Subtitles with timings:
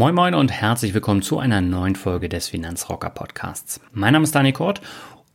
[0.00, 3.82] Moin Moin und herzlich willkommen zu einer neuen Folge des Finanzrocker Podcasts.
[3.92, 4.80] Mein Name ist Dani Kort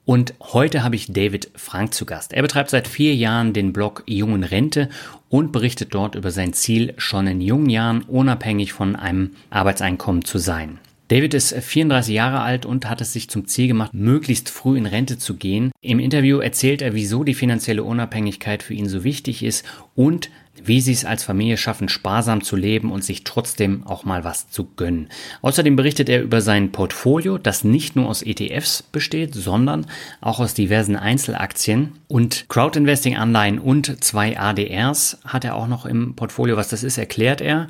[0.06, 2.34] und heute habe ich David Frank zu Gast.
[2.34, 4.90] Er betreibt seit vier Jahren den Blog Jungen Rente
[5.30, 10.40] und berichtet dort über sein Ziel, schon in jungen Jahren unabhängig von einem Arbeitseinkommen zu
[10.40, 10.80] sein.
[11.10, 14.88] David ist 34 Jahre alt und hat es sich zum Ziel gemacht, möglichst früh in
[14.88, 15.72] Rente zu gehen.
[15.82, 19.64] Im Interview erzählt er, wieso die finanzielle Unabhängigkeit für ihn so wichtig ist
[19.94, 20.32] und
[20.64, 24.50] wie sie es als Familie schaffen, sparsam zu leben und sich trotzdem auch mal was
[24.50, 25.10] zu gönnen.
[25.42, 29.86] Außerdem berichtet er über sein Portfolio, das nicht nur aus ETFs besteht, sondern
[30.22, 36.58] auch aus diversen Einzelaktien und Crowdinvesting-Anleihen und zwei ADRs hat er auch noch im Portfolio.
[36.58, 37.68] Was das ist, erklärt er.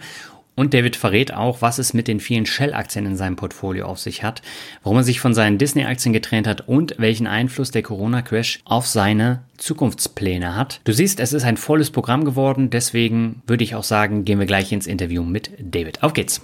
[0.55, 4.23] Und David verrät auch, was es mit den vielen Shell-Aktien in seinem Portfolio auf sich
[4.23, 4.41] hat,
[4.83, 9.43] warum er sich von seinen Disney-Aktien getrennt hat und welchen Einfluss der Corona-Crash auf seine
[9.57, 10.81] Zukunftspläne hat.
[10.85, 14.45] Du siehst, es ist ein volles Programm geworden, deswegen würde ich auch sagen, gehen wir
[14.45, 16.03] gleich ins Interview mit David.
[16.03, 16.41] Auf geht's!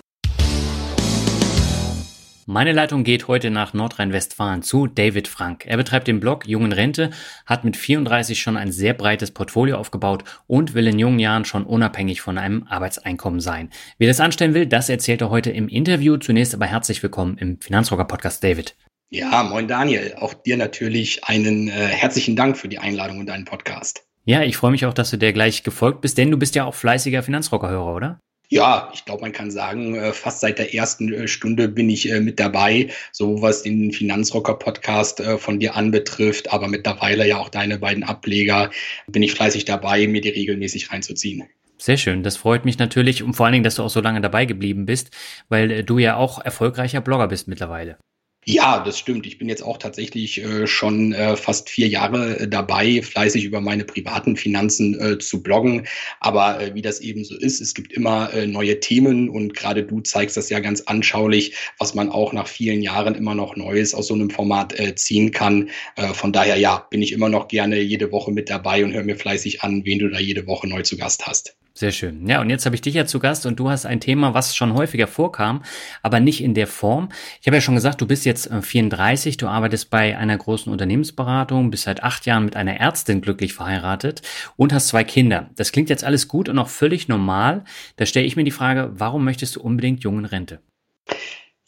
[2.47, 5.65] Meine Leitung geht heute nach Nordrhein-Westfalen zu David Frank.
[5.67, 7.11] Er betreibt den Blog Jungen Rente,
[7.45, 11.65] hat mit 34 schon ein sehr breites Portfolio aufgebaut und will in jungen Jahren schon
[11.65, 13.69] unabhängig von einem Arbeitseinkommen sein.
[13.99, 16.17] Wie er das anstellen will, das erzählt er heute im Interview.
[16.17, 18.75] Zunächst aber herzlich willkommen im Finanzrocker Podcast, David.
[19.11, 20.15] Ja, moin Daniel.
[20.17, 24.03] Auch dir natürlich einen äh, herzlichen Dank für die Einladung und deinen Podcast.
[24.25, 26.65] Ja, ich freue mich auch, dass du dir gleich gefolgt bist, denn du bist ja
[26.65, 28.19] auch fleißiger Finanzrocker-Hörer, oder?
[28.53, 32.11] Ja, ich glaube, man kann sagen, äh, fast seit der ersten äh, Stunde bin ich
[32.11, 37.79] äh, mit dabei, so was den Finanzrocker-Podcast von dir anbetrifft, aber mittlerweile ja auch deine
[37.79, 38.69] beiden Ableger,
[39.07, 41.43] bin ich fleißig dabei, mir die regelmäßig reinzuziehen.
[41.77, 44.19] Sehr schön, das freut mich natürlich und vor allen Dingen, dass du auch so lange
[44.19, 45.11] dabei geblieben bist,
[45.47, 47.97] weil du ja auch erfolgreicher Blogger bist mittlerweile.
[48.45, 49.27] Ja, das stimmt.
[49.27, 53.61] Ich bin jetzt auch tatsächlich äh, schon äh, fast vier Jahre äh, dabei, fleißig über
[53.61, 55.85] meine privaten Finanzen äh, zu bloggen.
[56.19, 59.83] Aber äh, wie das eben so ist, es gibt immer äh, neue Themen und gerade
[59.83, 63.93] du zeigst das ja ganz anschaulich, was man auch nach vielen Jahren immer noch Neues
[63.93, 65.69] aus so einem Format ziehen kann.
[66.13, 69.15] von daher, ja, bin ich immer noch gerne jede Woche mit dabei und höre mir
[69.17, 71.55] fleißig an, wen du da jede Woche neu zu Gast hast.
[71.73, 72.27] Sehr schön.
[72.27, 74.55] Ja, und jetzt habe ich dich ja zu Gast und du hast ein Thema, was
[74.55, 75.63] schon häufiger vorkam,
[76.01, 77.09] aber nicht in der Form.
[77.39, 80.71] Ich habe ja schon gesagt, du bist jetzt 34, äh, du arbeitest bei einer großen
[80.71, 84.21] Unternehmensberatung, bist seit acht Jahren mit einer Ärztin glücklich verheiratet
[84.57, 85.49] und hast zwei Kinder.
[85.55, 87.63] Das klingt jetzt alles gut und auch völlig normal.
[87.95, 90.59] Da stelle ich mir die Frage, warum möchtest du unbedingt jungen Rente?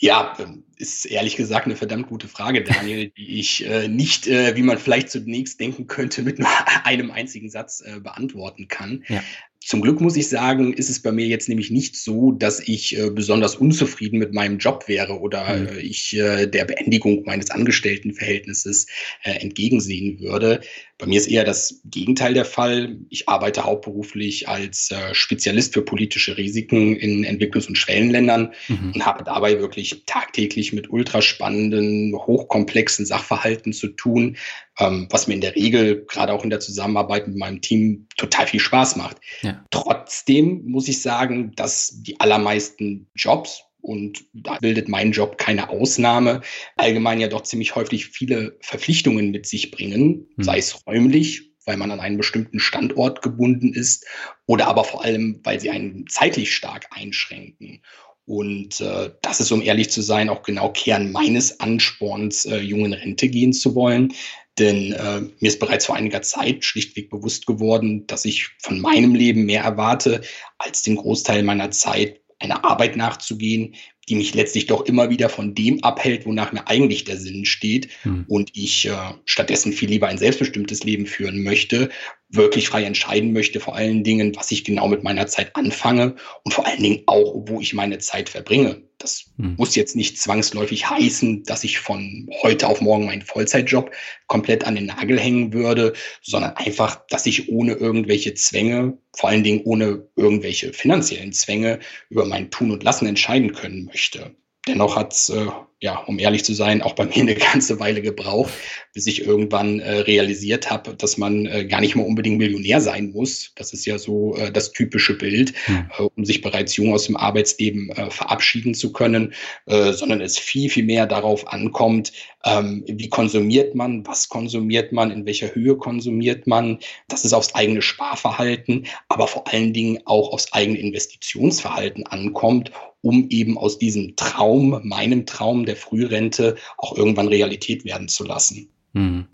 [0.03, 0.35] Ja,
[0.75, 4.77] ist ehrlich gesagt eine verdammt gute Frage, Daniel, die ich äh, nicht, äh, wie man
[4.77, 6.49] vielleicht zunächst denken könnte, mit nur
[6.83, 9.05] einem einzigen Satz äh, beantworten kann.
[9.07, 9.23] Ja.
[9.65, 12.97] Zum Glück muss ich sagen, ist es bei mir jetzt nämlich nicht so, dass ich
[12.97, 15.67] äh, besonders unzufrieden mit meinem Job wäre oder mhm.
[15.67, 18.87] äh, ich äh, der Beendigung meines Angestelltenverhältnisses
[19.23, 20.61] äh, entgegensehen würde.
[20.97, 22.97] Bei mir ist eher das Gegenteil der Fall.
[23.09, 28.93] Ich arbeite hauptberuflich als äh, Spezialist für politische Risiken in Entwicklungs- und Schwellenländern mhm.
[28.93, 34.37] und habe dabei wirklich tagtäglich mit ultraspannenden, hochkomplexen Sachverhalten zu tun,
[34.79, 38.47] ähm, was mir in der Regel gerade auch in der Zusammenarbeit mit meinem Team total
[38.47, 39.17] viel Spaß macht.
[39.41, 39.52] Ja.
[39.71, 46.41] Trotzdem muss ich sagen, dass die allermeisten Jobs, und da bildet mein Job keine Ausnahme,
[46.77, 50.43] allgemein ja doch ziemlich häufig viele Verpflichtungen mit sich bringen, mhm.
[50.43, 54.05] sei es räumlich, weil man an einen bestimmten Standort gebunden ist,
[54.45, 57.81] oder aber vor allem, weil sie einen zeitlich stark einschränken.
[58.25, 62.93] Und äh, das ist, um ehrlich zu sein, auch genau Kern meines Ansporns, äh, jungen
[62.93, 64.13] Rente gehen zu wollen.
[64.59, 69.15] Denn äh, mir ist bereits vor einiger Zeit schlichtweg bewusst geworden, dass ich von meinem
[69.15, 70.21] Leben mehr erwarte,
[70.59, 73.75] als den Großteil meiner Zeit einer Arbeit nachzugehen,
[74.09, 77.89] die mich letztlich doch immer wieder von dem abhält, wonach mir eigentlich der Sinn steht
[78.03, 78.25] hm.
[78.27, 81.89] und ich äh, stattdessen viel lieber ein selbstbestimmtes Leben führen möchte,
[82.35, 86.53] wirklich frei entscheiden möchte, vor allen Dingen, was ich genau mit meiner Zeit anfange und
[86.53, 88.81] vor allen Dingen auch, wo ich meine Zeit verbringe.
[88.97, 89.55] Das hm.
[89.57, 93.91] muss jetzt nicht zwangsläufig heißen, dass ich von heute auf morgen meinen Vollzeitjob
[94.27, 99.43] komplett an den Nagel hängen würde, sondern einfach, dass ich ohne irgendwelche Zwänge, vor allen
[99.43, 101.79] Dingen ohne irgendwelche finanziellen Zwänge
[102.09, 104.35] über mein Tun und Lassen entscheiden können möchte.
[104.67, 105.47] Dennoch hat es äh,
[105.83, 108.53] ja, um ehrlich zu sein, auch bei mir eine ganze Weile gebraucht,
[108.93, 113.11] bis ich irgendwann äh, realisiert habe, dass man äh, gar nicht mal unbedingt Millionär sein
[113.11, 113.51] muss.
[113.55, 115.89] Das ist ja so äh, das typische Bild, hm.
[115.99, 119.33] äh, um sich bereits jung aus dem Arbeitsleben äh, verabschieden zu können,
[119.65, 122.13] äh, sondern es viel, viel mehr darauf ankommt,
[122.45, 126.79] ähm, wie konsumiert man, was konsumiert man, in welcher Höhe konsumiert man.
[127.09, 132.71] Das ist aufs eigene Sparverhalten, aber vor allen Dingen auch aufs eigene Investitionsverhalten ankommt
[133.03, 138.69] um eben aus diesem Traum, meinem Traum der Frührente, auch irgendwann Realität werden zu lassen.
[138.93, 139.27] Hm.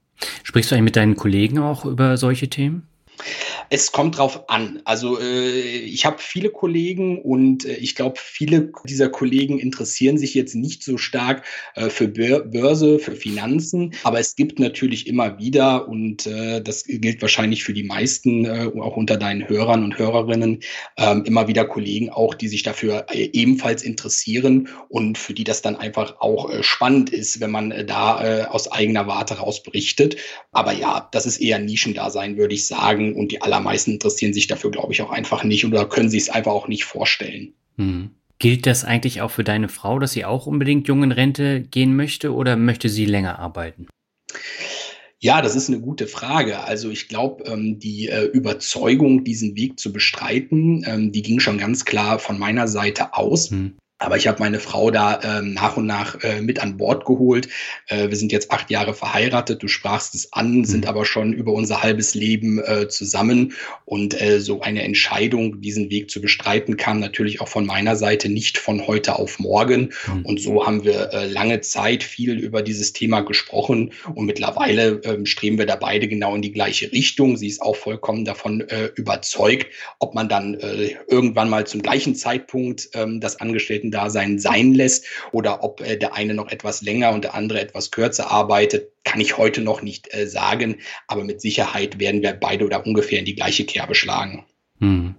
[0.43, 2.88] Sprichst du eigentlich mit deinen Kollegen auch über solche Themen?
[3.69, 4.81] Es kommt drauf an.
[4.85, 10.33] Also äh, ich habe viele Kollegen und äh, ich glaube, viele dieser Kollegen interessieren sich
[10.33, 11.45] jetzt nicht so stark
[11.75, 17.21] äh, für Börse, für Finanzen, aber es gibt natürlich immer wieder und äh, das gilt
[17.21, 20.61] wahrscheinlich für die meisten, äh, auch unter deinen Hörern und Hörerinnen,
[20.97, 25.61] ähm, immer wieder Kollegen auch, die sich dafür äh, ebenfalls interessieren und für die das
[25.61, 30.17] dann einfach auch spannend ist, wenn man da aus eigener Warte raus berichtet.
[30.51, 34.47] Aber ja, das ist eher Nischendasein, würde ich sagen und die aller allermeisten interessieren sich
[34.47, 37.53] dafür, glaube ich, auch einfach nicht oder können sich es einfach auch nicht vorstellen.
[37.77, 38.11] Hm.
[38.39, 41.95] Gilt das eigentlich auch für deine Frau, dass sie auch unbedingt jung in Rente gehen
[41.95, 43.87] möchte oder möchte sie länger arbeiten?
[45.21, 46.61] Ja, das ist eine gute Frage.
[46.61, 51.57] Also ich glaube, ähm, die äh, Überzeugung, diesen Weg zu bestreiten, ähm, die ging schon
[51.57, 53.51] ganz klar von meiner Seite aus.
[53.51, 53.77] Hm.
[53.99, 57.49] Aber ich habe meine Frau da ähm, nach und nach äh, mit an Bord geholt.
[57.87, 60.89] Äh, wir sind jetzt acht Jahre verheiratet, du sprachst es an, sind mhm.
[60.89, 63.53] aber schon über unser halbes Leben äh, zusammen.
[63.83, 68.29] Und äh, so eine Entscheidung, diesen Weg zu bestreiten, kam natürlich auch von meiner Seite
[68.29, 69.91] nicht von heute auf morgen.
[70.07, 70.25] Mhm.
[70.25, 73.91] Und so haben wir äh, lange Zeit viel über dieses Thema gesprochen.
[74.15, 77.35] Und mittlerweile äh, streben wir da beide genau in die gleiche Richtung.
[77.35, 79.67] Sie ist auch vollkommen davon äh, überzeugt,
[79.99, 85.05] ob man dann äh, irgendwann mal zum gleichen Zeitpunkt äh, das Angestellten Dasein sein lässt
[85.31, 89.21] oder ob äh, der eine noch etwas länger und der andere etwas kürzer arbeitet, kann
[89.21, 90.77] ich heute noch nicht äh, sagen.
[91.07, 94.45] Aber mit Sicherheit werden wir beide oder ungefähr in die gleiche Kerbe schlagen.
[94.79, 95.15] Hm.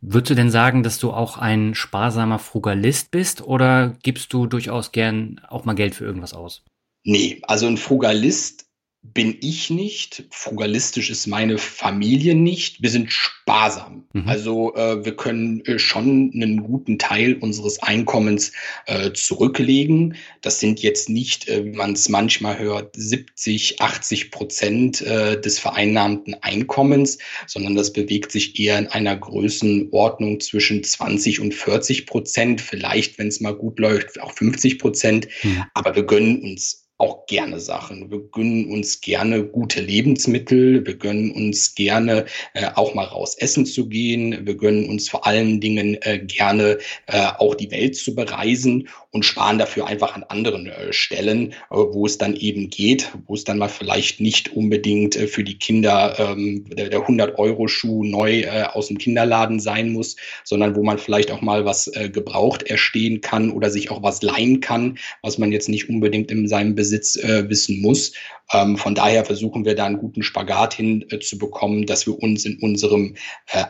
[0.00, 4.92] Würdest du denn sagen, dass du auch ein sparsamer Frugalist bist oder gibst du durchaus
[4.92, 6.62] gern auch mal Geld für irgendwas aus?
[7.02, 8.67] Nee, also ein Frugalist
[9.14, 10.24] bin ich nicht.
[10.30, 12.82] Frugalistisch ist meine Familie nicht.
[12.82, 14.04] Wir sind sparsam.
[14.12, 14.28] Mhm.
[14.28, 18.52] Also äh, wir können äh, schon einen guten Teil unseres Einkommens
[18.86, 20.16] äh, zurücklegen.
[20.40, 25.58] Das sind jetzt nicht, äh, wie man es manchmal hört, 70, 80 Prozent äh, des
[25.58, 32.60] vereinnahmten Einkommens, sondern das bewegt sich eher in einer Größenordnung zwischen 20 und 40 Prozent.
[32.60, 35.28] Vielleicht, wenn es mal gut läuft, auch 50 Prozent.
[35.42, 35.64] Mhm.
[35.74, 38.10] Aber wir gönnen uns auch gerne Sachen.
[38.10, 40.84] Wir gönnen uns gerne gute Lebensmittel.
[40.84, 44.44] Wir gönnen uns gerne äh, auch mal raus essen zu gehen.
[44.44, 49.24] Wir gönnen uns vor allen Dingen äh, gerne äh, auch die Welt zu bereisen und
[49.24, 53.44] sparen dafür einfach an anderen äh, Stellen, äh, wo es dann eben geht, wo es
[53.44, 58.88] dann mal vielleicht nicht unbedingt äh, für die Kinder ähm, der, der 100-Euro-Schuh neu aus
[58.88, 63.70] dem Kinderladen sein muss, sondern wo man vielleicht auch mal was gebraucht erstehen kann oder
[63.70, 68.12] sich auch was leihen kann, was man jetzt nicht unbedingt in seinem Besitz wissen muss.
[68.52, 73.14] Ähm, von daher versuchen wir da einen guten Spagat hinzubekommen, dass wir uns in unserem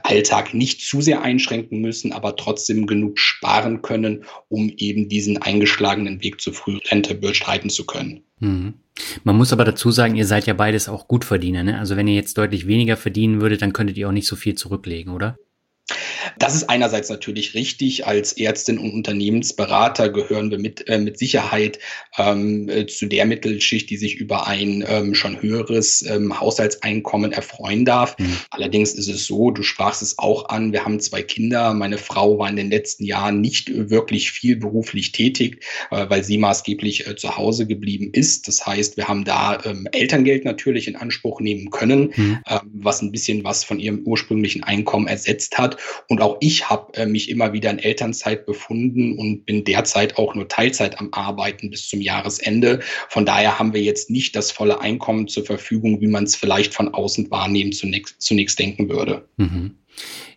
[0.02, 6.22] Alltag nicht zu sehr einschränken müssen, aber trotzdem genug sparen können, um eben diesen eingeschlagenen
[6.22, 8.22] Weg zur Frührente bestreiten zu können.
[8.40, 8.74] Mhm.
[9.22, 11.62] Man muss aber dazu sagen, ihr seid ja beides auch Gutverdiener.
[11.62, 11.78] Ne?
[11.78, 14.54] Also wenn ihr jetzt deutlich weniger verdienen würdet, dann könntet ihr auch nicht so viel
[14.54, 15.36] zurücklegen, oder?
[16.38, 18.06] Das ist einerseits natürlich richtig.
[18.06, 21.78] Als Ärztin und Unternehmensberater gehören wir mit, äh, mit Sicherheit
[22.16, 27.84] ähm, äh, zu der Mittelschicht, die sich über ein ähm, schon höheres ähm, Haushaltseinkommen erfreuen
[27.84, 28.18] darf.
[28.18, 28.36] Mhm.
[28.50, 31.74] Allerdings ist es so, du sprachst es auch an, wir haben zwei Kinder.
[31.74, 36.38] Meine Frau war in den letzten Jahren nicht wirklich viel beruflich tätig, äh, weil sie
[36.38, 38.48] maßgeblich äh, zu Hause geblieben ist.
[38.48, 42.38] Das heißt, wir haben da ähm, Elterngeld natürlich in Anspruch nehmen können, mhm.
[42.46, 45.76] äh, was ein bisschen was von ihrem ursprünglichen Einkommen ersetzt hat.
[46.08, 50.34] Und auch ich habe äh, mich immer wieder in Elternzeit befunden und bin derzeit auch
[50.34, 52.80] nur Teilzeit am Arbeiten bis zum Jahresende.
[53.08, 56.74] Von daher haben wir jetzt nicht das volle Einkommen zur Verfügung, wie man es vielleicht
[56.74, 59.28] von außen wahrnehmen zunächst, zunächst denken würde.
[59.36, 59.76] Mhm.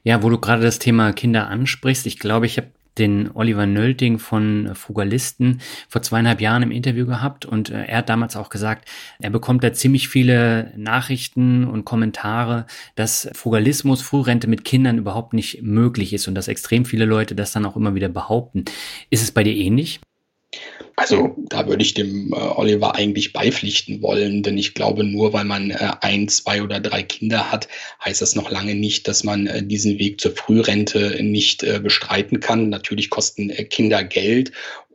[0.04, 4.20] Ja, wo du gerade das Thema Kinder ansprichst, ich glaube, ich habe den Oliver Nölting
[4.20, 8.88] von Frugalisten vor zweieinhalb Jahren im Interview gehabt und äh, er hat damals auch gesagt,
[9.20, 12.66] er bekommt da ziemlich viele Nachrichten und Kommentare,
[12.96, 17.52] dass Frugalismus, Frührente mit Kindern überhaupt nicht möglich ist und dass extrem viele Leute das
[17.52, 18.66] dann auch immer wieder behaupten.
[19.10, 20.00] Ist es bei dir ähnlich?
[20.98, 25.46] Also da würde ich dem äh, Oliver eigentlich beipflichten wollen, denn ich glaube, nur weil
[25.46, 27.68] man äh, ein, zwei oder drei Kinder hat,
[28.04, 32.40] heißt das noch lange nicht, dass man äh, diesen Weg zur Frührente nicht äh, bestreiten
[32.40, 32.70] kann.
[32.70, 34.52] Natürlich kosten äh, Kinder Geld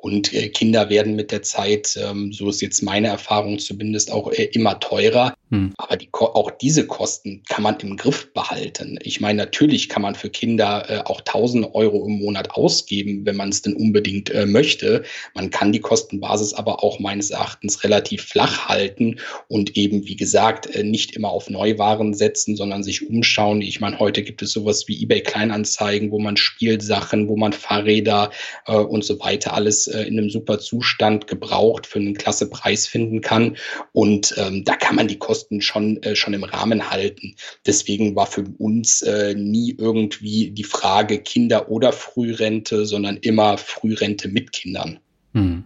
[0.07, 4.31] und äh, Kinder werden mit der Zeit, ähm, so ist jetzt meine Erfahrung zumindest, auch
[4.31, 5.35] äh, immer teurer.
[5.51, 5.73] Hm.
[5.79, 9.01] Aber die, auch diese Kosten kann man im Griff behalten.
[9.03, 13.35] Ich meine, natürlich kann man für Kinder äh, auch 1000 Euro im Monat ausgeben, wenn
[13.35, 15.03] man es denn unbedingt möchte.
[15.35, 20.69] Man kann die Kostenbasis aber auch meines Erachtens relativ flach halten und eben, wie gesagt,
[20.83, 23.61] nicht immer auf Neuwaren setzen, sondern sich umschauen.
[23.61, 28.31] Ich meine, heute gibt es sowas wie eBay Kleinanzeigen, wo man Spielsachen, wo man Fahrräder
[28.67, 33.21] und so weiter alles äh, in einem super Zustand gebraucht für einen klasse Preis finden
[33.21, 33.57] kann.
[33.93, 37.35] Und ähm, da kann man die Kosten schon, äh, schon im Rahmen halten.
[37.67, 44.29] Deswegen war für uns äh, nie irgendwie die Frage Kinder oder Frührente, sondern immer Frührente
[44.29, 44.99] mit Kindern.
[45.33, 45.65] Hm.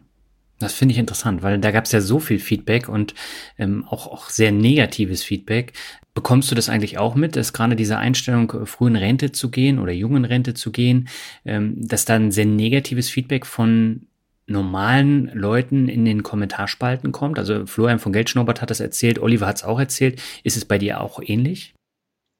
[0.61, 3.15] Das finde ich interessant, weil da gab es ja so viel Feedback und
[3.59, 5.73] ähm, auch, auch sehr negatives Feedback.
[6.13, 9.79] Bekommst du das eigentlich auch mit, dass gerade diese Einstellung, äh, frühen Rente zu gehen
[9.79, 11.09] oder jungen Rente zu gehen,
[11.47, 14.07] ähm, dass da ein sehr negatives Feedback von
[14.51, 17.39] normalen Leuten in den Kommentarspalten kommt.
[17.39, 20.21] Also Florian von Geldschnobert hat das erzählt, Oliver hat es auch erzählt.
[20.43, 21.75] Ist es bei dir auch ähnlich?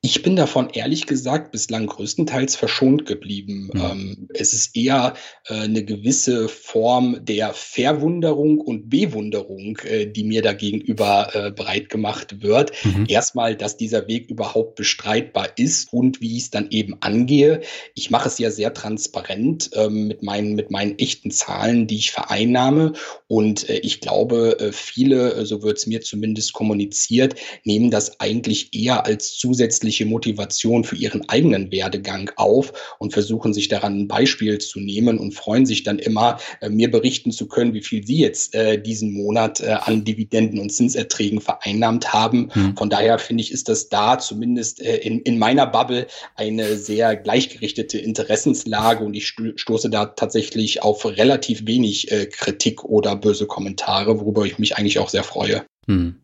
[0.03, 3.69] Ich bin davon ehrlich gesagt bislang größtenteils verschont geblieben.
[3.75, 3.81] Mhm.
[3.81, 5.13] Ähm, es ist eher
[5.47, 12.41] äh, eine gewisse Form der Verwunderung und Bewunderung, äh, die mir dagegenüber äh, breit gemacht
[12.41, 12.73] wird.
[12.83, 13.05] Mhm.
[13.09, 17.61] Erstmal, dass dieser Weg überhaupt bestreitbar ist und wie ich es dann eben angehe.
[17.95, 22.11] Ich mache es ja sehr transparent ähm, mit, meinen, mit meinen echten Zahlen, die ich
[22.11, 22.95] vereinnahme.
[23.29, 28.19] Und äh, ich glaube, äh, viele, äh, so wird es mir zumindest kommuniziert, nehmen das
[28.19, 34.01] eigentlich eher als zusätzlich zusätzliche Motivation für ihren eigenen Werdegang auf und versuchen sich daran
[34.01, 37.83] ein Beispiel zu nehmen und freuen sich dann immer, äh, mir berichten zu können, wie
[37.83, 42.51] viel sie jetzt äh, diesen Monat äh, an Dividenden und Zinserträgen vereinnahmt haben.
[42.55, 42.77] Mhm.
[42.77, 46.07] Von daher finde ich, ist das da zumindest in, in meiner Bubble
[46.37, 53.17] eine sehr gleichgerichtete Interessenslage und ich sto stoße da tatsächlich auf relativ wenig Kritik oder
[53.17, 55.65] böse Kommentare, worüber ich mich eigentlich auch sehr freue.
[55.87, 56.17] Mhm.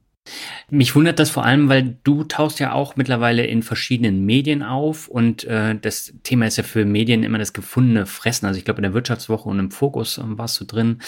[0.71, 5.09] Mich wundert das vor allem, weil du tauchst ja auch mittlerweile in verschiedenen Medien auf
[5.09, 8.47] und äh, das Thema ist ja für Medien immer das gefundene Fressen.
[8.47, 10.99] Also ich glaube in der Wirtschaftswoche und im Fokus äh, warst du drin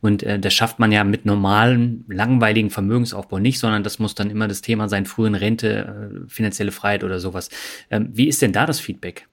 [0.00, 4.30] und äh, das schafft man ja mit normalen, langweiligen Vermögensaufbau nicht, sondern das muss dann
[4.30, 7.50] immer das Thema sein, frühen Rente, äh, finanzielle Freiheit oder sowas.
[7.90, 9.26] Ähm, wie ist denn da das Feedback?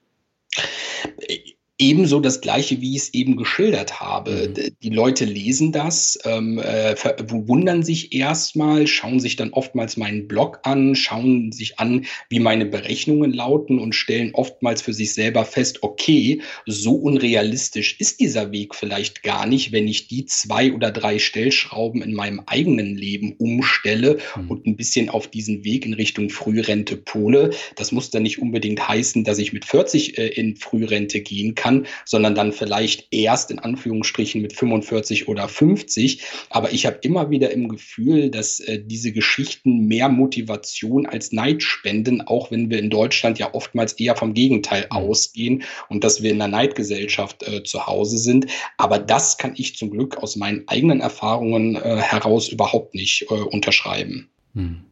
[1.78, 4.52] Ebenso das Gleiche, wie ich es eben geschildert habe.
[4.56, 4.72] Mhm.
[4.82, 6.94] Die Leute lesen das, ähm, äh,
[7.28, 12.64] wundern sich erstmal, schauen sich dann oftmals meinen Blog an, schauen sich an, wie meine
[12.64, 18.74] Berechnungen lauten und stellen oftmals für sich selber fest, okay, so unrealistisch ist dieser Weg
[18.74, 24.18] vielleicht gar nicht, wenn ich die zwei oder drei Stellschrauben in meinem eigenen Leben umstelle
[24.36, 24.50] mhm.
[24.50, 27.50] und ein bisschen auf diesen Weg in Richtung Frührente pole.
[27.74, 31.65] Das muss dann nicht unbedingt heißen, dass ich mit 40 äh, in Frührente gehen kann
[31.66, 36.22] kann, sondern dann vielleicht erst in Anführungsstrichen mit 45 oder 50.
[36.50, 41.62] Aber ich habe immer wieder im Gefühl, dass äh, diese Geschichten mehr Motivation als Neid
[41.62, 44.96] spenden, auch wenn wir in Deutschland ja oftmals eher vom Gegenteil mhm.
[44.96, 48.46] ausgehen und dass wir in einer Neidgesellschaft äh, zu Hause sind.
[48.76, 53.34] Aber das kann ich zum Glück aus meinen eigenen Erfahrungen äh, heraus überhaupt nicht äh,
[53.34, 54.28] unterschreiben.
[54.54, 54.84] Hm.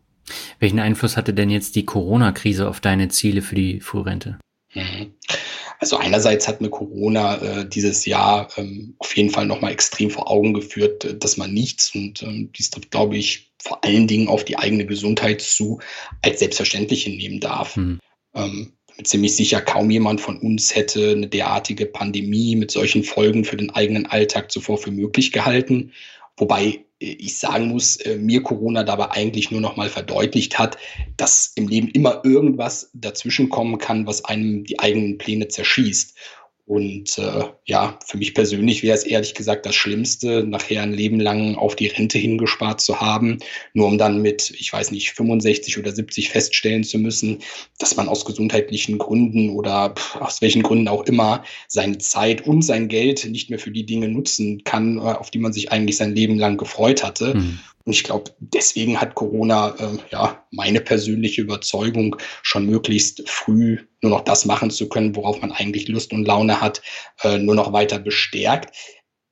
[0.58, 4.38] Welchen Einfluss hatte denn jetzt die Corona-Krise auf deine Ziele für die Frührente?
[4.74, 5.12] Mhm.
[5.80, 10.30] Also einerseits hat mir Corona äh, dieses Jahr ähm, auf jeden Fall nochmal extrem vor
[10.30, 14.28] Augen geführt, äh, dass man nichts und ähm, dies trifft, glaube ich, vor allen Dingen
[14.28, 15.80] auf die eigene Gesundheit zu,
[16.22, 17.76] als selbstverständlich hinnehmen darf.
[17.76, 17.98] Mhm.
[18.34, 23.56] Ähm, ziemlich sicher kaum jemand von uns hätte eine derartige Pandemie mit solchen Folgen für
[23.56, 25.92] den eigenen Alltag zuvor für möglich gehalten.
[26.36, 30.78] Wobei ich sagen muss, äh, mir Corona dabei eigentlich nur noch mal verdeutlicht hat,
[31.16, 36.14] dass im Leben immer irgendwas dazwischenkommen kann, was einem die eigenen Pläne zerschießt.
[36.66, 41.20] Und äh, ja, für mich persönlich wäre es ehrlich gesagt das Schlimmste, nachher ein Leben
[41.20, 43.38] lang auf die Rente hingespart zu haben,
[43.74, 47.40] nur um dann mit, ich weiß nicht, 65 oder 70 feststellen zu müssen,
[47.78, 52.88] dass man aus gesundheitlichen Gründen oder aus welchen Gründen auch immer seine Zeit und sein
[52.88, 56.14] Geld nicht mehr für die Dinge nutzen kann, äh, auf die man sich eigentlich sein
[56.14, 57.34] Leben lang gefreut hatte.
[57.34, 57.58] Mhm.
[57.84, 64.10] Und ich glaube, deswegen hat Corona äh, ja meine persönliche Überzeugung, schon möglichst früh nur
[64.10, 66.82] noch das machen zu können, worauf man eigentlich Lust und Laune hat,
[67.22, 68.74] äh, nur noch weiter bestärkt.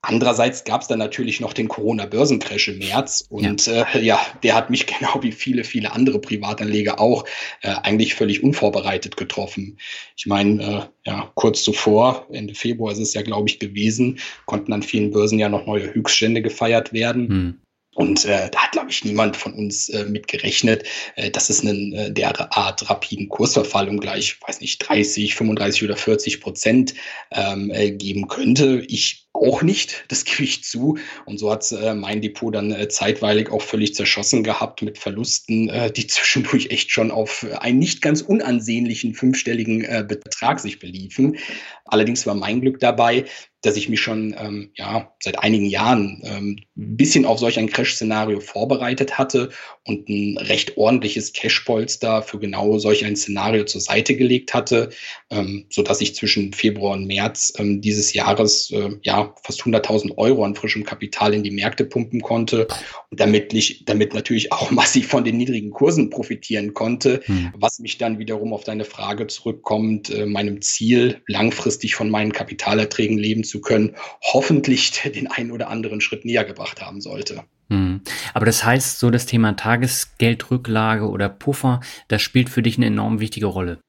[0.04, 3.86] Andererseits gab es dann natürlich noch den Corona-Börsencrash im März und ja.
[3.94, 7.24] Äh, ja, der hat mich genau wie viele, viele andere Privatanleger auch
[7.62, 9.78] äh, eigentlich völlig unvorbereitet getroffen.
[10.16, 14.72] Ich meine, äh, ja, kurz zuvor, Ende Februar ist es ja, glaube ich, gewesen, konnten
[14.72, 17.28] an vielen Börsen ja noch neue Höchststände gefeiert werden.
[17.28, 17.58] Hm.
[17.94, 20.84] Und äh, da hat, glaube ich, niemand von uns äh, mit gerechnet,
[21.16, 25.96] äh, dass es einen äh, derart rapiden Kursverfall um gleich, weiß nicht, 30, 35 oder
[25.96, 26.94] 40 Prozent
[27.30, 28.82] ähm, äh, geben könnte.
[28.88, 30.96] Ich auch nicht, das gebe ich zu.
[31.26, 35.68] Und so hat äh, mein Depot dann äh, zeitweilig auch völlig zerschossen gehabt mit Verlusten,
[35.68, 41.36] äh, die zwischendurch echt schon auf einen nicht ganz unansehnlichen fünfstelligen äh, Betrag sich beliefen.
[41.84, 43.26] Allerdings war mein Glück dabei,
[43.62, 47.70] dass ich mich schon ähm, ja, seit einigen Jahren ähm, ein bisschen auf solch ein
[47.70, 49.50] Crash-Szenario vorbereitet hatte
[49.86, 54.90] und ein recht ordentliches Cash-Polster für genau solch ein Szenario zur Seite gelegt hatte,
[55.30, 60.18] ähm, so dass ich zwischen Februar und März ähm, dieses Jahres äh, ja fast 100.000
[60.18, 62.66] Euro an frischem Kapital in die Märkte pumpen konnte
[63.10, 67.52] und damit, ich, damit natürlich auch massiv von den niedrigen Kursen profitieren konnte, hm.
[67.56, 73.18] was mich dann wiederum auf deine Frage zurückkommt, äh, meinem Ziel langfristig von meinen Kapitalerträgen
[73.18, 77.44] leben zu können, hoffentlich den einen oder anderen Schritt näher gebracht haben sollte.
[77.70, 78.02] Hm.
[78.34, 83.20] Aber das heißt, so das Thema Tagesgeldrücklage oder Puffer, das spielt für dich eine enorm
[83.20, 83.80] wichtige Rolle.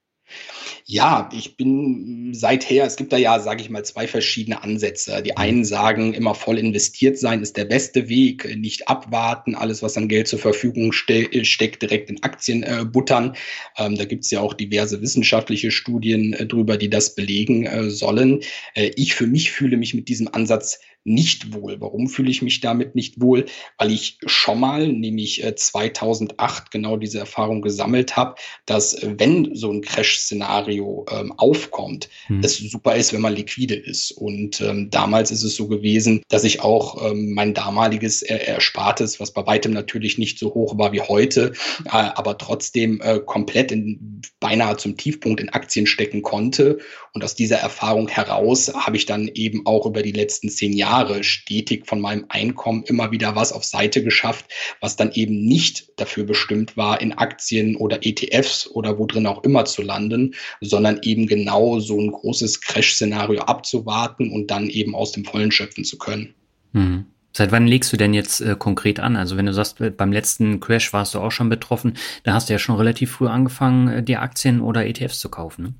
[0.86, 5.22] Ja, ich bin seither, es gibt da ja, sage ich mal, zwei verschiedene Ansätze.
[5.24, 9.96] Die einen sagen, immer voll investiert sein ist der beste Weg, nicht abwarten, alles, was
[9.96, 13.36] an Geld zur Verfügung ste steckt, direkt in Aktien äh, buttern.
[13.78, 17.90] Ähm, da gibt es ja auch diverse wissenschaftliche Studien äh, drüber, die das belegen äh,
[17.90, 18.42] sollen.
[18.74, 21.80] Äh, ich für mich fühle mich mit diesem Ansatz nicht wohl.
[21.80, 23.46] Warum fühle ich mich damit nicht wohl?
[23.78, 29.56] Weil ich schon mal, nämlich 2008, äh, genau diese Erfahrung gesammelt habe, dass äh, wenn
[29.56, 32.42] so ein Crash-Szenario ähm, aufkommt, hm.
[32.44, 34.12] es super ist, wenn man liquide ist.
[34.12, 39.20] Und ähm, damals ist es so gewesen, dass ich auch ähm, mein damaliges er Erspartes,
[39.20, 41.54] was bei weitem natürlich nicht so hoch war wie heute,
[41.86, 46.80] äh, aber trotzdem äh, komplett in, beinahe zum Tiefpunkt in Aktien stecken konnte.
[47.16, 51.24] Und aus dieser Erfahrung heraus habe ich dann eben auch über die letzten zehn Jahre
[51.24, 54.48] stetig von meinem Einkommen immer wieder was auf Seite geschafft,
[54.82, 59.44] was dann eben nicht dafür bestimmt war, in Aktien oder ETFs oder wo drin auch
[59.44, 65.12] immer zu landen, sondern eben genau so ein großes Crash-Szenario abzuwarten und dann eben aus
[65.12, 66.34] dem Vollen schöpfen zu können.
[66.72, 67.06] Mhm.
[67.32, 69.16] Seit wann legst du denn jetzt äh, konkret an?
[69.16, 72.54] Also wenn du sagst, beim letzten Crash warst du auch schon betroffen, da hast du
[72.54, 75.64] ja schon relativ früh angefangen, äh, dir Aktien oder ETFs zu kaufen.
[75.64, 75.74] Ne?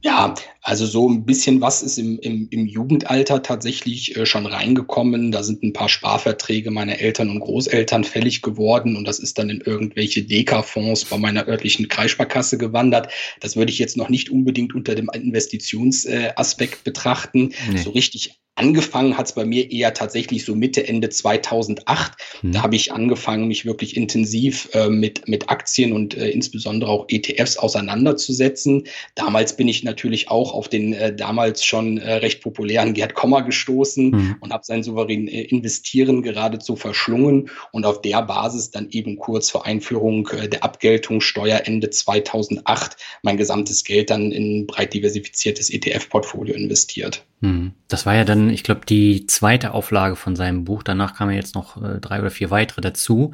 [0.00, 5.32] Ja, also so ein bisschen was ist im, im, im Jugendalter tatsächlich äh, schon reingekommen.
[5.32, 9.50] Da sind ein paar Sparverträge meiner Eltern und Großeltern fällig geworden und das ist dann
[9.50, 13.12] in irgendwelche Deka-Fonds bei meiner örtlichen Kreissparkasse gewandert.
[13.40, 17.54] Das würde ich jetzt noch nicht unbedingt unter dem Investitionsaspekt äh, betrachten.
[17.70, 17.78] Nee.
[17.78, 22.12] So richtig Angefangen hat es bei mir eher tatsächlich so Mitte, Ende 2008.
[22.42, 22.52] Mhm.
[22.52, 27.06] Da habe ich angefangen, mich wirklich intensiv äh, mit, mit Aktien und äh, insbesondere auch
[27.08, 28.82] ETFs auseinanderzusetzen.
[29.14, 33.42] Damals bin ich natürlich auch auf den äh, damals schon äh, recht populären Gerd Kommer
[33.42, 34.36] gestoßen mhm.
[34.40, 39.50] und habe sein souverän äh, Investieren geradezu verschlungen und auf der Basis dann eben kurz
[39.50, 46.56] vor Einführung äh, der Abgeltungssteuer Ende 2008 mein gesamtes Geld dann in breit diversifiziertes ETF-Portfolio
[46.56, 47.24] investiert.
[47.40, 47.72] Mhm.
[47.86, 50.82] Das war ja dann ich glaube, die zweite Auflage von seinem Buch.
[50.82, 53.32] Danach kamen jetzt noch äh, drei oder vier weitere dazu.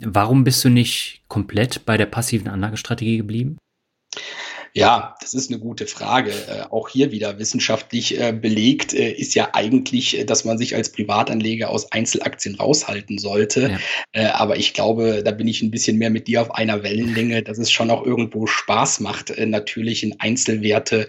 [0.00, 3.56] Warum bist du nicht komplett bei der passiven Anlagestrategie geblieben?
[4.76, 6.30] Ja, das ist eine gute Frage.
[6.30, 10.76] Äh, auch hier wieder wissenschaftlich äh, belegt äh, ist ja eigentlich, äh, dass man sich
[10.76, 13.70] als Privatanleger aus Einzelaktien raushalten sollte.
[13.70, 13.78] Ja.
[14.12, 17.42] Äh, aber ich glaube, da bin ich ein bisschen mehr mit dir auf einer Wellenlänge,
[17.42, 21.08] dass es schon auch irgendwo Spaß macht, äh, natürlich in Einzelwerte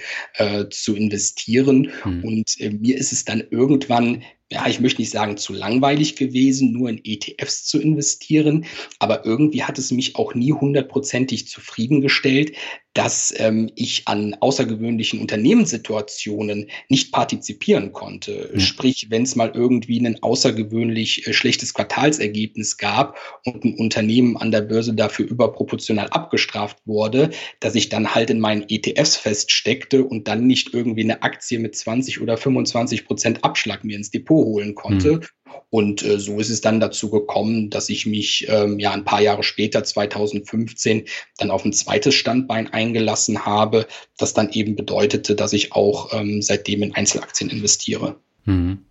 [0.70, 1.92] zu investieren.
[2.04, 2.24] Hm.
[2.24, 6.90] Und mir ist es dann irgendwann ja, ich möchte nicht sagen zu langweilig gewesen, nur
[6.90, 8.66] in ETFs zu investieren,
[8.98, 12.54] aber irgendwie hat es mich auch nie hundertprozentig zufriedengestellt,
[12.94, 18.50] dass ähm, ich an außergewöhnlichen Unternehmenssituationen nicht partizipieren konnte.
[18.54, 18.60] Ja.
[18.60, 24.50] Sprich, wenn es mal irgendwie ein außergewöhnlich äh, schlechtes Quartalsergebnis gab und ein Unternehmen an
[24.50, 30.28] der Börse dafür überproportional abgestraft wurde, dass ich dann halt in meinen ETFs feststeckte und
[30.28, 34.74] dann nicht irgendwie eine Aktie mit 20 oder 25 Prozent Abschlag mir ins Depot holen
[34.74, 35.18] konnte.
[35.18, 35.22] Mhm.
[35.70, 39.22] Und äh, so ist es dann dazu gekommen, dass ich mich ähm, ja ein paar
[39.22, 41.06] Jahre später, 2015,
[41.38, 46.42] dann auf ein zweites Standbein eingelassen habe, das dann eben bedeutete, dass ich auch ähm,
[46.42, 48.18] seitdem in Einzelaktien investiere.
[48.46, 48.86] Mhm.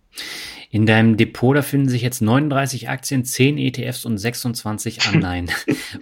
[0.69, 5.49] In deinem Depot, da finden sich jetzt 39 Aktien, 10 ETFs und 26 Anleihen.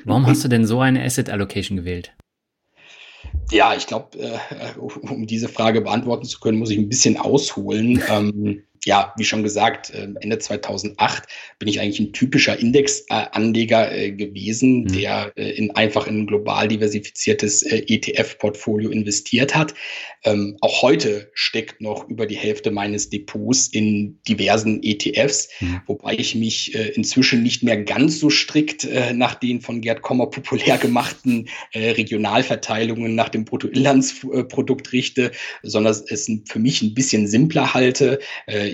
[0.03, 2.13] Warum hast du denn so eine Asset Allocation gewählt?
[3.51, 8.01] Ja, ich glaube, äh, um diese Frage beantworten zu können, muss ich ein bisschen ausholen.
[8.09, 11.23] Ähm, ja, wie schon gesagt, ähm, Ende 2008
[11.57, 14.87] bin ich eigentlich ein typischer Indexanleger äh, gewesen, mhm.
[14.93, 19.73] der äh, in einfach in ein global diversifiziertes äh, ETF-Portfolio investiert hat.
[20.23, 25.81] Ähm, auch heute steckt noch über die Hälfte meines Depots in diversen ETFs, mhm.
[25.87, 30.77] wobei ich mich inzwischen nicht mehr ganz so strikt nach den von Gerd Kommer populär
[30.77, 35.31] gemachten Regionalverteilungen nach dem Bruttoinlandsprodukt richte,
[35.63, 38.19] sondern es für mich ein bisschen simpler halte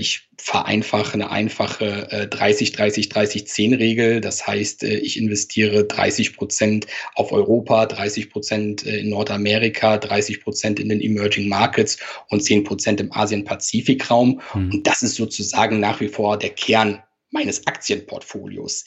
[0.01, 4.19] ich vereinfache eine einfache äh, 30-30-30-10-Regel.
[4.19, 10.41] Das heißt, äh, ich investiere 30 Prozent auf Europa, 30 Prozent äh, in Nordamerika, 30
[10.41, 14.41] Prozent in den Emerging Markets und 10 Prozent im Asien-Pazifik-Raum.
[14.55, 14.71] Mhm.
[14.71, 18.85] Und das ist sozusagen nach wie vor der Kern meines Aktienportfolios.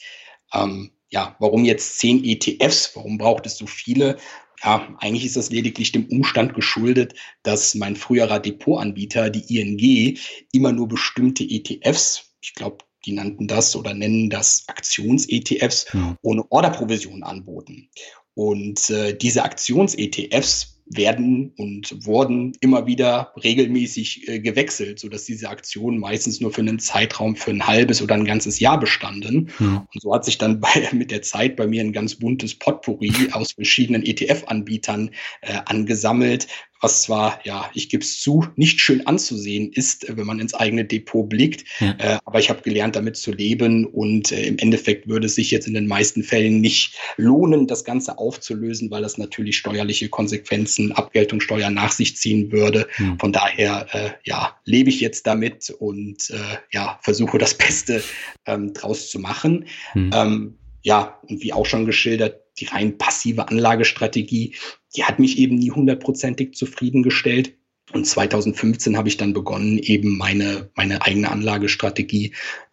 [0.52, 2.90] Ähm, ja, warum jetzt zehn ETFs?
[2.96, 4.16] Warum braucht es so viele?
[4.64, 10.18] Ja, eigentlich ist das lediglich dem Umstand geschuldet, dass mein früherer Depotanbieter, die ING,
[10.52, 16.16] immer nur bestimmte ETFs, ich glaube, die nannten das oder nennen das Aktions-ETFs, ja.
[16.22, 17.90] ohne Orderprovision anboten.
[18.32, 25.48] Und äh, diese Aktions-ETFs werden und wurden immer wieder regelmäßig äh, gewechselt, so dass diese
[25.48, 29.50] Aktionen meistens nur für einen Zeitraum für ein halbes oder ein ganzes Jahr bestanden.
[29.58, 29.86] Ja.
[29.92, 33.12] Und so hat sich dann bei, mit der Zeit bei mir ein ganz buntes Potpourri
[33.32, 36.48] aus verschiedenen ETF-Anbietern äh, angesammelt,
[36.84, 40.52] was zwar, ja, ich gebe es zu, nicht schön anzusehen ist, äh, wenn man ins
[40.52, 41.64] eigene Depot blickt.
[41.80, 41.96] Ja.
[41.98, 45.50] Äh, aber ich habe gelernt, damit zu leben und äh, im Endeffekt würde es sich
[45.50, 50.92] jetzt in den meisten Fällen nicht lohnen, das Ganze aufzulösen, weil das natürlich steuerliche Konsequenzen,
[50.92, 52.86] Abgeltungssteuer nach sich ziehen würde.
[52.98, 53.16] Ja.
[53.18, 58.02] Von daher, äh, ja, lebe ich jetzt damit und äh, ja, versuche das Beste
[58.44, 59.64] ähm, draus zu machen.
[59.94, 60.10] Mhm.
[60.14, 64.54] Ähm, ja, und wie auch schon geschildert, die rein passive Anlagestrategie,
[64.96, 67.56] die hat mich eben nie hundertprozentig zufriedengestellt.
[67.94, 72.32] Und 2015 habe ich dann begonnen, eben meine, meine eigene Anlagestrategie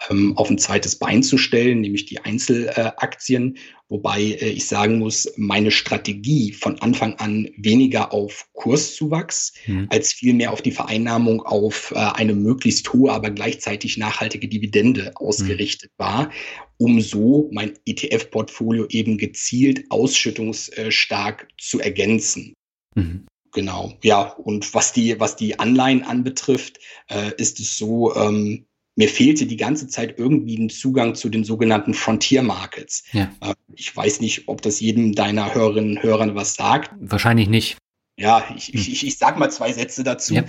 [0.10, 3.60] ähm, auf ein zweites Bein zu stellen, nämlich die Einzelaktien.
[3.88, 9.86] Wobei äh, ich sagen muss, meine Strategie von Anfang an weniger auf Kurszuwachs mhm.
[9.92, 15.92] als vielmehr auf die Vereinnahmung auf äh, eine möglichst hohe, aber gleichzeitig nachhaltige Dividende ausgerichtet
[16.00, 16.04] mhm.
[16.04, 16.32] war,
[16.78, 22.56] um so mein ETF-Portfolio eben gezielt ausschüttungsstark zu ergänzen.
[22.96, 23.28] Mhm.
[23.52, 24.34] Genau, ja.
[24.34, 29.58] Und was die, was die Anleihen anbetrifft, äh, ist es so, ähm, mir fehlte die
[29.58, 33.04] ganze Zeit irgendwie ein Zugang zu den sogenannten Frontier Markets.
[33.14, 33.32] Ja.
[33.42, 36.92] Äh, ich weiß nicht, ob das jedem deiner Hörerinnen und Hörern was sagt.
[37.00, 37.78] Wahrscheinlich nicht.
[38.18, 38.80] Ja, ich, hm.
[38.80, 40.36] ich, ich sag mal zwei Sätze dazu.
[40.36, 40.44] Ja.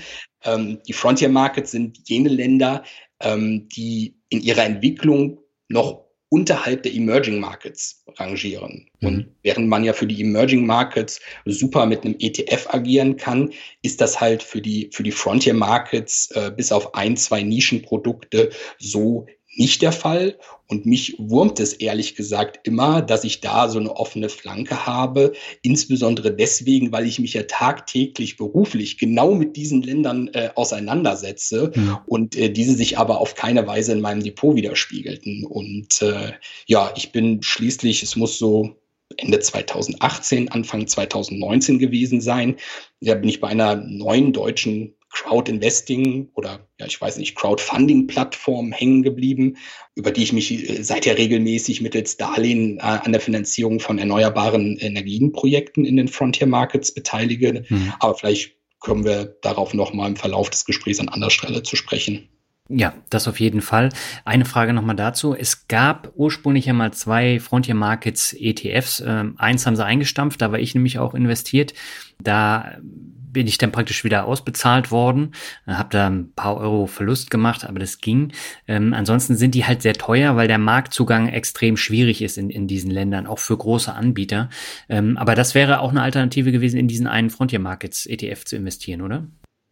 [0.45, 2.85] Ähm, die Frontier Markets sind jene Länder,
[3.21, 8.89] ähm, die in ihrer Entwicklung noch unterhalb der Emerging Markets rangieren.
[9.01, 9.07] Mhm.
[9.07, 14.01] Und während man ja für die Emerging Markets super mit einem ETF agieren kann, ist
[14.01, 19.27] das halt für die, für die Frontier Markets äh, bis auf ein, zwei Nischenprodukte so
[19.55, 20.39] nicht der Fall.
[20.67, 25.33] Und mich wurmt es ehrlich gesagt immer, dass ich da so eine offene Flanke habe.
[25.61, 32.03] Insbesondere deswegen, weil ich mich ja tagtäglich beruflich genau mit diesen Ländern äh, auseinandersetze ja.
[32.07, 35.45] und äh, diese sich aber auf keine Weise in meinem Depot widerspiegelten.
[35.45, 36.33] Und äh,
[36.67, 38.77] ja, ich bin schließlich, es muss so
[39.19, 42.57] Ende 2018, Anfang 2019 gewesen sein.
[43.01, 49.03] Da bin ich bei einer neuen deutschen Crowd-Investing oder ja, ich weiß nicht, Crowdfunding-Plattform hängen
[49.03, 49.57] geblieben,
[49.95, 54.77] über die ich mich äh, seither regelmäßig mittels Darlehen äh, an der Finanzierung von erneuerbaren
[54.79, 57.65] Energienprojekten in den Frontier Markets beteilige.
[57.69, 57.93] Mhm.
[58.01, 62.29] Aber vielleicht können wir darauf nochmal im Verlauf des Gesprächs an anderer Stelle zu sprechen.
[62.75, 63.91] Ja, das auf jeden Fall.
[64.25, 65.35] Eine Frage nochmal dazu.
[65.35, 69.03] Es gab ursprünglich ja mal zwei Frontier Markets ETFs.
[69.07, 71.75] Ähm, eins haben sie eingestampft, da war ich nämlich auch investiert.
[72.23, 75.33] Da bin ich dann praktisch wieder ausbezahlt worden,
[75.67, 78.33] habe da ein paar Euro Verlust gemacht, aber das ging.
[78.69, 82.69] Ähm, ansonsten sind die halt sehr teuer, weil der Marktzugang extrem schwierig ist in, in
[82.69, 84.51] diesen Ländern, auch für große Anbieter.
[84.89, 88.57] Ähm, aber das wäre auch eine Alternative gewesen, in diesen einen Frontier Markets ETF zu
[88.57, 89.27] investieren, oder?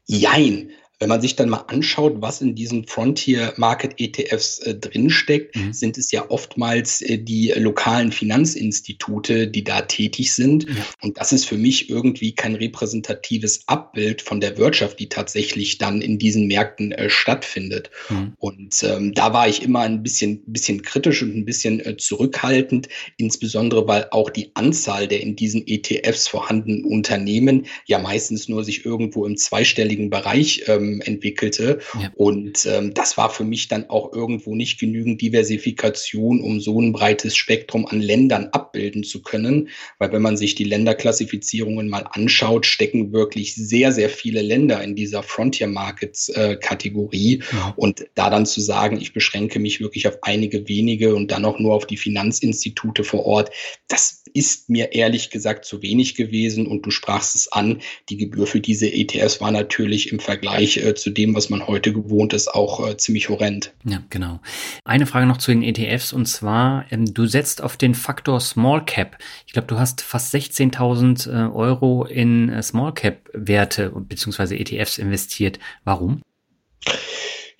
[0.07, 0.71] Jein.
[1.01, 5.73] Wenn man sich dann mal anschaut, was in diesen Frontier Market ETFs äh, drinsteckt, mhm.
[5.73, 10.69] sind es ja oftmals äh, die lokalen Finanzinstitute, die da tätig sind.
[10.69, 10.85] Ja.
[11.01, 16.03] Und das ist für mich irgendwie kein repräsentatives Abbild von der Wirtschaft, die tatsächlich dann
[16.03, 17.91] in diesen Märkten äh, stattfindet.
[18.11, 18.35] Mhm.
[18.37, 22.91] Und ähm, da war ich immer ein bisschen, bisschen kritisch und ein bisschen äh, zurückhaltend,
[23.17, 28.85] insbesondere weil auch die Anzahl der in diesen ETFs vorhandenen Unternehmen ja meistens nur sich
[28.85, 31.81] irgendwo im zweistelligen Bereich ähm, ähm, entwickelte.
[32.01, 32.11] Ja.
[32.15, 36.93] Und ähm, das war für mich dann auch irgendwo nicht genügend Diversifikation, um so ein
[36.93, 39.69] breites Spektrum an Ländern abbilden zu können.
[39.99, 44.95] Weil wenn man sich die Länderklassifizierungen mal anschaut, stecken wirklich sehr, sehr viele Länder in
[44.95, 47.43] dieser Frontier Markets äh, Kategorie.
[47.53, 47.75] Ja.
[47.77, 51.59] Und da dann zu sagen, ich beschränke mich wirklich auf einige wenige und dann auch
[51.59, 53.51] nur auf die Finanzinstitute vor Ort,
[53.89, 56.67] das ist mir ehrlich gesagt zu wenig gewesen.
[56.67, 60.95] Und du sprachst es an, die Gebühr für diese ETFs war natürlich im Vergleich äh,
[60.95, 63.73] zu dem, was man heute gewohnt ist, auch äh, ziemlich horrend.
[63.85, 64.41] Ja, genau.
[64.85, 68.85] Eine Frage noch zu den ETFs und zwar, ähm, du setzt auf den Faktor Small
[68.85, 69.19] Cap.
[69.47, 74.57] Ich glaube, du hast fast 16.000 äh, Euro in äh, Small Cap Werte bzw.
[74.57, 75.59] ETFs investiert.
[75.85, 76.23] Warum?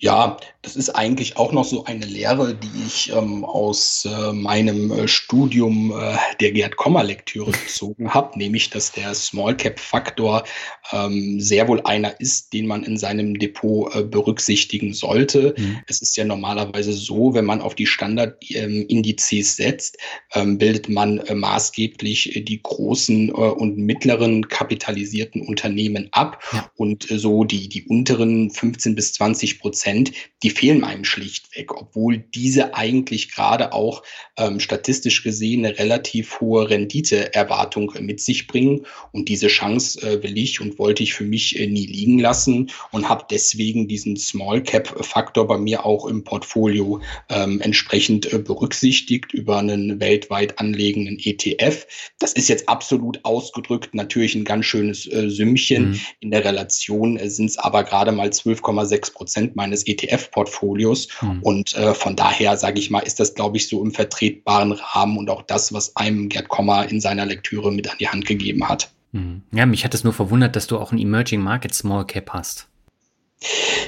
[0.03, 4.91] Ja, das ist eigentlich auch noch so eine Lehre, die ich ähm, aus äh, meinem
[4.91, 10.43] äh, Studium äh, der Gerd Kommer Lektüre gezogen habe, nämlich dass der Small Cap Faktor
[10.91, 15.55] ähm, sehr wohl einer ist, den man in seinem Depot äh, berücksichtigen sollte.
[15.57, 15.79] Mhm.
[15.87, 19.97] Es ist ja normalerweise so, wenn man auf die Standardindizes ähm, setzt,
[20.33, 26.69] ähm, bildet man äh, maßgeblich äh, die großen äh, und mittleren kapitalisierten Unternehmen ab ja.
[26.75, 30.11] und äh, so die, die unteren 15 bis 20 Prozent,
[30.43, 34.03] die fehlen einem schlichtweg, obwohl diese eigentlich gerade auch
[34.37, 38.85] ähm, statistisch gesehen eine relativ hohe Renditeerwartung mit sich bringen.
[39.11, 43.07] Und diese Chance will ich und wollte ich für mich äh, nie liegen lassen und
[43.07, 49.31] habe deswegen diesen Small Cap Faktor bei mir auch im Portfolio ähm, entsprechend äh, berücksichtigt
[49.31, 51.85] über einen weltweit anlegenden ETF.
[52.19, 55.91] Das ist jetzt absolut ausgedrückt natürlich ein ganz schönes äh, Sümmchen.
[55.91, 55.99] Mhm.
[56.19, 61.07] In der Relation äh, sind es aber gerade mal 12,6 Prozent meines ETF-Portfolios Portfolios.
[61.21, 61.43] Mhm.
[61.43, 65.29] Und von daher, sage ich mal, ist das, glaube ich, so im vertretbaren Rahmen und
[65.29, 68.91] auch das, was einem Gerd Kommer in seiner Lektüre mit an die Hand gegeben hat.
[69.11, 69.43] Mhm.
[69.51, 72.67] Ja, mich hat es nur verwundert, dass du auch ein Emerging Market Small Cap hast.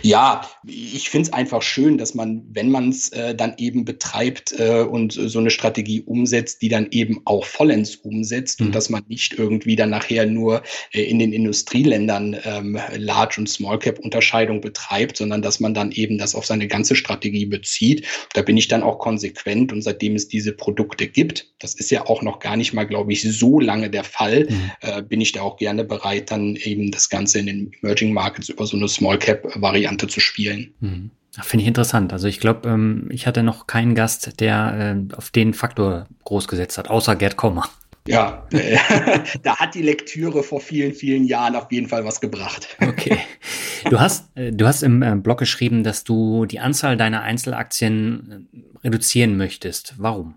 [0.01, 4.53] Ja, ich finde es einfach schön, dass man, wenn man es äh, dann eben betreibt
[4.57, 8.67] äh, und so eine Strategie umsetzt, die dann eben auch vollends umsetzt mhm.
[8.67, 13.47] und dass man nicht irgendwie dann nachher nur äh, in den Industrieländern ähm, Large- und
[13.47, 18.05] Small-Cap-Unterscheidung betreibt, sondern dass man dann eben das auf seine ganze Strategie bezieht.
[18.33, 22.07] Da bin ich dann auch konsequent und seitdem es diese Produkte gibt, das ist ja
[22.07, 24.71] auch noch gar nicht mal, glaube ich, so lange der Fall, mhm.
[24.81, 28.49] äh, bin ich da auch gerne bereit, dann eben das Ganze in den Emerging Markets
[28.49, 30.73] über so eine Small-Cap Variante zu spielen.
[30.79, 31.12] Mhm.
[31.41, 32.13] Finde ich interessant.
[32.13, 36.47] Also ich glaube, ähm, ich hatte noch keinen Gast, der äh, auf den Faktor groß
[36.47, 37.67] gesetzt hat, außer Gerd Kommer.
[38.08, 38.77] Ja, äh,
[39.43, 42.67] da hat die Lektüre vor vielen, vielen Jahren auf jeden Fall was gebracht.
[42.79, 43.17] Okay.
[43.89, 48.47] Du hast, äh, du hast im äh, Blog geschrieben, dass du die Anzahl deiner Einzelaktien
[48.84, 49.95] reduzieren möchtest.
[49.97, 50.36] Warum?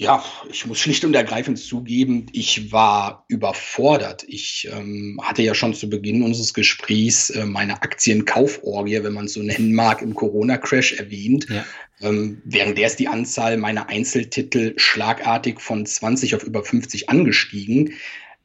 [0.00, 4.24] Ja, ich muss schlicht und ergreifend zugeben, ich war überfordert.
[4.26, 9.34] Ich ähm, hatte ja schon zu Beginn unseres Gesprächs äh, meine Aktienkauforgie, wenn man es
[9.34, 11.48] so nennen mag, im Corona-Crash erwähnt.
[11.50, 11.66] Ja.
[12.00, 17.92] Ähm, während der ist die Anzahl meiner Einzeltitel schlagartig von 20 auf über 50 angestiegen.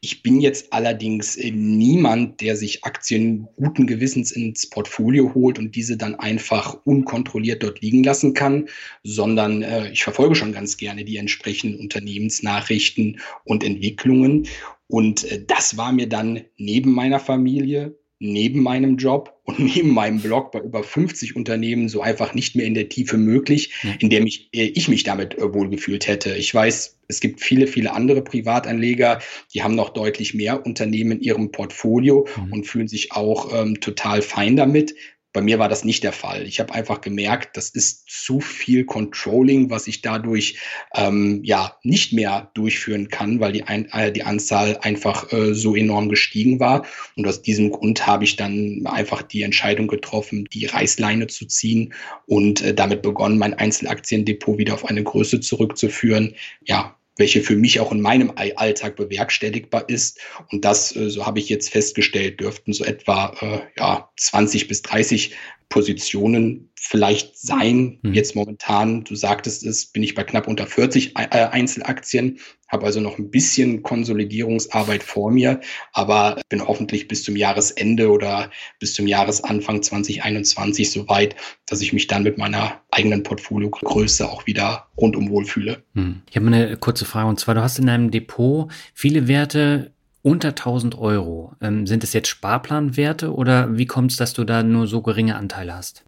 [0.06, 5.76] Ich bin jetzt allerdings äh, niemand, der sich Aktien guten Gewissens ins Portfolio holt und
[5.76, 8.70] diese dann einfach unkontrolliert dort liegen lassen kann,
[9.02, 14.48] sondern äh, ich verfolge schon ganz gerne die entsprechenden Unternehmensnachrichten und Entwicklungen.
[14.86, 20.22] Und äh, das war mir dann neben meiner Familie, neben meinem Job und neben meinem
[20.22, 24.22] Blog bei über 50 Unternehmen so einfach nicht mehr in der Tiefe möglich, in der
[24.22, 26.36] mich, äh, ich mich damit äh, wohlgefühlt hätte.
[26.36, 29.20] Ich weiß, es gibt viele, viele andere Privatanleger,
[29.54, 32.54] die haben noch deutlich mehr Unternehmen in ihrem Portfolio mhm.
[32.54, 34.96] und fühlen sich auch ähm, total fein damit.
[35.36, 36.48] Bei mir war das nicht der Fall.
[36.48, 40.58] Ich habe einfach gemerkt, das ist zu viel Controlling, was ich dadurch
[40.96, 45.76] ähm, ja nicht mehr durchführen kann, weil die, ein, äh, die Anzahl einfach äh, so
[45.76, 46.86] enorm gestiegen war.
[47.18, 51.94] Und aus diesem Grund habe ich dann einfach die Entscheidung getroffen, die Reißleine zu ziehen
[52.28, 56.34] und äh, damit begonnen, mein Einzelaktiendepot wieder auf eine Größe zurückzuführen.
[56.64, 60.20] Ja, welche für mich auch in meinem Alltag bewerkstelligbar ist.
[60.52, 64.82] Und das, äh, so habe ich jetzt festgestellt, dürften so etwa äh, ja, 20 bis
[64.82, 65.36] 30
[65.70, 67.98] Positionen vielleicht sein.
[68.04, 68.14] Mhm.
[68.14, 73.00] Jetzt momentan, du sagtest es, bin ich bei knapp unter 40 äh, Einzelaktien, habe also
[73.00, 75.62] noch ein bisschen Konsolidierungsarbeit vor mir,
[75.94, 81.92] aber bin hoffentlich bis zum Jahresende oder bis zum Jahresanfang 2021 so weit, dass ich
[81.92, 85.84] mich dann mit meiner eigenen Portfoliogröße auch wieder rundum wohlfühle.
[85.94, 86.22] Mhm.
[86.30, 90.50] Ich habe eine kurze Frage und zwar, du hast in deinem Depot viele Werte, unter
[90.50, 91.54] 1000 Euro.
[91.62, 95.36] Ähm, sind es jetzt Sparplanwerte oder wie kommt es, dass du da nur so geringe
[95.36, 96.04] Anteile hast?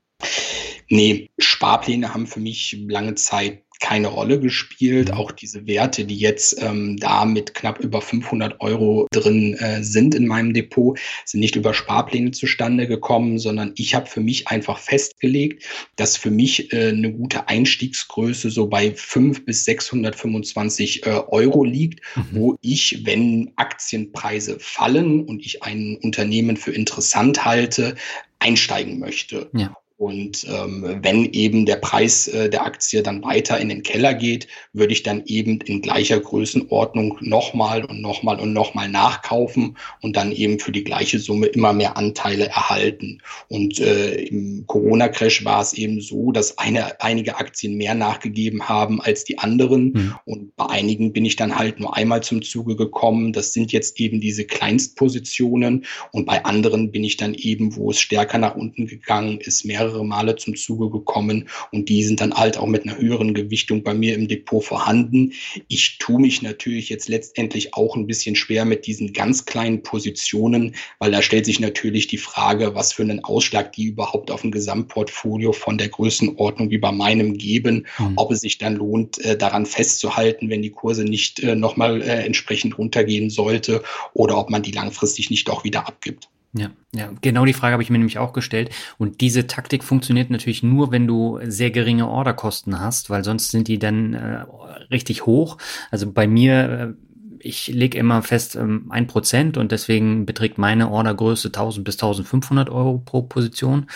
[0.89, 5.11] Nee, Sparpläne haben für mich lange Zeit keine Rolle gespielt.
[5.11, 10.15] Auch diese Werte, die jetzt ähm, da mit knapp über 500 Euro drin äh, sind
[10.15, 14.79] in meinem Depot, sind nicht über Sparpläne zustande gekommen, sondern ich habe für mich einfach
[14.79, 15.63] festgelegt,
[15.95, 22.01] dass für mich äh, eine gute Einstiegsgröße so bei 5 bis 625 äh, Euro liegt,
[22.15, 22.23] mhm.
[22.31, 27.95] wo ich, wenn Aktienpreise fallen und ich ein Unternehmen für interessant halte,
[28.39, 29.49] einsteigen möchte.
[29.53, 29.75] Ja.
[29.97, 34.47] Und ähm, wenn eben der Preis äh, der Aktie dann weiter in den Keller geht,
[34.71, 40.31] würde ich dann eben in gleicher Größenordnung nochmal und nochmal und nochmal nachkaufen und dann
[40.31, 43.23] eben für die gleiche Summe immer mehr Anteile erhalten.
[43.47, 49.01] Und äh, im Corona-Crash war es eben so, dass eine, einige Aktien mehr nachgegeben haben
[49.01, 49.93] als die anderen.
[49.93, 50.15] Mhm.
[50.25, 53.33] Und bei einigen bin ich dann halt nur einmal zum Zuge gekommen.
[53.33, 55.85] Das sind jetzt eben diese Kleinstpositionen.
[56.11, 59.86] Und bei anderen bin ich dann eben, wo es stärker nach unten gegangen ist, mehr
[59.87, 63.83] mehrere Male zum Zuge gekommen und die sind dann halt auch mit einer höheren Gewichtung
[63.83, 65.33] bei mir im Depot vorhanden.
[65.67, 70.75] Ich tue mich natürlich jetzt letztendlich auch ein bisschen schwer mit diesen ganz kleinen Positionen,
[70.99, 74.51] weil da stellt sich natürlich die Frage, was für einen Ausschlag die überhaupt auf ein
[74.51, 78.13] Gesamtportfolio von der Größenordnung wie bei meinem geben, mhm.
[78.17, 82.25] ob es sich dann lohnt, äh, daran festzuhalten, wenn die Kurse nicht äh, nochmal äh,
[82.25, 86.29] entsprechend runtergehen sollte oder ob man die langfristig nicht doch wieder abgibt.
[86.53, 88.69] Ja, ja, genau die Frage habe ich mir nämlich auch gestellt.
[88.97, 93.67] Und diese Taktik funktioniert natürlich nur, wenn du sehr geringe Orderkosten hast, weil sonst sind
[93.67, 94.45] die dann äh,
[94.89, 95.57] richtig hoch.
[95.91, 96.93] Also bei mir, äh,
[97.39, 102.69] ich lege immer fest ähm, ein Prozent und deswegen beträgt meine Ordergröße 1000 bis 1500
[102.69, 103.87] Euro pro Position.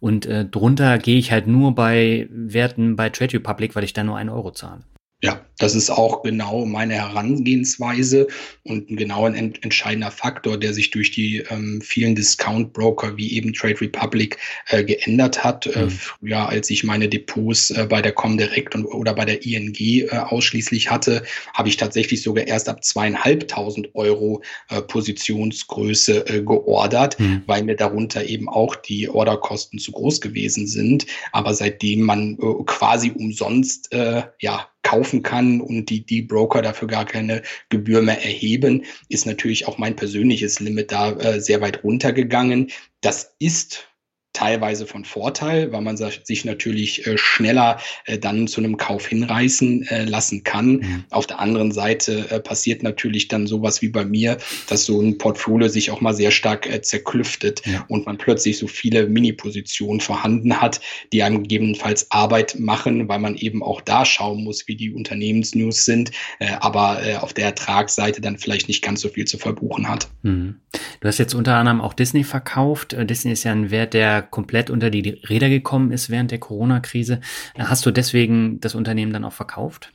[0.00, 4.04] Und äh, drunter gehe ich halt nur bei Werten bei Trade Republic, weil ich da
[4.04, 4.80] nur einen Euro zahle.
[5.22, 8.26] Ja, das ist auch genau meine Herangehensweise
[8.64, 13.32] und ein genau ein ent entscheidender Faktor, der sich durch die ähm, vielen Discount-Broker wie
[13.32, 14.36] eben Trade Republic
[14.68, 15.66] äh, geändert hat.
[15.66, 15.86] Äh, mhm.
[15.86, 19.74] Äh, früher, als ich meine Depots äh, bei der Comdirect und, oder bei der ING
[19.80, 21.22] äh, ausschließlich hatte,
[21.54, 27.42] habe ich tatsächlich sogar erst ab zweieinhalbtausend Euro äh, Positionsgröße geordert, mhm.
[27.46, 31.06] weil mir darunter eben auch die Orderkosten zu groß gewesen sind.
[31.32, 33.94] Aber seitdem man quasi umsonst
[34.40, 39.66] ja kaufen kann und die, die Broker dafür gar keine Gebühr mehr erheben, ist natürlich
[39.66, 42.70] auch mein persönliches Limit da äh, sehr weit runtergegangen.
[43.00, 43.88] Das ist
[44.36, 49.86] teilweise von Vorteil, weil man sich natürlich äh, schneller äh, dann zu einem Kauf hinreißen
[49.88, 50.72] äh, lassen kann.
[50.72, 51.04] Mhm.
[51.08, 54.36] Auf der anderen Seite äh, passiert natürlich dann sowas wie bei mir,
[54.68, 57.86] dass so ein Portfolio sich auch mal sehr stark äh, zerklüftet ja.
[57.88, 60.82] und man plötzlich so viele Mini-Positionen vorhanden hat,
[61.14, 65.86] die einem gegebenenfalls Arbeit machen, weil man eben auch da schauen muss, wie die Unternehmensnews
[65.86, 70.08] sind, äh, aber auf der Ertragsseite dann vielleicht nicht ganz so viel zu verbuchen hat.
[70.22, 70.56] Mhm.
[71.00, 72.96] Du hast jetzt unter anderem auch Disney verkauft.
[72.98, 77.20] Disney ist ja ein Wert, der komplett unter die Räder gekommen ist während der Corona-Krise.
[77.58, 79.92] Hast du deswegen das Unternehmen dann auch verkauft?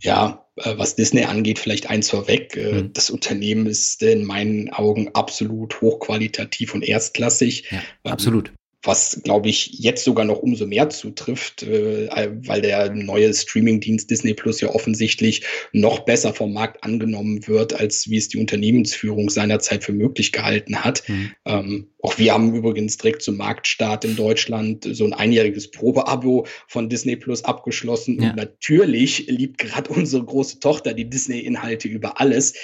[0.00, 2.56] Ja, äh, was Disney angeht, vielleicht eins vorweg.
[2.56, 2.92] Äh, mhm.
[2.92, 7.70] Das Unternehmen ist in meinen Augen absolut hochqualitativ und erstklassig.
[7.70, 12.08] Ja, absolut was, glaube ich, jetzt sogar noch umso mehr zutrifft, äh,
[12.46, 18.08] weil der neue Streamingdienst Disney Plus ja offensichtlich noch besser vom Markt angenommen wird, als
[18.08, 21.08] wie es die Unternehmensführung seinerzeit für möglich gehalten hat.
[21.08, 21.32] Mhm.
[21.44, 26.88] Ähm, auch wir haben übrigens direkt zum Marktstart in Deutschland so ein einjähriges Probeabo von
[26.88, 28.22] Disney Plus abgeschlossen.
[28.22, 28.30] Ja.
[28.30, 32.54] Und natürlich liebt gerade unsere große Tochter die Disney-Inhalte über alles.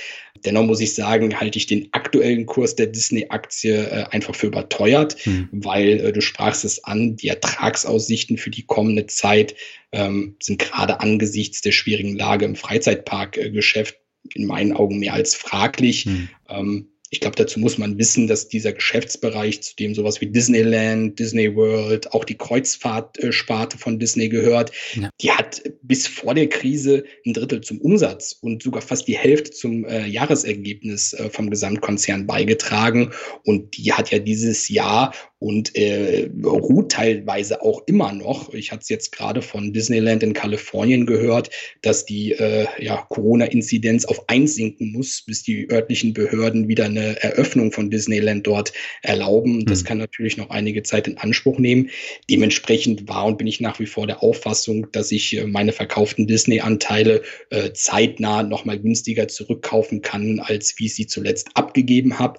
[0.45, 5.17] Dennoch muss ich sagen, halte ich den aktuellen Kurs der Disney-Aktie äh, einfach für überteuert,
[5.25, 5.49] hm.
[5.53, 9.55] weil äh, du sprachst es an, die Ertragsaussichten für die kommende Zeit
[9.93, 13.97] ähm, sind gerade angesichts der schwierigen Lage im Freizeitparkgeschäft
[14.35, 16.05] in meinen Augen mehr als fraglich.
[16.05, 16.29] Hm.
[16.49, 21.19] Ähm, ich glaube, dazu muss man wissen, dass dieser Geschäftsbereich, zu dem sowas wie Disneyland,
[21.19, 25.11] Disney World, auch die Kreuzfahrtsparte von Disney gehört, ja.
[25.21, 29.51] die hat bis vor der Krise ein Drittel zum Umsatz und sogar fast die Hälfte
[29.51, 33.13] zum äh, Jahresergebnis äh, vom Gesamtkonzern beigetragen.
[33.45, 35.13] Und die hat ja dieses Jahr
[35.43, 38.55] und äh, ruht teilweise auch immer noch.
[38.55, 41.51] Ich hatte es jetzt gerade von Disneyland in Kalifornien gehört,
[41.83, 47.21] dass die äh, ja, Corona-Inzidenz auf eins sinken muss, bis die örtlichen Behörden wieder eine
[47.23, 49.67] Eröffnung von Disneyland dort erlauben.
[49.67, 49.87] Das mhm.
[49.87, 51.91] kann natürlich noch einige Zeit in Anspruch nehmen.
[52.31, 56.29] Dementsprechend war und bin ich nach wie vor der Auffassung, dass ich äh, meine verkauften
[56.29, 62.39] Disney-Anteile äh, zeitnah nochmal günstiger zurückkaufen kann, als wie ich sie zuletzt abgegeben habe.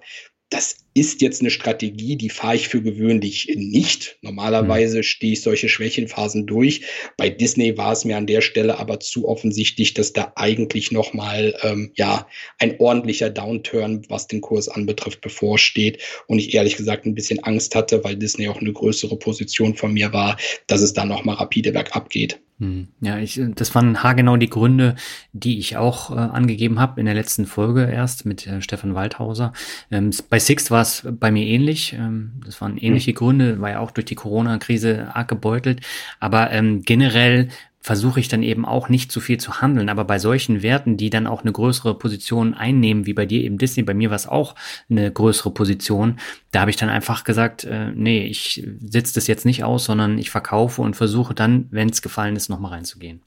[0.50, 4.18] Das ist jetzt eine Strategie, die fahre ich für gewöhnlich nicht.
[4.22, 5.04] Normalerweise mhm.
[5.04, 6.82] stehe ich solche Schwächenphasen durch.
[7.18, 11.56] Bei Disney war es mir an der Stelle aber zu offensichtlich, dass da eigentlich nochmal
[11.64, 12.28] ähm, ja,
[12.60, 16.00] ein ordentlicher Downturn, was den Kurs anbetrifft, bevorsteht.
[16.28, 19.94] Und ich ehrlich gesagt ein bisschen Angst hatte, weil Disney auch eine größere Position von
[19.94, 22.43] mir war, dass es da nochmal rapide bergab geht.
[22.60, 22.90] Hm.
[23.02, 24.96] Ja, ich, das waren haargenau die Gründe,
[25.32, 29.54] die ich auch äh, angegeben habe in der letzten Folge erst mit äh, Stefan Waldhauser.
[29.90, 31.94] Ähm, bei Sixt war es bei mir ähnlich.
[31.94, 33.16] Ähm, das waren ähnliche mhm.
[33.16, 35.82] Gründe, war ja auch durch die Corona-Krise arg gebeutelt.
[36.20, 37.50] Aber ähm, generell
[37.84, 39.90] versuche ich dann eben auch nicht zu viel zu handeln.
[39.90, 43.58] Aber bei solchen Werten, die dann auch eine größere Position einnehmen, wie bei dir eben
[43.58, 44.56] Disney, bei mir war es auch
[44.90, 46.18] eine größere Position,
[46.52, 50.18] da habe ich dann einfach gesagt, äh, nee, ich sitze das jetzt nicht aus, sondern
[50.18, 53.22] ich verkaufe und versuche dann, wenn es gefallen ist, nochmal reinzugehen.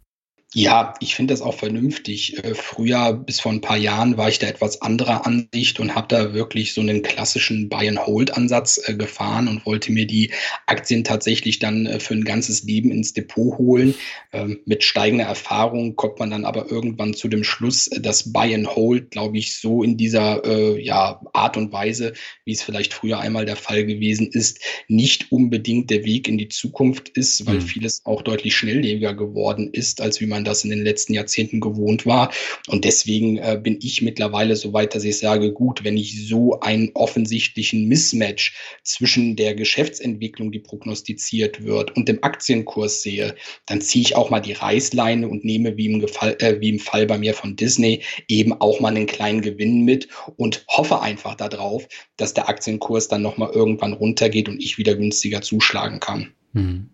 [0.55, 2.43] Ja, ich finde das auch vernünftig.
[2.43, 6.07] Äh, früher, bis vor ein paar Jahren, war ich da etwas anderer Ansicht und habe
[6.09, 10.31] da wirklich so einen klassischen Buy-and-Hold-Ansatz äh, gefahren und wollte mir die
[10.67, 13.95] Aktien tatsächlich dann äh, für ein ganzes Leben ins Depot holen.
[14.33, 19.37] Ähm, mit steigender Erfahrung kommt man dann aber irgendwann zu dem Schluss, dass Buy-and-Hold, glaube
[19.37, 22.15] ich, so in dieser äh, ja, Art und Weise,
[22.47, 26.49] wie es vielleicht früher einmal der Fall gewesen ist, nicht unbedingt der Weg in die
[26.49, 27.63] Zukunft ist, weil mhm.
[27.63, 32.07] vieles auch deutlich schnelllebiger geworden ist, als wie man das in den letzten Jahrzehnten gewohnt
[32.07, 32.33] war.
[32.69, 36.61] Und deswegen äh, bin ich mittlerweile so weit, dass ich sage, gut, wenn ich so
[36.61, 43.35] einen offensichtlichen Mismatch zwischen der Geschäftsentwicklung, die prognostiziert wird, und dem Aktienkurs sehe,
[43.67, 46.79] dann ziehe ich auch mal die Reißleine und nehme, wie im, Gefall, äh, wie im
[46.79, 51.35] Fall bei mir von Disney, eben auch mal einen kleinen Gewinn mit und hoffe einfach
[51.35, 56.33] darauf, dass der Aktienkurs dann nochmal irgendwann runtergeht und ich wieder günstiger zuschlagen kann.
[56.53, 56.91] Hm.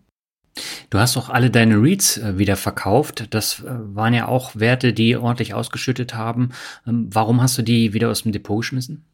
[0.89, 3.27] Du hast auch alle deine Reads äh, wieder verkauft.
[3.31, 6.51] Das äh, waren ja auch Werte, die ordentlich ausgeschüttet haben.
[6.87, 9.05] Ähm, warum hast du die wieder aus dem Depot geschmissen?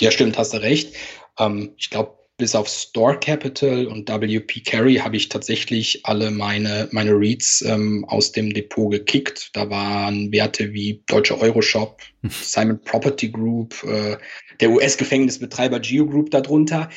[0.00, 0.94] Ja, stimmt, hast du recht.
[1.38, 6.88] Ähm, ich glaube, bis auf Store Capital und WP Carry habe ich tatsächlich alle meine,
[6.92, 9.50] meine Reads ähm, aus dem Depot gekickt.
[9.54, 12.00] Da waren Werte wie Deutsche Euroshop,
[12.42, 14.16] Simon Property Group, äh,
[14.60, 16.88] der US-Gefängnisbetreiber Geo Group darunter.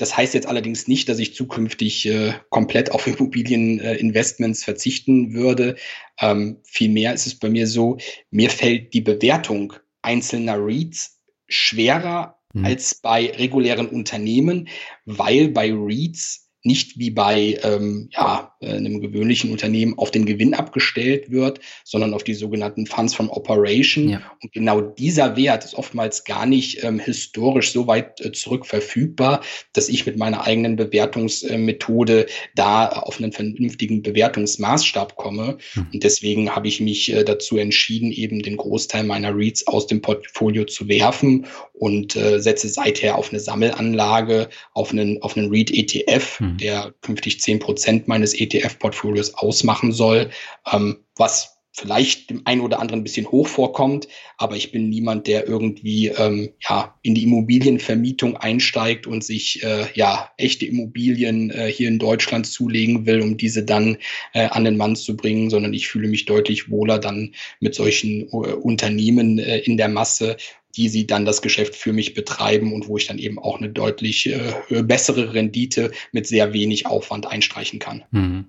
[0.00, 5.76] Das heißt jetzt allerdings nicht, dass ich zukünftig äh, komplett auf Immobilieninvestments äh, verzichten würde.
[6.18, 7.98] Ähm, vielmehr ist es bei mir so,
[8.30, 12.64] mir fällt die Bewertung einzelner REITs schwerer mhm.
[12.64, 14.68] als bei regulären Unternehmen,
[15.04, 21.30] weil bei REITs nicht wie bei ähm, ja, einem gewöhnlichen Unternehmen auf den Gewinn abgestellt
[21.30, 24.10] wird, sondern auf die sogenannten Funds from Operation.
[24.10, 24.22] Ja.
[24.42, 29.40] Und genau dieser Wert ist oftmals gar nicht ähm, historisch so weit äh, zurück verfügbar,
[29.72, 35.56] dass ich mit meiner eigenen Bewertungsmethode äh, da auf einen vernünftigen Bewertungsmaßstab komme.
[35.74, 35.86] Mhm.
[35.94, 40.02] Und deswegen habe ich mich äh, dazu entschieden, eben den Großteil meiner Reads aus dem
[40.02, 46.40] Portfolio zu werfen und äh, setze seither auf eine Sammelanlage, auf einen, auf einen REIT-ETF.
[46.40, 46.58] Mhm mhm.
[46.58, 50.30] der künftig zehn Prozent meines ETF-Portfolios ausmachen soll,
[50.72, 55.26] ähm, was vielleicht dem einen oder anderen ein bisschen hoch vorkommt, aber ich bin niemand,
[55.26, 61.70] der irgendwie ähm, ja in die Immobilienvermietung einsteigt und sich äh, ja echte Immobilien äh,
[61.70, 63.98] hier in Deutschland zulegen will, um diese dann
[64.32, 68.22] äh, an den Mann zu bringen, sondern ich fühle mich deutlich wohler dann mit solchen
[68.22, 70.36] äh, Unternehmen äh, in der Masse
[70.76, 73.68] die sie dann das Geschäft für mich betreiben und wo ich dann eben auch eine
[73.68, 78.02] deutlich äh, bessere Rendite mit sehr wenig Aufwand einstreichen kann.
[78.10, 78.46] Mhm.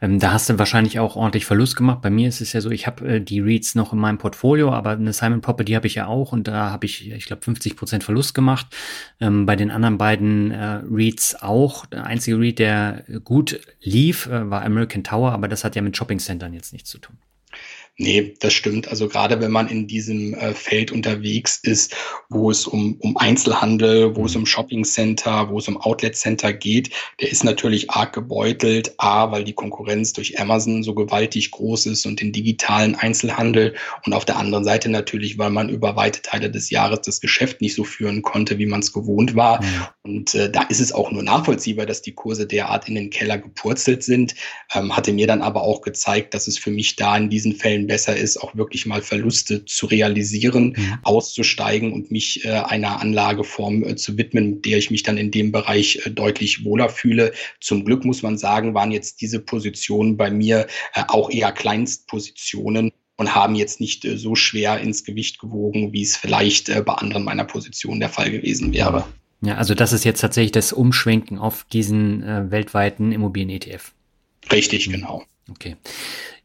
[0.00, 2.02] Ähm, da hast du wahrscheinlich auch ordentlich Verlust gemacht.
[2.02, 4.70] Bei mir ist es ja so, ich habe äh, die REITs noch in meinem Portfolio,
[4.72, 7.76] aber eine Simon Property habe ich ja auch und da habe ich, ich glaube, 50
[7.76, 8.66] Prozent Verlust gemacht.
[9.20, 11.86] Ähm, bei den anderen beiden äh, REITs auch.
[11.86, 15.96] Der einzige REIT, der gut lief, äh, war American Tower, aber das hat ja mit
[15.96, 17.16] Shopping Centern jetzt nichts zu tun.
[17.96, 18.88] Nee, das stimmt.
[18.88, 21.94] Also gerade wenn man in diesem äh, Feld unterwegs ist,
[22.30, 26.54] wo es um, um Einzelhandel, wo es um Shopping Center, wo es um Outlet Center
[26.54, 26.88] geht,
[27.20, 28.94] der ist natürlich arg gebeutelt.
[28.96, 33.74] A, weil die Konkurrenz durch Amazon so gewaltig groß ist und den digitalen Einzelhandel.
[34.06, 37.60] Und auf der anderen Seite natürlich, weil man über weite Teile des Jahres das Geschäft
[37.60, 39.62] nicht so führen konnte, wie man es gewohnt war.
[39.62, 39.86] Mhm.
[40.02, 43.36] Und äh, da ist es auch nur nachvollziehbar, dass die Kurse derart in den Keller
[43.36, 44.34] gepurzelt sind.
[44.74, 47.89] Ähm, hatte mir dann aber auch gezeigt, dass es für mich da in diesen Fällen
[47.90, 50.98] besser ist, auch wirklich mal Verluste zu realisieren, mhm.
[51.02, 55.32] auszusteigen und mich äh, einer Anlageform äh, zu widmen, mit der ich mich dann in
[55.32, 57.32] dem Bereich äh, deutlich wohler fühle.
[57.60, 62.92] Zum Glück muss man sagen, waren jetzt diese Positionen bei mir äh, auch eher Kleinstpositionen
[63.16, 66.94] und haben jetzt nicht äh, so schwer ins Gewicht gewogen, wie es vielleicht äh, bei
[66.94, 69.04] anderen meiner Positionen der Fall gewesen wäre.
[69.42, 72.22] Ja, also das ist jetzt tatsächlich das Umschwenken auf diesen
[72.52, 73.94] weltweiten Immobilien-ETF.
[74.52, 75.24] Richtig, genau.
[75.50, 75.76] Okay.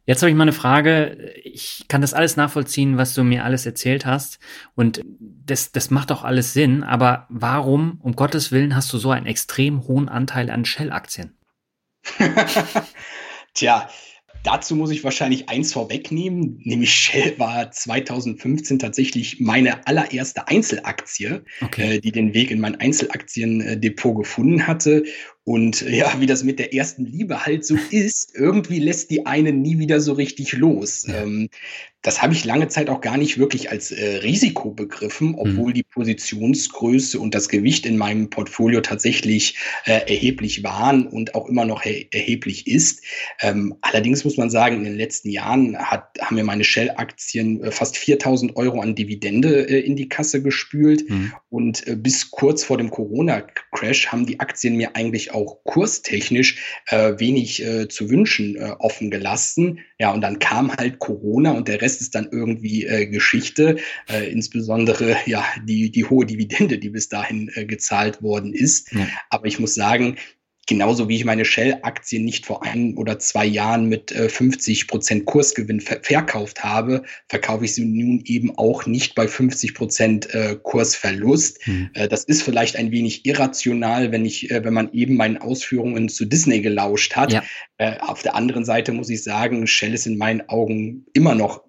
[0.06, 1.34] Jetzt habe ich mal eine Frage.
[1.44, 4.40] Ich kann das alles nachvollziehen, was du mir alles erzählt hast.
[4.76, 6.84] Und das, das macht auch alles Sinn.
[6.84, 11.36] Aber warum, um Gottes Willen, hast du so einen extrem hohen Anteil an Shell-Aktien?
[13.54, 13.90] Tja,
[14.46, 21.96] Dazu muss ich wahrscheinlich eins vorwegnehmen, nämlich Shell war 2015 tatsächlich meine allererste Einzelaktie, okay.
[21.96, 25.04] äh, die den Weg in mein Einzelaktiendepot gefunden hatte.
[25.46, 29.54] Und ja, wie das mit der ersten Liebe halt so ist, irgendwie lässt die eine
[29.54, 31.06] nie wieder so richtig los.
[31.08, 31.50] Ähm,
[32.06, 35.36] das habe ich lange Zeit auch gar nicht wirklich als äh, Risiko begriffen, mhm.
[35.40, 41.50] obwohl die Positionsgröße und das Gewicht in meinem Portfolio tatsächlich äh, erheblich waren und auch
[41.50, 43.04] immer noch er erheblich ist.
[43.42, 47.72] Ähm, allerdings muss man sagen, in den letzten Jahren hat, haben mir meine Shell-Aktien äh,
[47.72, 51.10] fast 4000 Euro an Dividende äh, in die Kasse gespült.
[51.10, 51.34] Mhm.
[51.50, 56.58] Und äh, bis kurz vor dem Corona-Crash haben die Aktien mir eigentlich auch kurstechnisch
[56.88, 59.80] äh, wenig zu wünschen offen gelassen.
[60.00, 63.78] Ja, und dann kam halt Corona und der Rest Rest ist dann irgendwie äh, Geschichte,
[64.10, 68.92] äh, insbesondere ja die, die hohe Dividende, die bis dahin äh, gezahlt worden ist.
[68.92, 69.08] Ja.
[69.30, 70.18] Aber ich muss sagen,
[70.68, 75.26] Genauso wie ich meine Shell-Aktien nicht vor ein oder zwei Jahren mit äh, 50 Prozent
[75.26, 80.58] Kursgewinn ver verkauft habe, verkaufe ich sie nun eben auch nicht bei 50 Prozent äh,
[80.62, 81.68] Kursverlust.
[81.68, 81.90] Mhm.
[81.94, 86.10] Äh, das ist vielleicht ein wenig irrational, wenn ich, äh, wenn man eben meinen Ausführungen
[86.10, 87.32] zu Disney gelauscht hat.
[87.32, 87.44] Ja.
[87.78, 91.64] Äh, auf der anderen Seite muss ich sagen, Shell ist in meinen Augen immer noch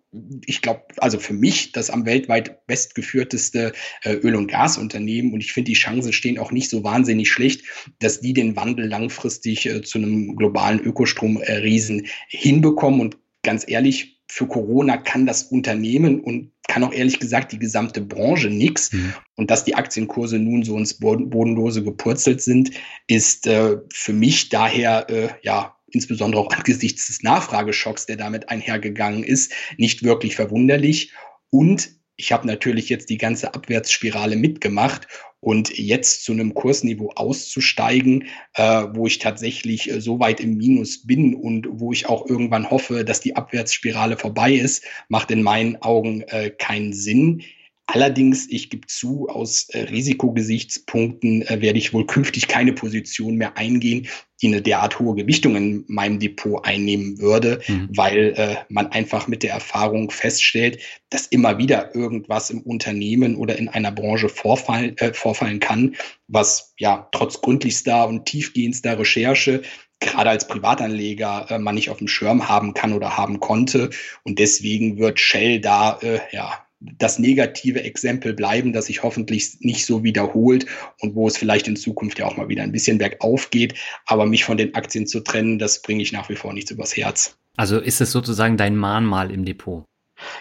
[0.47, 5.33] ich glaube, also für mich das am weltweit bestgeführteste äh, Öl- und Gasunternehmen.
[5.33, 7.65] Und ich finde, die Chancen stehen auch nicht so wahnsinnig schlecht,
[7.99, 13.01] dass die den Wandel langfristig äh, zu einem globalen Ökostromriesen hinbekommen.
[13.01, 18.01] Und ganz ehrlich, für Corona kann das Unternehmen und kann auch ehrlich gesagt die gesamte
[18.01, 18.93] Branche nichts.
[18.93, 19.15] Mhm.
[19.37, 22.71] Und dass die Aktienkurse nun so ins Bodenlose gepurzelt sind,
[23.07, 29.25] ist äh, für mich daher äh, ja insbesondere auch angesichts des Nachfrageschocks, der damit einhergegangen
[29.25, 31.13] ist, nicht wirklich verwunderlich.
[31.51, 35.07] Und ich habe natürlich jetzt die ganze Abwärtsspirale mitgemacht
[35.41, 38.25] und jetzt zu einem Kursniveau auszusteigen,
[38.55, 42.71] äh, wo ich tatsächlich äh, so weit im Minus bin und wo ich auch irgendwann
[42.71, 47.43] hoffe, dass die Abwärtsspirale vorbei ist, macht in meinen Augen äh, keinen Sinn.
[47.89, 53.57] Allerdings, ich gebe zu, aus äh, Risikogesichtspunkten äh, werde ich wohl künftig keine Position mehr
[53.57, 54.09] eingehen,
[54.43, 57.89] die eine derart hohe Gewichtung in meinem Depot einnehmen würde, mhm.
[57.95, 60.81] weil äh, man einfach mit der Erfahrung feststellt,
[61.11, 65.95] dass immer wieder irgendwas im Unternehmen oder in einer Branche vorfallen, äh, vorfallen kann,
[66.27, 69.63] was ja trotz gründlichster und tiefgehendster Recherche
[70.01, 73.91] gerade als Privatanleger äh, man nicht auf dem Schirm haben kann oder haben konnte.
[74.25, 79.87] Und deswegen wird Shell da äh, ja das negative Exempel bleiben, das sich hoffentlich nicht
[79.87, 80.67] so wiederholt
[81.01, 83.75] und wo es vielleicht in Zukunft ja auch mal wieder ein bisschen bergauf geht.
[84.07, 86.97] Aber mich von den Aktien zu trennen, das bringe ich nach wie vor nichts übers
[86.97, 87.39] Herz.
[87.57, 89.85] Also ist es sozusagen dein Mahnmal im Depot?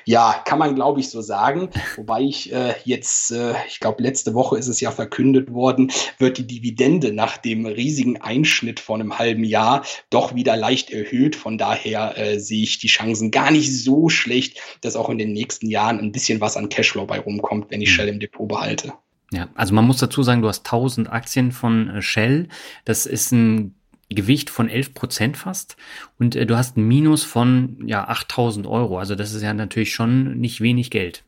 [0.05, 1.69] Ja, kann man, glaube ich, so sagen.
[1.95, 6.37] Wobei ich äh, jetzt, äh, ich glaube, letzte Woche ist es ja verkündet worden, wird
[6.37, 11.35] die Dividende nach dem riesigen Einschnitt von einem halben Jahr doch wieder leicht erhöht.
[11.35, 15.33] Von daher äh, sehe ich die Chancen gar nicht so schlecht, dass auch in den
[15.33, 17.95] nächsten Jahren ein bisschen was an Cashflow bei rumkommt, wenn ich hm.
[17.95, 18.93] Shell im Depot behalte.
[19.31, 22.47] Ja, also man muss dazu sagen, du hast 1000 Aktien von äh, Shell.
[22.85, 23.75] Das ist ein
[24.09, 25.77] Gewicht von 11 Prozent fast
[26.19, 28.99] und äh, du hast ein Minus von ja 8000 Euro.
[28.99, 31.23] Also das ist ja natürlich schon nicht wenig Geld.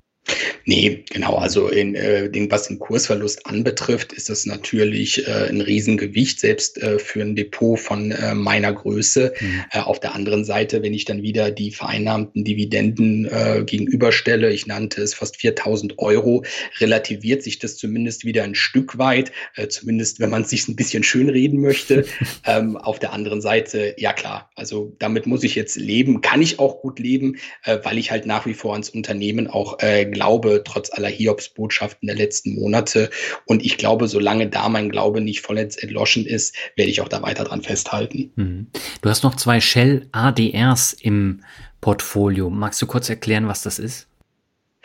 [0.65, 1.35] Nee, genau.
[1.35, 6.77] Also in, äh, den, was den Kursverlust anbetrifft, ist das natürlich äh, ein Riesengewicht, selbst
[6.81, 9.33] äh, für ein Depot von äh, meiner Größe.
[9.39, 9.63] Mhm.
[9.71, 14.67] Äh, auf der anderen Seite, wenn ich dann wieder die vereinnahmten Dividenden äh, gegenüberstelle, ich
[14.67, 16.43] nannte es fast 4000 Euro,
[16.79, 20.75] relativiert sich das zumindest wieder ein Stück weit, äh, zumindest wenn man es sich ein
[20.75, 22.05] bisschen schönreden möchte.
[22.45, 26.59] ähm, auf der anderen Seite, ja klar, also damit muss ich jetzt leben, kann ich
[26.59, 30.63] auch gut leben, äh, weil ich halt nach wie vor ans Unternehmen auch äh, glaube,
[30.65, 33.09] trotz aller Hiobs-Botschaften der letzten Monate.
[33.45, 37.21] Und ich glaube, solange da mein Glaube nicht vollends entloschen ist, werde ich auch da
[37.21, 38.31] weiter dran festhalten.
[38.35, 38.67] Mhm.
[39.01, 41.41] Du hast noch zwei Shell ADRs im
[41.81, 42.49] Portfolio.
[42.49, 44.07] Magst du kurz erklären, was das ist?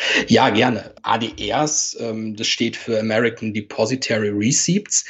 [0.28, 0.94] Ja, gerne.
[1.02, 5.04] ADRs, ähm, das steht für American Depository Receipts.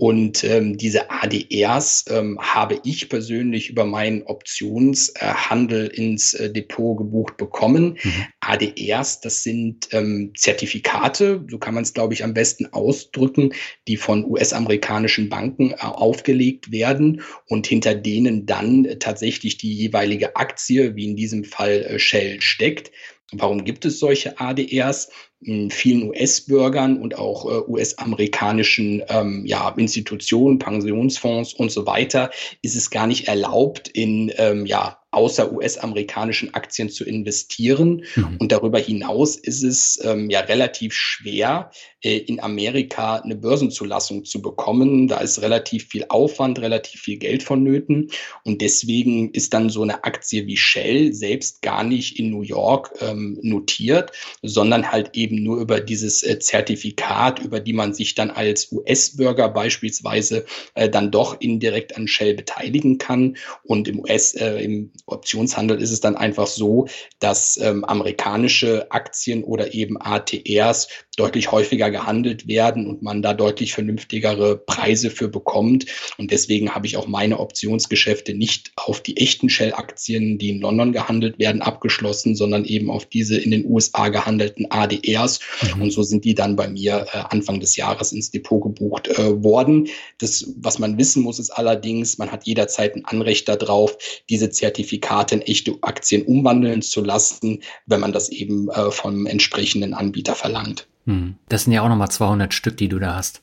[0.00, 6.96] Und ähm, diese ADRs ähm, habe ich persönlich über meinen Optionshandel äh, ins äh, Depot
[6.96, 7.98] gebucht bekommen.
[8.00, 8.26] Mhm.
[8.38, 13.52] ADRs, das sind ähm, Zertifikate, so kann man es, glaube ich, am besten ausdrücken,
[13.88, 20.36] die von US-amerikanischen Banken äh, aufgelegt werden und hinter denen dann äh, tatsächlich die jeweilige
[20.36, 22.92] Aktie, wie in diesem Fall äh, Shell, steckt.
[23.32, 25.10] Warum gibt es solche ADRs?
[25.40, 32.30] In vielen US-Bürgern und auch äh, US-amerikanischen ähm, ja, Institutionen, Pensionsfonds und so weiter
[32.62, 38.04] ist es gar nicht erlaubt, in ähm, ja, außer US-amerikanischen Aktien zu investieren.
[38.14, 38.36] Mhm.
[38.38, 41.70] Und darüber hinaus ist es ähm, ja relativ schwer,
[42.02, 45.08] äh, in Amerika eine Börsenzulassung zu bekommen.
[45.08, 48.10] Da ist relativ viel Aufwand, relativ viel Geld vonnöten.
[48.44, 52.92] Und deswegen ist dann so eine Aktie wie Shell selbst gar nicht in New York
[53.00, 58.30] ähm, notiert, sondern halt eben nur über dieses äh, Zertifikat, über die man sich dann
[58.30, 60.44] als US-Bürger beispielsweise
[60.74, 63.38] äh, dann doch indirekt an Shell beteiligen kann.
[63.64, 66.86] Und im US, äh, im Optionshandel ist es dann einfach so,
[67.18, 73.72] dass ähm, amerikanische Aktien oder eben ATRs deutlich häufiger gehandelt werden und man da deutlich
[73.72, 75.86] vernünftigere Preise für bekommt.
[76.16, 80.92] Und deswegen habe ich auch meine Optionsgeschäfte nicht auf die echten Shell-Aktien, die in London
[80.92, 85.40] gehandelt werden, abgeschlossen, sondern eben auf diese in den USA gehandelten ADRs.
[85.74, 85.82] Mhm.
[85.82, 89.42] Und so sind die dann bei mir äh, Anfang des Jahres ins Depot gebucht äh,
[89.42, 89.88] worden.
[90.18, 94.50] Das, was man wissen muss, ist allerdings, man hat jederzeit ein Anrecht darauf, diese
[94.88, 100.34] Zertifikate in echte Aktien umwandeln zu lassen, wenn man das eben äh, vom entsprechenden Anbieter
[100.34, 100.86] verlangt.
[101.06, 101.34] Hm.
[101.48, 103.42] Das sind ja auch nochmal 200 Stück, die du da hast.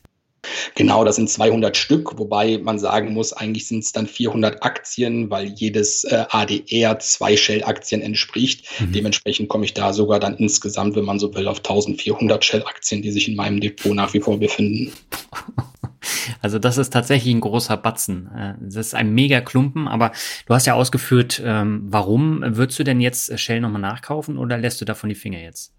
[0.75, 5.31] Genau, das sind 200 Stück, wobei man sagen muss, eigentlich sind es dann 400 Aktien,
[5.31, 8.67] weil jedes äh, ADR zwei Shell-Aktien entspricht.
[8.79, 8.91] Mhm.
[8.91, 13.11] Dementsprechend komme ich da sogar dann insgesamt, wenn man so will, auf 1400 Shell-Aktien, die
[13.11, 14.93] sich in meinem Depot nach wie vor befinden.
[16.41, 18.29] Also das ist tatsächlich ein großer Batzen.
[18.35, 20.11] Äh, das ist ein mega Klumpen, aber
[20.45, 22.43] du hast ja ausgeführt, ähm, warum.
[22.45, 25.73] Würdest du denn jetzt Shell nochmal nachkaufen oder lässt du davon die Finger jetzt?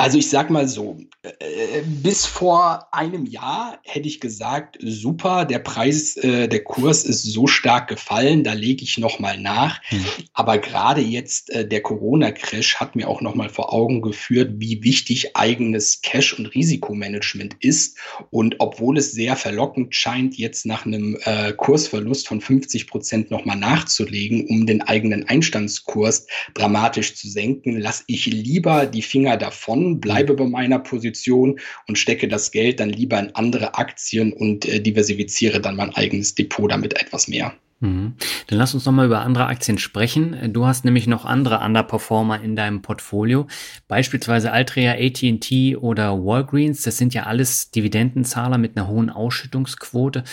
[0.00, 5.58] Also ich sag mal so, äh, bis vor einem Jahr hätte ich gesagt, super, der
[5.58, 9.82] Preis, äh, der Kurs ist so stark gefallen, da lege ich noch mal nach.
[9.90, 10.06] Mhm.
[10.32, 14.82] Aber gerade jetzt äh, der Corona-Crash hat mir auch noch mal vor Augen geführt, wie
[14.82, 17.98] wichtig eigenes Cash- und Risikomanagement ist.
[18.30, 23.44] Und obwohl es sehr verlockend scheint, jetzt nach einem äh, Kursverlust von 50 Prozent noch
[23.44, 29.89] mal nachzulegen, um den eigenen Einstandskurs dramatisch zu senken, lasse ich lieber die Finger davon
[29.98, 34.80] bleibe bei meiner Position und stecke das Geld dann lieber in andere Aktien und äh,
[34.80, 37.54] diversifiziere dann mein eigenes Depot damit etwas mehr.
[37.80, 38.14] Mhm.
[38.46, 40.52] Dann lass uns nochmal über andere Aktien sprechen.
[40.52, 43.46] Du hast nämlich noch andere Underperformer in deinem Portfolio,
[43.88, 46.82] beispielsweise Altria, AT&T oder Walgreens.
[46.82, 50.24] Das sind ja alles Dividendenzahler mit einer hohen Ausschüttungsquote.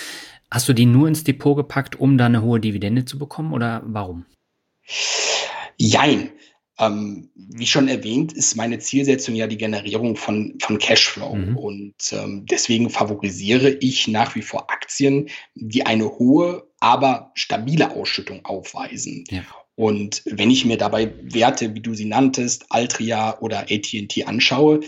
[0.51, 3.81] Hast du die nur ins Depot gepackt, um da eine hohe Dividende zu bekommen oder
[3.85, 4.25] warum?
[5.77, 6.31] Jein.
[6.79, 11.35] Ähm, wie schon erwähnt, ist meine Zielsetzung ja die Generierung von, von Cashflow.
[11.35, 11.57] Mhm.
[11.57, 18.45] Und ähm, deswegen favorisiere ich nach wie vor Aktien, die eine hohe, aber stabile Ausschüttung
[18.45, 19.23] aufweisen.
[19.29, 19.43] Ja.
[19.75, 24.81] Und wenn ich mir dabei Werte, wie du sie nanntest, Altria oder AT&T anschaue,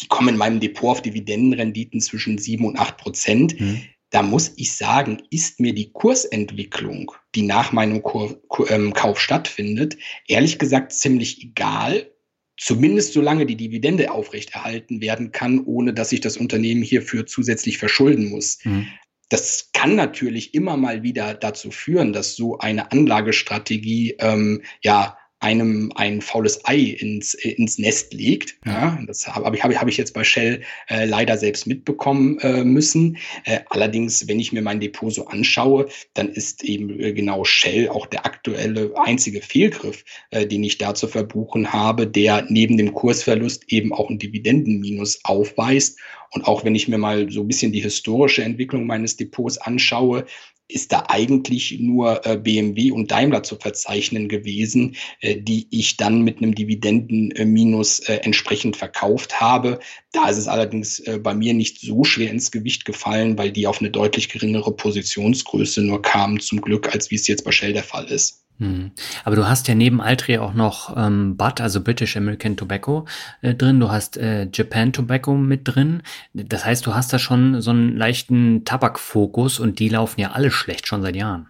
[0.00, 3.60] die kommen in meinem Depot auf Dividendenrenditen zwischen sieben und acht Prozent.
[3.60, 9.20] Mhm da muss ich sagen, ist mir die Kursentwicklung, die nach meinem Kur ähm, Kauf
[9.20, 9.96] stattfindet,
[10.26, 12.10] ehrlich gesagt ziemlich egal.
[12.56, 18.30] Zumindest solange die Dividende aufrechterhalten werden kann, ohne dass ich das Unternehmen hierfür zusätzlich verschulden
[18.30, 18.58] muss.
[18.64, 18.88] Mhm.
[19.28, 25.92] Das kann natürlich immer mal wieder dazu führen, dass so eine Anlagestrategie ähm, ja einem
[25.94, 28.58] ein faules Ei ins, ins Nest legt.
[28.66, 32.64] Ja, das habe ich, hab, hab ich jetzt bei Shell äh, leider selbst mitbekommen äh,
[32.64, 33.18] müssen.
[33.44, 37.88] Äh, allerdings, wenn ich mir mein Depot so anschaue, dann ist eben äh, genau Shell
[37.88, 42.92] auch der aktuelle einzige Fehlgriff, äh, den ich da zu verbuchen habe, der neben dem
[42.92, 45.98] Kursverlust eben auch ein Dividendenminus aufweist.
[46.30, 50.26] Und auch wenn ich mir mal so ein bisschen die historische Entwicklung meines Depots anschaue,
[50.68, 56.22] ist da eigentlich nur äh, BMW und Daimler zu verzeichnen gewesen, äh, die ich dann
[56.22, 59.80] mit einem Dividendenminus äh, entsprechend verkauft habe.
[60.12, 63.66] Da ist es allerdings äh, bei mir nicht so schwer ins Gewicht gefallen, weil die
[63.66, 67.72] auf eine deutlich geringere Positionsgröße nur kamen, zum Glück, als wie es jetzt bei Shell
[67.72, 68.47] der Fall ist.
[68.58, 68.90] Hm.
[69.24, 73.06] Aber du hast ja neben Altria auch noch ähm, BUT, also British American Tobacco,
[73.40, 73.78] äh, drin.
[73.80, 76.02] Du hast äh, Japan Tobacco mit drin.
[76.34, 80.50] Das heißt, du hast da schon so einen leichten Tabakfokus und die laufen ja alle
[80.50, 81.48] schlecht schon seit Jahren.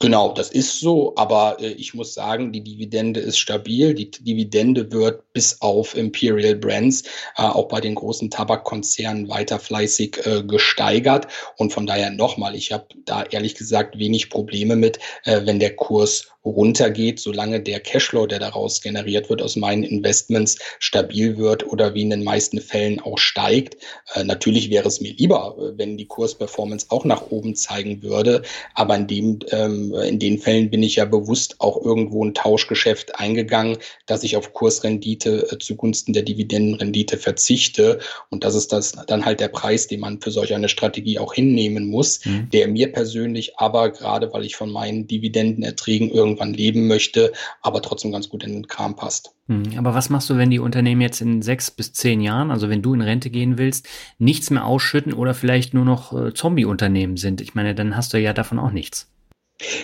[0.00, 3.94] Genau, das ist so, aber äh, ich muss sagen, die Dividende ist stabil.
[3.94, 7.02] Die Dividende wird bis auf Imperial Brands
[7.36, 11.28] äh, auch bei den großen Tabakkonzernen weiter fleißig äh, gesteigert.
[11.56, 15.76] Und von daher nochmal, ich habe da ehrlich gesagt wenig Probleme mit, äh, wenn der
[15.76, 21.94] Kurs runtergeht, solange der Cashflow, der daraus generiert wird aus meinen Investments, stabil wird oder
[21.94, 23.76] wie in den meisten Fällen auch steigt.
[24.14, 28.42] Äh, natürlich wäre es mir lieber, äh, wenn die Kursperformance auch nach oben zeigen würde,
[28.74, 33.18] aber in dem ähm, in den Fällen bin ich ja bewusst auch irgendwo ein Tauschgeschäft
[33.18, 38.00] eingegangen, dass ich auf Kursrendite äh, zugunsten der Dividendenrendite verzichte.
[38.30, 41.34] Und das ist das dann halt der Preis, den man für solch eine Strategie auch
[41.34, 42.48] hinnehmen muss, mhm.
[42.50, 48.12] der mir persönlich aber gerade, weil ich von meinen Dividendenerträgen irgendwann leben möchte, aber trotzdem
[48.12, 49.34] ganz gut in den Kram passt.
[49.46, 49.78] Mhm.
[49.78, 52.82] Aber was machst du, wenn die Unternehmen jetzt in sechs bis zehn Jahren, also wenn
[52.82, 57.40] du in Rente gehen willst, nichts mehr ausschütten oder vielleicht nur noch äh, Zombie-Unternehmen sind?
[57.40, 59.08] Ich meine, dann hast du ja davon auch nichts.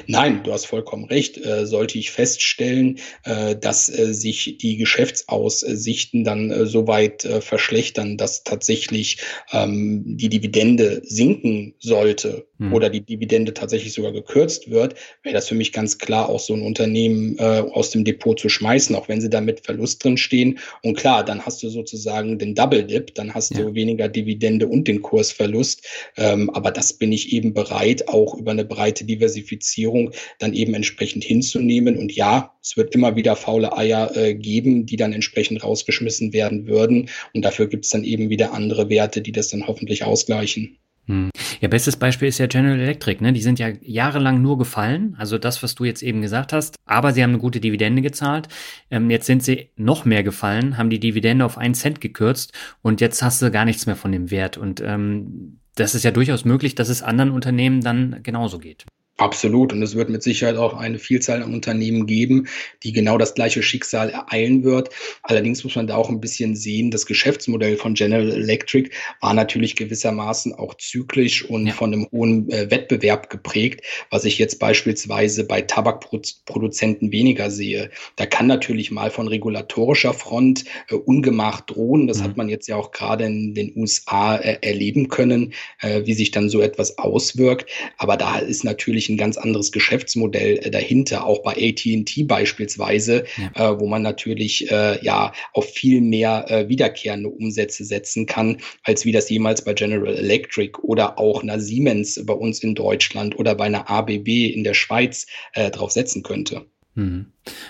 [0.07, 1.38] Nein, du hast vollkommen recht.
[1.38, 7.40] Äh, sollte ich feststellen, äh, dass äh, sich die Geschäftsaussichten dann äh, so weit äh,
[7.40, 9.18] verschlechtern, dass tatsächlich
[9.53, 12.72] ähm, die Dividende sinken sollte hm.
[12.72, 16.54] oder die Dividende tatsächlich sogar gekürzt wird, wäre das für mich ganz klar, auch so
[16.54, 17.42] ein Unternehmen äh,
[17.72, 20.59] aus dem Depot zu schmeißen, auch wenn sie da mit Verlust drin stehen.
[20.82, 23.62] Und klar, dann hast du sozusagen den Double Dip, dann hast ja.
[23.62, 25.86] du weniger Dividende und den Kursverlust.
[26.16, 31.24] Ähm, aber das bin ich eben bereit, auch über eine breite Diversifizierung dann eben entsprechend
[31.24, 31.96] hinzunehmen.
[31.96, 36.66] Und ja, es wird immer wieder faule Eier äh, geben, die dann entsprechend rausgeschmissen werden
[36.66, 37.09] würden.
[37.34, 40.78] Und dafür gibt es dann eben wieder andere Werte, die das dann hoffentlich ausgleichen.
[41.09, 41.30] Hm.
[41.61, 43.32] Ja, bestes Beispiel ist ja General Electric, ne?
[43.32, 47.12] Die sind ja jahrelang nur gefallen, also das, was du jetzt eben gesagt hast, aber
[47.12, 48.48] sie haben eine gute Dividende gezahlt.
[48.90, 52.52] Ähm, jetzt sind sie noch mehr gefallen, haben die Dividende auf einen Cent gekürzt
[52.82, 54.59] und jetzt hast du gar nichts mehr von dem Wert.
[54.59, 58.84] Und ähm, das ist ja durchaus möglich, dass es anderen Unternehmen dann genauso geht.
[59.18, 59.72] Absolut.
[59.72, 62.46] Und es wird mit Sicherheit auch eine Vielzahl an Unternehmen geben,
[62.84, 64.90] die genau das gleiche Schicksal ereilen wird.
[65.24, 68.90] Allerdings muss man da auch ein bisschen sehen, das Geschäftsmodell von General Electric
[69.20, 71.72] war natürlich gewissermaßen auch zyklisch und ja.
[71.72, 77.90] von einem hohen äh, Wettbewerb geprägt, was ich jetzt beispielsweise bei Tabakproduzenten weniger sehe.
[78.14, 82.06] Da kann natürlich mal von regulatorischer Front äh, ungemacht drohen.
[82.06, 82.22] Das mhm.
[82.22, 86.30] hat man jetzt ja auch gerade in den USA äh, erleben können, äh, wie sich
[86.30, 87.68] dann so etwas auswirkt.
[87.96, 93.72] Aber da ist natürlich ein ganz anderes Geschäftsmodell äh, dahinter, auch bei AT&T beispielsweise, ja.
[93.72, 99.04] äh, wo man natürlich äh, ja auf viel mehr äh, wiederkehrende Umsätze setzen kann, als
[99.04, 103.54] wie das jemals bei General Electric oder auch einer Siemens bei uns in Deutschland oder
[103.54, 106.66] bei einer ABB in der Schweiz äh, drauf setzen könnte.
[106.98, 107.26] Mhm.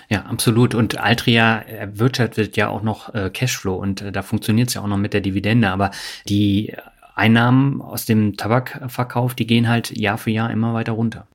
[0.09, 0.73] Ja, absolut.
[0.73, 4.87] Und Altria erwirtschaftet ja auch noch äh, Cashflow und äh, da funktioniert es ja auch
[4.87, 5.69] noch mit der Dividende.
[5.69, 5.91] Aber
[6.27, 6.73] die
[7.19, 11.27] Einnahmen aus dem Tabakverkauf, die gehen halt Jahr für Jahr immer weiter runter.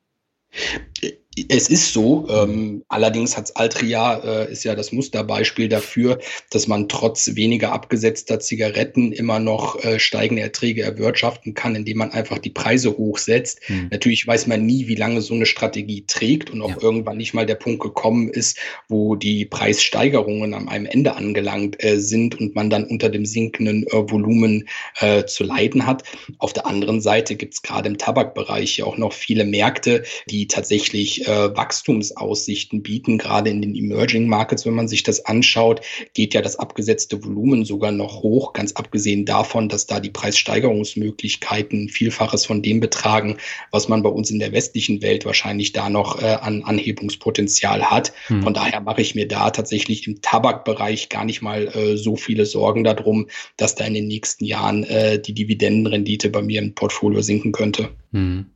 [1.48, 6.18] Es ist so, ähm, allerdings hat Altria äh, ist ja das Musterbeispiel dafür,
[6.50, 12.12] dass man trotz weniger abgesetzter Zigaretten immer noch äh, steigende Erträge erwirtschaften kann, indem man
[12.12, 13.60] einfach die Preise hochsetzt.
[13.66, 13.88] Hm.
[13.90, 16.76] Natürlich weiß man nie, wie lange so eine Strategie trägt und ob ja.
[16.80, 18.58] irgendwann nicht mal der Punkt gekommen ist,
[18.88, 23.86] wo die Preissteigerungen am einem Ende angelangt äh, sind und man dann unter dem sinkenden
[23.88, 24.68] äh, Volumen
[25.00, 26.04] äh, zu leiden hat.
[26.38, 30.46] Auf der anderen Seite gibt es gerade im Tabakbereich ja auch noch viele Märkte, die
[30.46, 34.66] tatsächlich äh, Wachstumsaussichten bieten, gerade in den Emerging Markets.
[34.66, 35.80] Wenn man sich das anschaut,
[36.14, 41.88] geht ja das abgesetzte Volumen sogar noch hoch, ganz abgesehen davon, dass da die Preissteigerungsmöglichkeiten
[41.88, 43.38] Vielfaches von dem betragen,
[43.70, 48.12] was man bei uns in der westlichen Welt wahrscheinlich da noch äh, an Anhebungspotenzial hat.
[48.26, 48.42] Hm.
[48.42, 52.46] Von daher mache ich mir da tatsächlich im Tabakbereich gar nicht mal äh, so viele
[52.46, 57.22] Sorgen darum, dass da in den nächsten Jahren äh, die Dividendenrendite bei mir im Portfolio
[57.22, 57.90] sinken könnte.
[58.12, 58.46] Hm.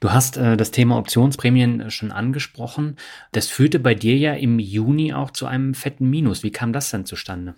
[0.00, 2.96] Du hast äh, das Thema Optionsprämien äh, schon angesprochen.
[3.32, 6.42] Das führte bei dir ja im Juni auch zu einem fetten Minus.
[6.42, 7.54] Wie kam das denn zustande?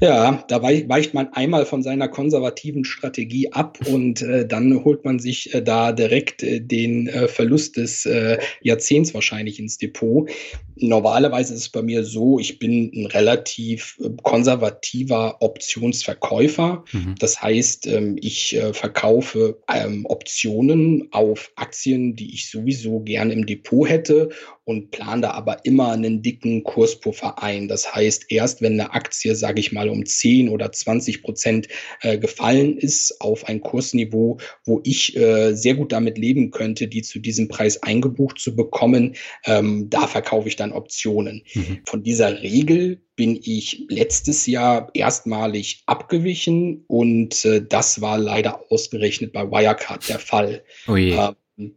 [0.00, 5.18] Ja, da weicht man einmal von seiner konservativen Strategie ab und äh, dann holt man
[5.18, 10.28] sich äh, da direkt äh, den äh, Verlust des äh, Jahrzehnts wahrscheinlich ins Depot.
[10.76, 16.84] Normalerweise ist es bei mir so, ich bin ein relativ äh, konservativer Optionsverkäufer.
[16.92, 17.14] Mhm.
[17.18, 23.88] Das heißt, ähm, ich verkaufe ähm, Optionen auf Aktien, die ich sowieso gern im Depot
[23.88, 24.30] hätte
[24.64, 27.68] und plane da aber immer einen dicken Kurspuffer ein.
[27.68, 31.68] Das heißt, erst wenn eine Aktie, sage ich mal, um 10 oder 20 Prozent
[32.00, 37.02] äh, gefallen ist auf ein Kursniveau, wo ich äh, sehr gut damit leben könnte, die
[37.02, 41.42] zu diesem Preis eingebucht zu bekommen, ähm, da verkaufe ich dann Optionen.
[41.52, 41.80] Mhm.
[41.84, 49.34] Von dieser Regel bin ich letztes Jahr erstmalig abgewichen und äh, das war leider ausgerechnet
[49.34, 50.64] bei Wirecard der Fall.
[50.88, 51.18] Oh je.
[51.18, 51.32] Äh,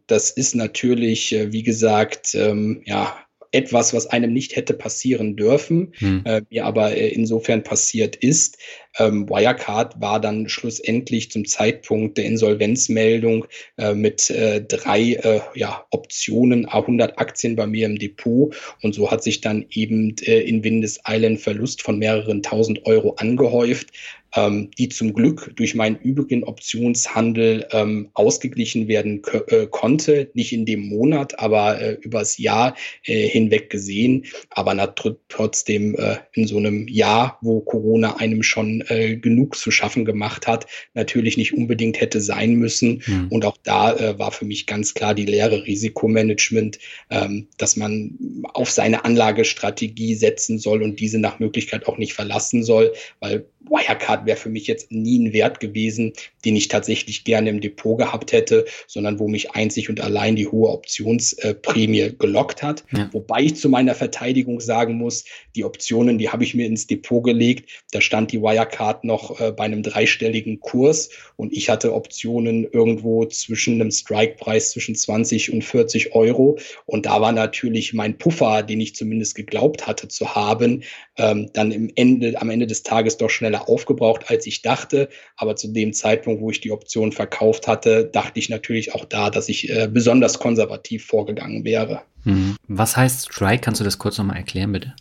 [0.06, 5.92] das ist natürlich, äh, wie gesagt, ähm, ja, etwas, was einem nicht hätte passieren dürfen,
[5.98, 6.22] hm.
[6.24, 8.58] äh, mir aber äh, insofern passiert ist.
[8.98, 13.46] Ähm, Wirecard war dann schlussendlich zum Zeitpunkt der Insolvenzmeldung
[13.76, 18.54] äh, mit äh, drei äh, ja, Optionen, 100 Aktien bei mir im Depot.
[18.82, 23.14] Und so hat sich dann eben äh, in Windes Island Verlust von mehreren tausend Euro
[23.14, 23.88] angehäuft.
[24.34, 30.30] Ähm, die zum Glück durch meinen übrigen Optionshandel ähm, ausgeglichen werden äh, konnte.
[30.34, 34.26] Nicht in dem Monat, aber äh, übers Jahr äh, hinweg gesehen.
[34.50, 34.94] Aber
[35.28, 40.46] trotzdem äh, in so einem Jahr, wo Corona einem schon äh, genug zu schaffen gemacht
[40.46, 43.02] hat, natürlich nicht unbedingt hätte sein müssen.
[43.06, 43.28] Mhm.
[43.30, 46.78] Und auch da äh, war für mich ganz klar die Lehre Risikomanagement,
[47.10, 48.16] ähm, dass man
[48.54, 54.17] auf seine Anlagestrategie setzen soll und diese nach Möglichkeit auch nicht verlassen soll, weil Wirecard
[54.26, 56.12] wäre für mich jetzt nie ein Wert gewesen,
[56.48, 60.46] den ich tatsächlich gerne im Depot gehabt hätte, sondern wo mich einzig und allein die
[60.46, 62.84] hohe Optionsprämie gelockt hat.
[62.90, 63.10] Ja.
[63.12, 67.22] Wobei ich zu meiner Verteidigung sagen muss, die Optionen, die habe ich mir ins Depot
[67.22, 67.68] gelegt.
[67.92, 73.26] Da stand die Wirecard noch äh, bei einem dreistelligen Kurs und ich hatte Optionen irgendwo
[73.26, 76.58] zwischen einem Strike-Preis zwischen 20 und 40 Euro.
[76.86, 80.82] Und da war natürlich mein Puffer, den ich zumindest geglaubt hatte zu haben,
[81.18, 85.10] ähm, dann im Ende, am Ende des Tages doch schneller aufgebraucht, als ich dachte.
[85.36, 89.30] Aber zu dem Zeitpunkt, wo ich die Option verkauft hatte, dachte ich natürlich auch da,
[89.30, 92.02] dass ich äh, besonders konservativ vorgegangen wäre.
[92.24, 92.56] Hm.
[92.66, 93.62] Was heißt Strike?
[93.62, 94.94] Kannst du das kurz nochmal erklären, bitte?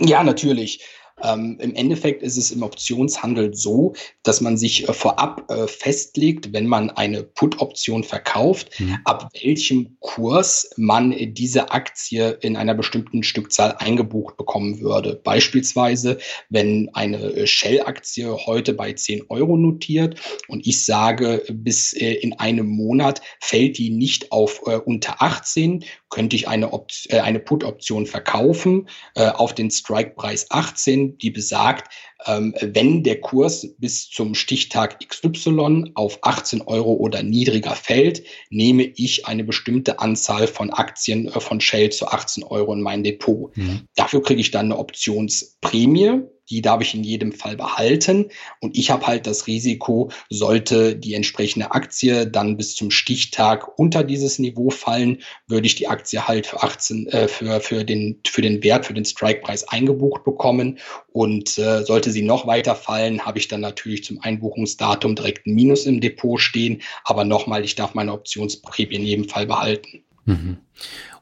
[0.00, 0.80] Ja, natürlich.
[1.22, 6.52] Ähm, Im Endeffekt ist es im Optionshandel so, dass man sich äh, vorab äh, festlegt,
[6.52, 8.98] wenn man eine Put-Option verkauft, mhm.
[9.04, 15.18] ab welchem Kurs man diese Aktie in einer bestimmten Stückzahl eingebucht bekommen würde.
[15.24, 16.18] Beispielsweise,
[16.50, 22.34] wenn eine äh, Shell-Aktie heute bei 10 Euro notiert und ich sage, bis äh, in
[22.34, 26.70] einem Monat fällt die nicht auf äh, unter 18, könnte ich eine,
[27.08, 31.92] äh, eine Put-Option verkaufen auf den Strike-Preis 18 die besagt,
[32.26, 38.84] ähm, wenn der Kurs bis zum Stichtag XY auf 18 Euro oder niedriger fällt, nehme
[38.84, 43.56] ich eine bestimmte Anzahl von Aktien äh, von Shell zu 18 Euro in mein Depot.
[43.56, 43.82] Mhm.
[43.94, 48.30] Dafür kriege ich dann eine Optionsprämie die darf ich in jedem Fall behalten.
[48.60, 54.04] Und ich habe halt das Risiko, sollte die entsprechende Aktie dann bis zum Stichtag unter
[54.04, 58.42] dieses Niveau fallen, würde ich die Aktie halt für 18, äh, für, für, den, für
[58.42, 60.78] den Wert, für den Strikepreis eingebucht bekommen.
[61.12, 65.54] Und äh, sollte sie noch weiter fallen, habe ich dann natürlich zum Einbuchungsdatum direkt ein
[65.54, 66.82] Minus im Depot stehen.
[67.04, 70.02] Aber nochmal, ich darf meine Optionsprämie in jedem Fall behalten.
[70.26, 70.58] Mhm.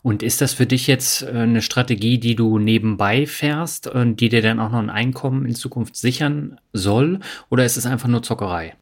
[0.04, 4.28] Und ist das für dich jetzt äh, eine Strategie, die du nebenbei fährst und die
[4.28, 7.20] dir dann auch noch ein Einkommen in Zukunft sichern soll?
[7.48, 8.74] Oder ist es einfach nur Zockerei?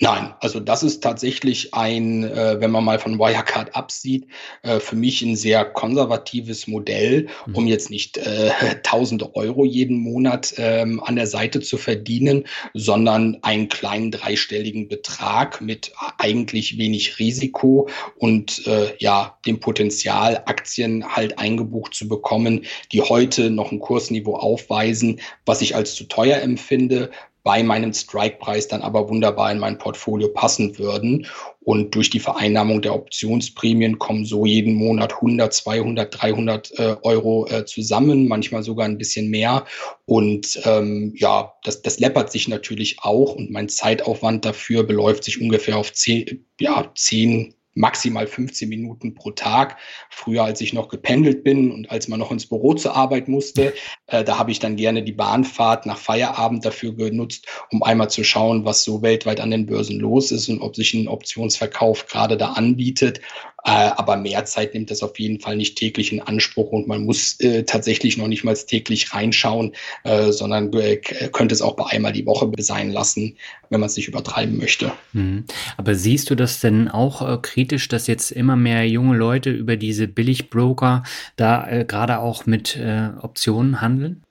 [0.00, 4.26] Nein, also das ist tatsächlich ein, äh, wenn man mal von Wirecard absieht,
[4.62, 7.54] äh, für mich ein sehr konservatives Modell, mhm.
[7.54, 8.50] um jetzt nicht äh,
[8.82, 12.44] tausende Euro jeden Monat ähm, an der Seite zu verdienen,
[12.74, 21.16] sondern einen kleinen dreistelligen Betrag mit eigentlich wenig Risiko und äh, ja, dem Potenzial, Aktien
[21.16, 26.40] halt eingebucht zu bekommen, die heute noch ein Kursniveau aufweisen, was ich als zu teuer
[26.40, 27.10] empfinde,
[27.48, 31.26] bei meinem Strike-Preis dann aber wunderbar in mein Portfolio passen würden.
[31.60, 37.46] Und durch die Vereinnahmung der Optionsprämien kommen so jeden Monat 100, 200, 300 äh, Euro
[37.46, 39.64] äh, zusammen, manchmal sogar ein bisschen mehr.
[40.04, 45.40] Und ähm, ja, das, das läppert sich natürlich auch und mein Zeitaufwand dafür beläuft sich
[45.40, 49.76] ungefähr auf 10, ja, 10 maximal 15 Minuten pro Tag.
[50.10, 53.72] Früher, als ich noch gependelt bin und als man noch ins Büro zur Arbeit musste,
[54.06, 58.24] äh, da habe ich dann gerne die Bahnfahrt nach Feierabend dafür genutzt, um einmal zu
[58.24, 62.36] schauen, was so weltweit an den Börsen los ist und ob sich ein Optionsverkauf gerade
[62.36, 63.20] da anbietet.
[63.64, 67.04] Äh, aber mehr Zeit nimmt das auf jeden Fall nicht täglich in Anspruch und man
[67.04, 69.72] muss äh, tatsächlich noch nicht mal täglich reinschauen,
[70.04, 73.36] äh, sondern äh, könnte es auch bei einmal die Woche sein lassen,
[73.68, 74.92] wenn man es nicht übertreiben möchte.
[75.12, 75.44] Mhm.
[75.76, 79.76] Aber siehst du das denn auch äh, kritisch, dass jetzt immer mehr junge Leute über
[79.76, 81.02] diese Billigbroker
[81.36, 82.78] da äh, gerade auch mit
[83.20, 84.24] Optionen handeln?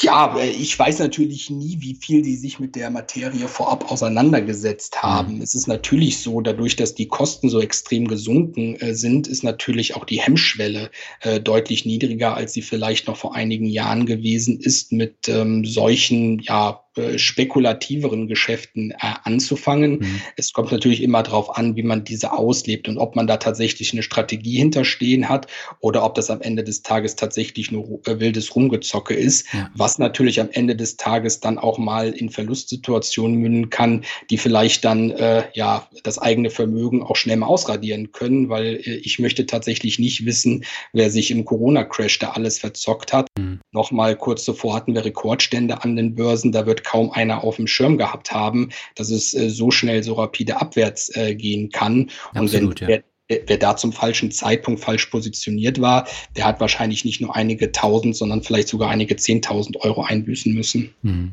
[0.00, 5.02] Ja, äh, ich weiß natürlich nie, wie viel die sich mit der Materie vorab auseinandergesetzt
[5.02, 5.36] haben.
[5.36, 5.42] Mhm.
[5.42, 9.94] Es ist natürlich so, dadurch, dass die Kosten so extrem gesunken äh, sind, ist natürlich
[9.94, 14.92] auch die Hemmschwelle äh, deutlich niedriger, als sie vielleicht noch vor einigen Jahren gewesen ist,
[14.92, 16.83] mit ähm, solchen, ja, äh,
[17.16, 19.98] spekulativeren Geschäften äh, anzufangen.
[19.98, 20.20] Mhm.
[20.36, 23.92] Es kommt natürlich immer darauf an, wie man diese auslebt und ob man da tatsächlich
[23.92, 25.48] eine Strategie hinterstehen hat
[25.80, 29.70] oder ob das am Ende des Tages tatsächlich nur äh, wildes Rumgezocke ist, ja.
[29.74, 34.84] was natürlich am Ende des Tages dann auch mal in Verlustsituationen münden kann, die vielleicht
[34.84, 39.46] dann äh, ja das eigene Vermögen auch schnell mal ausradieren können, weil äh, ich möchte
[39.46, 43.26] tatsächlich nicht wissen, wer sich im Corona-Crash da alles verzockt hat.
[43.36, 43.60] Mhm.
[43.72, 47.66] Nochmal kurz zuvor hatten wir Rekordstände an den Börsen, da wird kaum einer auf dem
[47.66, 52.10] Schirm gehabt haben, dass es äh, so schnell, so rapide abwärts äh, gehen kann.
[52.34, 56.06] Absolut, und wenn, ja wer da zum falschen Zeitpunkt falsch positioniert war,
[56.36, 60.94] der hat wahrscheinlich nicht nur einige tausend, sondern vielleicht sogar einige zehntausend Euro einbüßen müssen.
[61.02, 61.32] Mhm.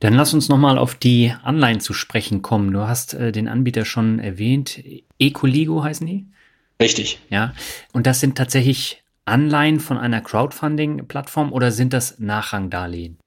[0.00, 2.72] Dann lass uns nochmal auf die Anleihen zu sprechen kommen.
[2.72, 4.82] Du hast äh, den Anbieter schon erwähnt.
[5.18, 6.26] Ecoligo heißen die?
[6.80, 7.20] Richtig.
[7.30, 7.54] Ja.
[7.92, 13.18] Und das sind tatsächlich Anleihen von einer Crowdfunding-Plattform oder sind das Nachrangdarlehen?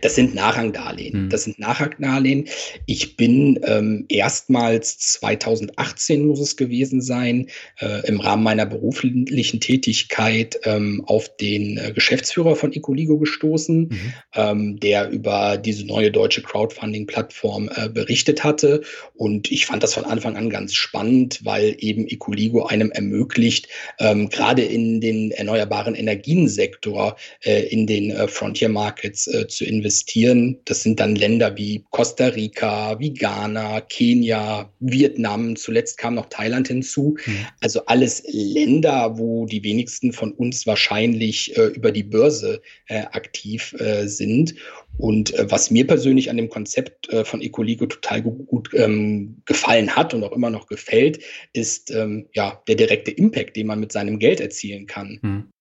[0.00, 1.24] Das sind Nachrangdarlehen.
[1.24, 1.30] Mhm.
[1.30, 2.48] Das sind Nachrangdarlehen.
[2.86, 7.48] Ich bin ähm, erstmals 2018 muss es gewesen sein,
[7.80, 14.12] äh, im Rahmen meiner beruflichen Tätigkeit ähm, auf den äh, Geschäftsführer von Ecoligo gestoßen, mhm.
[14.34, 18.82] ähm, der über diese neue deutsche Crowdfunding-Plattform äh, berichtet hatte.
[19.14, 24.28] Und ich fand das von Anfang an ganz spannend, weil eben Ecoligo einem ermöglicht, ähm,
[24.28, 30.58] gerade in den erneuerbaren Energiensektor, äh, in den äh, Frontier Markets äh, zu investieren.
[30.64, 35.56] Das sind dann Länder wie Costa Rica, wie Ghana, Kenia, Vietnam.
[35.56, 37.16] Zuletzt kam noch Thailand hinzu.
[37.24, 37.46] Mhm.
[37.60, 43.74] Also alles Länder, wo die wenigsten von uns wahrscheinlich äh, über die Börse äh, aktiv
[43.78, 44.54] äh, sind.
[44.98, 49.42] Und äh, was mir persönlich an dem Konzept äh, von Ecoligo total gut, gut ähm,
[49.44, 51.20] gefallen hat und auch immer noch gefällt,
[51.52, 55.18] ist ähm, ja der direkte Impact, den man mit seinem Geld erzielen kann.
[55.22, 55.52] Mhm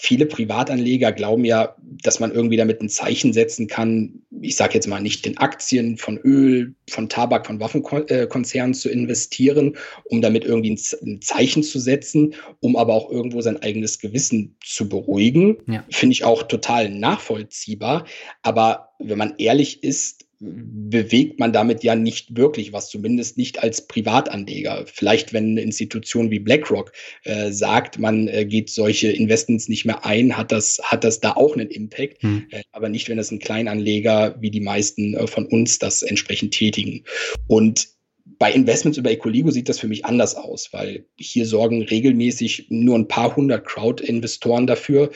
[0.00, 1.74] viele Privatanleger glauben ja,
[2.04, 5.96] dass man irgendwie damit ein Zeichen setzen kann, ich sage jetzt mal nicht in Aktien
[5.96, 12.34] von Öl, von Tabak, von Waffenkonzernen zu investieren, um damit irgendwie ein Zeichen zu setzen,
[12.60, 15.58] um aber auch irgendwo sein eigenes Gewissen zu beruhigen.
[15.66, 15.84] Ja.
[15.90, 18.06] Finde ich auch total nachvollziehbar.
[18.42, 23.86] Aber wenn man ehrlich ist, bewegt man damit ja nicht wirklich was, zumindest nicht als
[23.88, 24.84] Privatanleger.
[24.86, 26.92] Vielleicht, wenn eine Institution wie BlackRock
[27.24, 31.32] äh, sagt, man äh, geht solche Investments nicht mehr ein, hat das, hat das da
[31.32, 32.46] auch einen Impact, hm.
[32.50, 36.54] äh, aber nicht, wenn das ein Kleinanleger wie die meisten äh, von uns das entsprechend
[36.54, 37.02] tätigen.
[37.48, 37.88] Und
[38.38, 42.96] bei Investments über Ecoligo sieht das für mich anders aus, weil hier sorgen regelmäßig nur
[42.96, 45.10] ein paar hundert Crowd-Investoren dafür,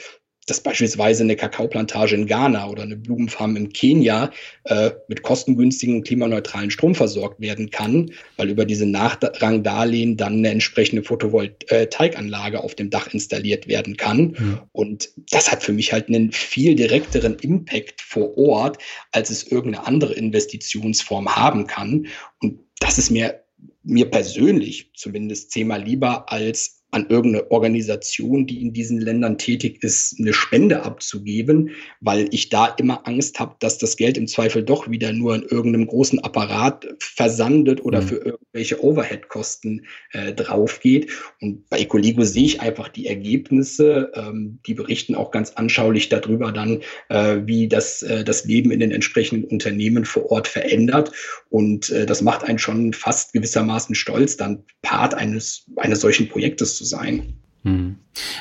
[0.47, 4.31] dass beispielsweise eine Kakaoplantage in Ghana oder eine Blumenfarm in Kenia
[4.65, 11.05] äh, mit kostengünstigen klimaneutralen Strom versorgt werden kann, weil über diese Nachrangdarlehen dann eine entsprechende
[11.05, 14.37] Photovoltaikanlage auf dem Dach installiert werden kann.
[14.39, 14.59] Mhm.
[14.73, 18.79] Und das hat für mich halt einen viel direkteren Impact vor Ort,
[19.13, 22.09] als es irgendeine andere Investitionsform haben kann.
[22.41, 23.43] Und das ist mir
[23.85, 30.17] mir persönlich zumindest zehnmal lieber als an irgendeine Organisation, die in diesen Ländern tätig ist,
[30.21, 31.71] eine Spende abzugeben,
[32.01, 35.43] weil ich da immer Angst habe, dass das Geld im Zweifel doch wieder nur in
[35.43, 38.07] irgendeinem großen Apparat versandet oder mhm.
[38.07, 41.11] für irgendwelche Overhead-Kosten äh, drauf geht.
[41.41, 44.13] Und bei Ecoligo sehe ich einfach die Ergebnisse.
[44.15, 48.81] Ähm, die berichten auch ganz anschaulich darüber dann, äh, wie das, äh, das Leben in
[48.81, 51.11] den entsprechenden Unternehmen vor Ort verändert.
[51.49, 56.82] Und äh, das macht einen schon fast gewissermaßen stolz, dann Part eines, eines solchen Projektes
[56.83, 57.35] zu sein.
[57.65, 57.97] Hm.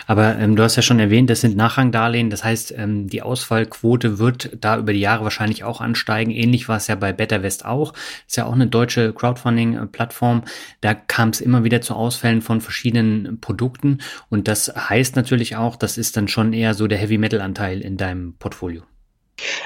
[0.07, 2.31] Aber ähm, du hast ja schon erwähnt, das sind Nachrangdarlehen.
[2.31, 6.31] Das heißt, ähm, die Ausfallquote wird da über die Jahre wahrscheinlich auch ansteigen.
[6.31, 7.93] Ähnlich war es ja bei BetterWest auch.
[8.27, 10.43] Ist ja auch eine deutsche Crowdfunding-Plattform.
[10.81, 13.99] Da kam es immer wieder zu Ausfällen von verschiedenen Produkten.
[14.29, 18.33] Und das heißt natürlich auch, das ist dann schon eher so der Heavy-Metal-Anteil in deinem
[18.39, 18.81] Portfolio.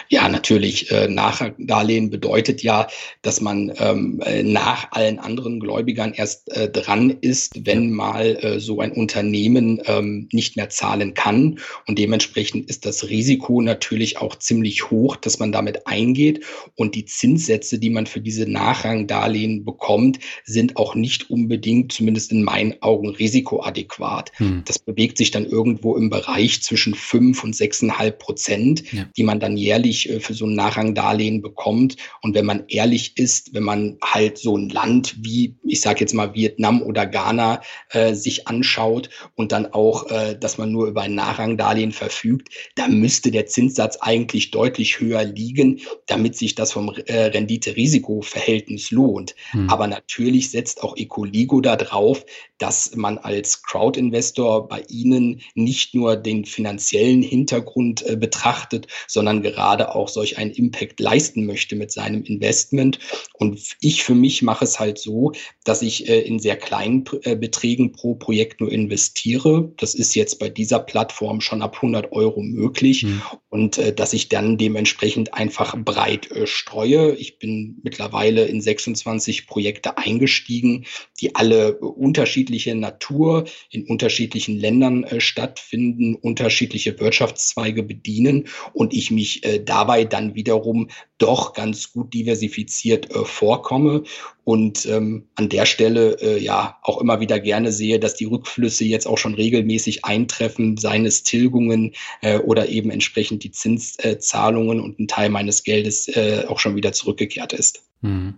[0.09, 0.91] Ja, natürlich.
[0.91, 2.88] Äh, Nachdarlehen bedeutet ja,
[3.21, 8.59] dass man ähm, äh, nach allen anderen Gläubigern erst äh, dran ist, wenn mal äh,
[8.59, 11.59] so ein Unternehmen ähm, nicht mehr zahlen kann.
[11.88, 16.43] Und dementsprechend ist das Risiko natürlich auch ziemlich hoch, dass man damit eingeht.
[16.76, 22.43] Und die Zinssätze, die man für diese Nachrangdarlehen bekommt, sind auch nicht unbedingt, zumindest in
[22.43, 24.32] meinen Augen, risikoadäquat.
[24.38, 24.63] Hm.
[24.65, 29.05] Das bewegt sich dann irgendwo im Bereich zwischen fünf und sechseinhalb Prozent, ja.
[29.15, 31.97] die man dann jährlich äh, für so ein Nachrangdarlehen bekommt.
[32.22, 36.13] Und wenn man ehrlich ist, wenn man halt so ein Land wie, ich sage jetzt
[36.13, 41.01] mal Vietnam oder Ghana äh, sich anschaut und dann auch, äh, dass man nur über
[41.01, 46.93] ein Nachrangdarlehen verfügt, da müsste der Zinssatz eigentlich deutlich höher liegen, damit sich das vom
[47.07, 49.36] äh, Rendite-Risiko-Verhältnis lohnt.
[49.51, 49.70] Hm.
[49.70, 52.26] Aber natürlich setzt auch Ecoligo darauf,
[52.57, 59.96] dass man als Crowd-Investor bei ihnen nicht nur den finanziellen Hintergrund äh, betrachtet, sondern gerade
[59.96, 63.00] auch solch einen Impact leisten möchte mit seinem Investment.
[63.34, 65.34] Und ich für mich mache es halt so,
[65.64, 69.72] dass ich äh, in sehr kleinen äh, Beträgen pro Projekt nur investiere.
[69.78, 73.22] Das ist jetzt bei dieser Plattform schon ab 100 Euro möglich mhm.
[73.50, 77.16] und äh, dass ich dann dementsprechend einfach breit äh, streue.
[77.16, 80.86] Ich bin mittlerweile in 26 Projekte eingestiegen,
[81.20, 89.12] die alle unterschiedlich unterschiedliche Natur in unterschiedlichen Ländern äh, stattfinden, unterschiedliche Wirtschaftszweige bedienen und ich
[89.12, 94.04] mich äh, dabei dann wiederum doch ganz gut diversifiziert äh, vorkomme
[94.44, 98.86] und ähm, an der Stelle äh, ja auch immer wieder gerne sehe, dass die Rückflüsse
[98.86, 105.08] jetzt auch schon regelmäßig eintreffen, seines Tilgungen äh, oder eben entsprechend die Zinszahlungen und ein
[105.08, 107.84] Teil meines Geldes äh, auch schon wieder zurückgekehrt ist.
[108.02, 108.36] Mhm.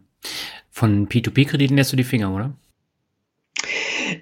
[0.71, 2.55] Von P2P-Krediten lässt du die Finger, oder?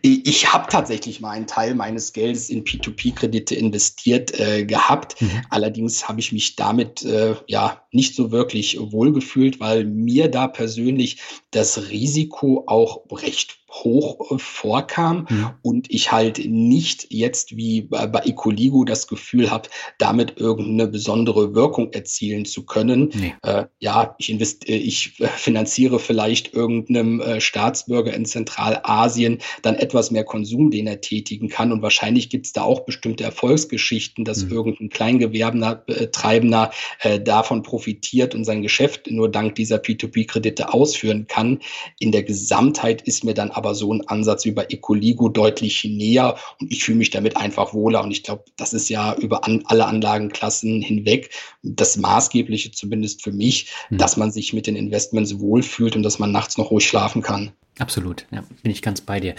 [0.05, 5.19] Ich habe tatsächlich mal einen Teil meines Geldes in P2P-Kredite investiert äh, gehabt.
[5.19, 5.41] Mhm.
[5.49, 11.17] Allerdings habe ich mich damit äh, ja nicht so wirklich wohlgefühlt, weil mir da persönlich
[11.49, 15.49] das Risiko auch recht hoch äh, vorkam mhm.
[15.61, 21.91] und ich halt nicht jetzt wie bei, Ecoligo das Gefühl habe, damit irgendeine besondere Wirkung
[21.93, 23.11] erzielen zu können.
[23.13, 23.33] Nee.
[23.43, 29.75] Äh, ja, ich, invest äh, ich äh, finanziere vielleicht irgendeinem äh, Staatsbürger in Zentralasien dann
[29.75, 34.25] etwas mehr Konsum, den er tätigen kann und wahrscheinlich gibt es da auch bestimmte Erfolgsgeschichten,
[34.25, 34.51] dass mhm.
[34.51, 36.71] irgendein Kleingewerbender, Treibender
[37.01, 41.59] äh, davon profitiert und sein Geschäft nur dank dieser P2P-Kredite ausführen kann.
[41.99, 46.35] In der Gesamtheit ist mir dann aber aber so ein Ansatz über Ecoligo deutlich näher
[46.59, 48.03] und ich fühle mich damit einfach wohler.
[48.03, 51.31] Und ich glaube, das ist ja über an, alle Anlagenklassen hinweg
[51.63, 53.97] das Maßgebliche zumindest für mich, mhm.
[53.97, 57.51] dass man sich mit den Investments wohlfühlt und dass man nachts noch ruhig schlafen kann.
[57.77, 59.35] Absolut, ja, bin ich ganz bei dir.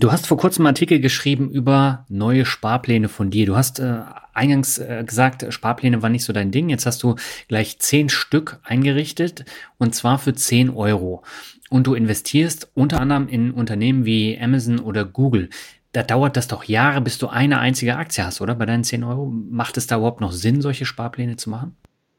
[0.00, 3.44] Du hast vor kurzem einen Artikel geschrieben über neue Sparpläne von dir.
[3.44, 4.00] Du hast äh,
[4.32, 6.70] eingangs äh, gesagt, Sparpläne war nicht so dein Ding.
[6.70, 7.16] Jetzt hast du
[7.48, 9.44] gleich zehn Stück eingerichtet
[9.76, 11.22] und zwar für zehn Euro
[11.68, 15.50] und du investierst unter anderem in Unternehmen wie Amazon oder Google,
[15.94, 18.54] da dauert das doch Jahre, bis du eine einzige Aktie hast, oder?
[18.54, 19.26] Bei deinen 10 Euro.
[19.26, 21.76] Macht es da überhaupt noch Sinn, solche Sparpläne zu machen?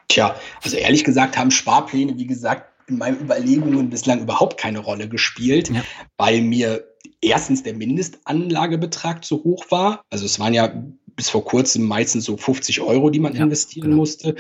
[0.07, 5.09] Tja, also ehrlich gesagt haben Sparpläne, wie gesagt, in meinen Überlegungen bislang überhaupt keine Rolle
[5.09, 5.83] gespielt, ja.
[6.17, 6.86] weil mir
[7.21, 10.03] erstens der Mindestanlagebetrag zu hoch war.
[10.09, 10.71] Also es waren ja
[11.15, 13.97] bis vor kurzem meistens so 50 Euro, die man ja, investieren genau.
[13.97, 14.36] musste.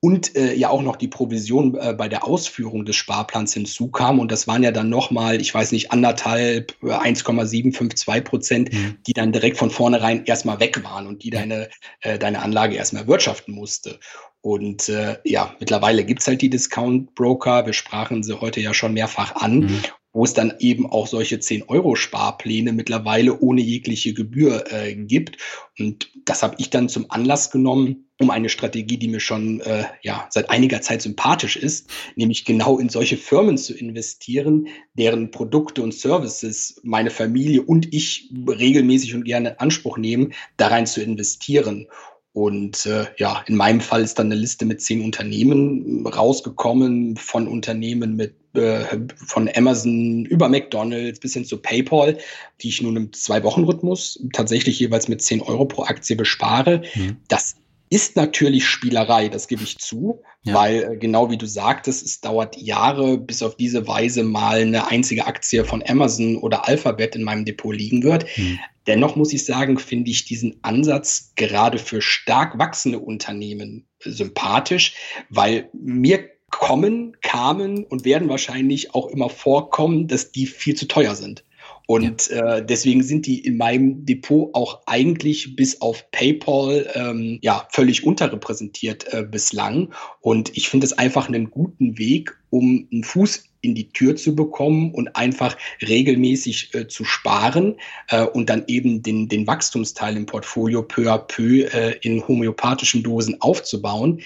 [0.00, 4.18] Und äh, ja auch noch die Provision äh, bei der Ausführung des Sparplans hinzukam.
[4.18, 8.98] Und das waren ja dann nochmal, ich weiß nicht, anderthalb, 1,752 äh, Prozent, mhm.
[9.06, 11.70] die dann direkt von vornherein erstmal weg waren und die deine,
[12.00, 13.98] äh, deine Anlage erstmal wirtschaften musste.
[14.40, 17.66] Und äh, ja, mittlerweile gibt's halt die Discount Broker.
[17.66, 19.60] Wir sprachen sie heute ja schon mehrfach an.
[19.60, 25.36] Mhm wo es dann eben auch solche 10-Euro-Sparpläne mittlerweile ohne jegliche Gebühr äh, gibt.
[25.78, 29.84] Und das habe ich dann zum Anlass genommen, um eine Strategie, die mir schon äh,
[30.02, 35.82] ja, seit einiger Zeit sympathisch ist, nämlich genau in solche Firmen zu investieren, deren Produkte
[35.82, 41.00] und Services meine Familie und ich regelmäßig und gerne in Anspruch nehmen, da rein zu
[41.00, 41.86] investieren.
[42.32, 47.48] Und äh, ja, in meinem Fall ist dann eine Liste mit zehn Unternehmen rausgekommen, von
[47.48, 48.84] Unternehmen mit äh,
[49.26, 52.18] von Amazon über McDonalds bis hin zu PayPal,
[52.60, 56.82] die ich nun im Zwei-Wochen-Rhythmus tatsächlich jeweils mit 10 Euro pro Aktie bespare.
[56.94, 57.16] Mhm.
[57.28, 57.56] Das
[57.90, 60.54] ist natürlich Spielerei, das gebe ich zu, ja.
[60.54, 64.88] weil äh, genau wie du sagtest, es dauert Jahre, bis auf diese Weise mal eine
[64.88, 68.24] einzige Aktie von Amazon oder Alphabet in meinem Depot liegen wird.
[68.36, 68.58] Hm.
[68.88, 74.94] Dennoch muss ich sagen, finde ich diesen Ansatz gerade für stark wachsende Unternehmen sympathisch,
[75.28, 81.14] weil mir kommen, kamen und werden wahrscheinlich auch immer vorkommen, dass die viel zu teuer
[81.14, 81.44] sind.
[81.86, 82.56] Und ja.
[82.56, 88.04] äh, deswegen sind die in meinem Depot auch eigentlich bis auf PayPal ähm, ja völlig
[88.04, 89.94] unterrepräsentiert äh, bislang.
[90.20, 94.34] Und ich finde es einfach einen guten Weg, um einen Fuß in die Tür zu
[94.34, 97.76] bekommen und einfach regelmäßig äh, zu sparen
[98.08, 103.02] äh, und dann eben den, den Wachstumsteil im Portfolio peu à peu äh, in homöopathischen
[103.02, 104.20] Dosen aufzubauen.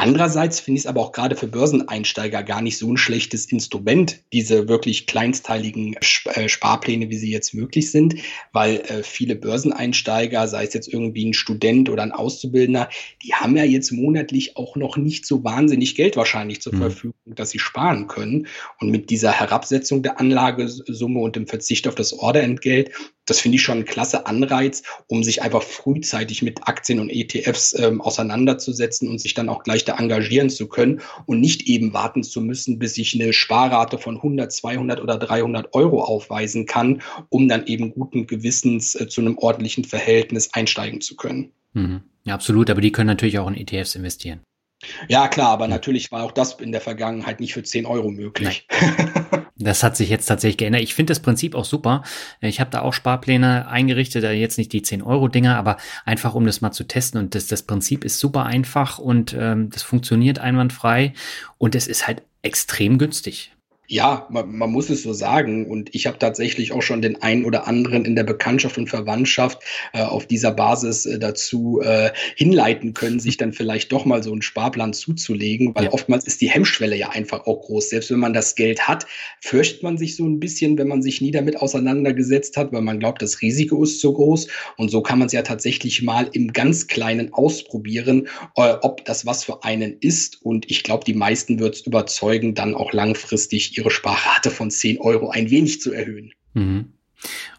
[0.00, 4.22] Andererseits finde ich es aber auch gerade für Börseneinsteiger gar nicht so ein schlechtes Instrument,
[4.32, 5.94] diese wirklich kleinsteiligen
[6.24, 8.14] äh, Sparpläne, wie sie jetzt möglich sind,
[8.52, 12.88] weil äh, viele Börseneinsteiger, sei es jetzt irgendwie ein Student oder ein Auszubildender,
[13.22, 16.78] die haben ja jetzt monatlich auch noch nicht so wahnsinnig Geld wahrscheinlich zur mhm.
[16.78, 18.46] Verfügung, dass sie sparen können.
[18.80, 22.90] Und mit dieser Herabsetzung der Anlagesumme und dem Verzicht auf das Orderentgelt
[23.30, 27.78] das finde ich schon ein klasse Anreiz, um sich einfach frühzeitig mit Aktien und ETFs
[27.78, 32.24] ähm, auseinanderzusetzen und sich dann auch gleich da engagieren zu können und nicht eben warten
[32.24, 37.48] zu müssen, bis ich eine Sparrate von 100, 200 oder 300 Euro aufweisen kann, um
[37.48, 41.52] dann eben guten Gewissens äh, zu einem ordentlichen Verhältnis einsteigen zu können.
[41.72, 42.02] Mhm.
[42.24, 44.40] Ja, absolut, aber die können natürlich auch in ETFs investieren.
[45.08, 48.66] Ja, klar, aber natürlich war auch das in der Vergangenheit nicht für 10 Euro möglich.
[49.60, 50.82] Das hat sich jetzt tatsächlich geändert.
[50.82, 52.02] Ich finde das Prinzip auch super.
[52.40, 56.72] Ich habe da auch Sparpläne eingerichtet, jetzt nicht die 10-Euro-Dinger, aber einfach um das mal
[56.72, 57.20] zu testen.
[57.20, 61.12] Und das, das Prinzip ist super einfach und ähm, das funktioniert einwandfrei
[61.58, 63.52] und es ist halt extrem günstig.
[63.92, 65.66] Ja, man, man, muss es so sagen.
[65.66, 69.64] Und ich habe tatsächlich auch schon den einen oder anderen in der Bekanntschaft und Verwandtschaft
[69.92, 74.30] äh, auf dieser Basis äh, dazu äh, hinleiten können, sich dann vielleicht doch mal so
[74.30, 75.90] einen Sparplan zuzulegen, weil ja.
[75.92, 77.90] oftmals ist die Hemmschwelle ja einfach auch groß.
[77.90, 79.08] Selbst wenn man das Geld hat,
[79.40, 83.00] fürchtet man sich so ein bisschen, wenn man sich nie damit auseinandergesetzt hat, weil man
[83.00, 84.46] glaubt, das Risiko ist zu groß.
[84.76, 89.26] Und so kann man es ja tatsächlich mal im ganz Kleinen ausprobieren, äh, ob das
[89.26, 90.40] was für einen ist.
[90.42, 94.98] Und ich glaube, die meisten wird es überzeugen, dann auch langfristig ihre Sparrate von 10
[94.98, 96.32] Euro ein wenig zu erhöhen.
[96.54, 96.92] Mhm.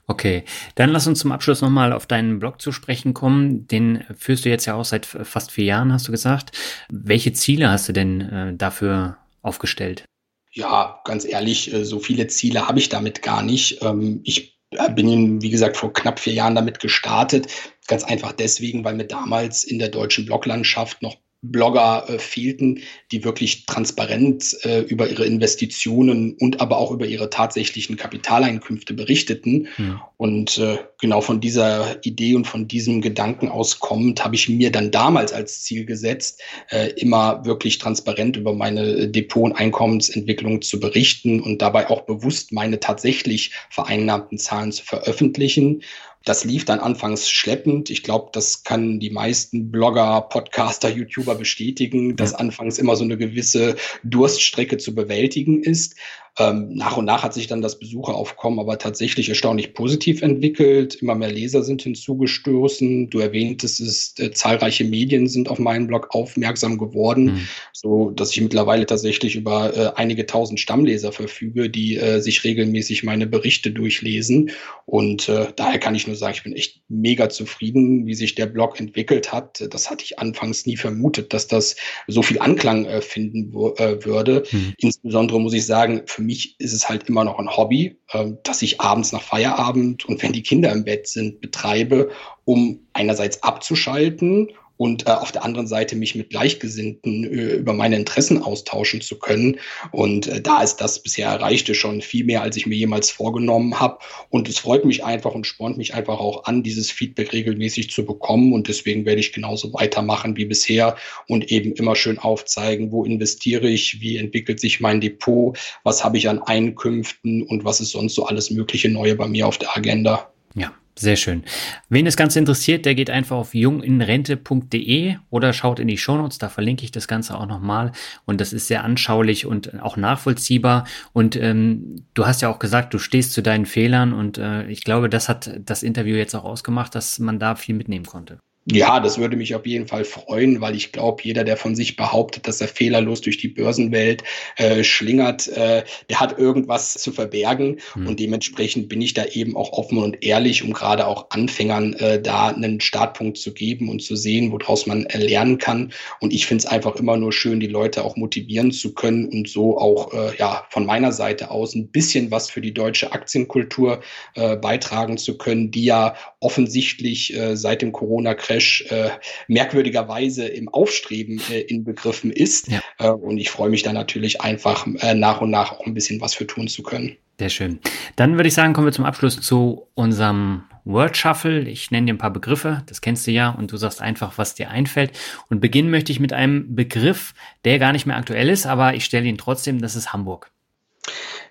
[0.07, 0.43] Okay,
[0.75, 3.67] dann lass uns zum Abschluss nochmal auf deinen Blog zu sprechen kommen.
[3.67, 6.57] Den führst du jetzt ja auch seit fast vier Jahren, hast du gesagt.
[6.89, 10.03] Welche Ziele hast du denn äh, dafür aufgestellt?
[10.51, 13.81] Ja, ganz ehrlich, äh, so viele Ziele habe ich damit gar nicht.
[13.81, 17.47] Ähm, ich äh, bin, wie gesagt, vor knapp vier Jahren damit gestartet.
[17.87, 22.81] Ganz einfach deswegen, weil mir damals in der deutschen Bloglandschaft noch Blogger äh, fehlten,
[23.11, 29.67] die wirklich transparent äh, über ihre Investitionen und aber auch über ihre tatsächlichen Kapitaleinkünfte berichteten.
[29.77, 30.07] Ja.
[30.17, 34.91] Und äh, genau von dieser Idee und von diesem Gedanken auskommend habe ich mir dann
[34.91, 41.41] damals als Ziel gesetzt, äh, immer wirklich transparent über meine Depot- und Einkommensentwicklung zu berichten
[41.41, 45.81] und dabei auch bewusst meine tatsächlich vereinnahmten Zahlen zu veröffentlichen.
[46.23, 47.89] Das lief dann anfangs schleppend.
[47.89, 53.17] Ich glaube, das kann die meisten Blogger, Podcaster, YouTuber bestätigen, dass anfangs immer so eine
[53.17, 55.95] gewisse Durststrecke zu bewältigen ist.
[56.39, 60.95] Ähm, nach und nach hat sich dann das Besucheraufkommen aber tatsächlich erstaunlich positiv entwickelt.
[60.95, 63.09] Immer mehr Leser sind hinzugestoßen.
[63.09, 67.47] Du erwähntest es, äh, zahlreiche Medien sind auf meinen Blog aufmerksam geworden, mhm.
[67.73, 73.03] so dass ich mittlerweile tatsächlich über äh, einige tausend Stammleser verfüge, die äh, sich regelmäßig
[73.03, 74.51] meine Berichte durchlesen.
[74.85, 78.45] Und äh, daher kann ich nur sagen, ich bin echt mega zufrieden, wie sich der
[78.45, 79.61] Blog entwickelt hat.
[79.69, 81.75] Das hatte ich anfangs nie vermutet, dass das
[82.07, 84.43] so viel Anklang äh, finden äh, würde.
[84.51, 84.73] Mhm.
[84.77, 88.33] Insbesondere muss ich sagen, für für mich ist es halt immer noch ein Hobby, äh,
[88.43, 92.11] dass ich abends nach Feierabend und wenn die Kinder im Bett sind, betreibe,
[92.45, 94.49] um einerseits abzuschalten
[94.81, 99.19] und äh, auf der anderen Seite mich mit Gleichgesinnten äh, über meine Interessen austauschen zu
[99.19, 99.59] können.
[99.91, 103.79] Und äh, da ist das bisher erreichte schon viel mehr, als ich mir jemals vorgenommen
[103.79, 103.99] habe.
[104.29, 108.07] Und es freut mich einfach und spornt mich einfach auch an, dieses Feedback regelmäßig zu
[108.07, 108.53] bekommen.
[108.53, 110.95] Und deswegen werde ich genauso weitermachen wie bisher
[111.27, 116.17] und eben immer schön aufzeigen, wo investiere ich, wie entwickelt sich mein Depot, was habe
[116.17, 119.77] ich an Einkünften und was ist sonst so alles Mögliche Neue bei mir auf der
[119.77, 120.31] Agenda.
[120.55, 121.43] Ja, sehr schön.
[121.89, 126.49] Wen das Ganze interessiert, der geht einfach auf junginrente.de oder schaut in die Shownotes, da
[126.49, 127.91] verlinke ich das Ganze auch nochmal.
[128.25, 130.85] Und das ist sehr anschaulich und auch nachvollziehbar.
[131.13, 134.83] Und ähm, du hast ja auch gesagt, du stehst zu deinen Fehlern und äh, ich
[134.83, 138.39] glaube, das hat das Interview jetzt auch ausgemacht, dass man da viel mitnehmen konnte.
[138.65, 141.95] Ja, das würde mich auf jeden Fall freuen, weil ich glaube, jeder, der von sich
[141.95, 144.23] behauptet, dass er fehlerlos durch die Börsenwelt
[144.55, 147.79] äh, schlingert, äh, der hat irgendwas zu verbergen.
[147.95, 148.07] Mhm.
[148.07, 152.21] Und dementsprechend bin ich da eben auch offen und ehrlich, um gerade auch Anfängern äh,
[152.21, 155.91] da einen Startpunkt zu geben und zu sehen, woraus man äh, lernen kann.
[156.19, 159.49] Und ich finde es einfach immer nur schön, die Leute auch motivieren zu können und
[159.49, 164.01] so auch äh, ja von meiner Seite aus ein bisschen was für die deutsche Aktienkultur
[164.35, 169.09] äh, beitragen zu können, die ja offensichtlich seit dem Corona-Crash Crash äh,
[169.47, 172.67] merkwürdigerweise im Aufstreben äh, inbegriffen ist.
[172.69, 172.81] Ja.
[172.99, 176.19] Äh, und ich freue mich da natürlich einfach äh, nach und nach auch ein bisschen
[176.21, 177.17] was für tun zu können.
[177.39, 177.79] Sehr schön.
[178.15, 181.61] Dann würde ich sagen, kommen wir zum Abschluss zu unserem Word Shuffle.
[181.61, 184.53] Ich nenne dir ein paar Begriffe, das kennst du ja, und du sagst einfach, was
[184.53, 185.17] dir einfällt.
[185.49, 187.33] Und beginnen möchte ich mit einem Begriff,
[187.65, 190.51] der gar nicht mehr aktuell ist, aber ich stelle ihn trotzdem, das ist Hamburg.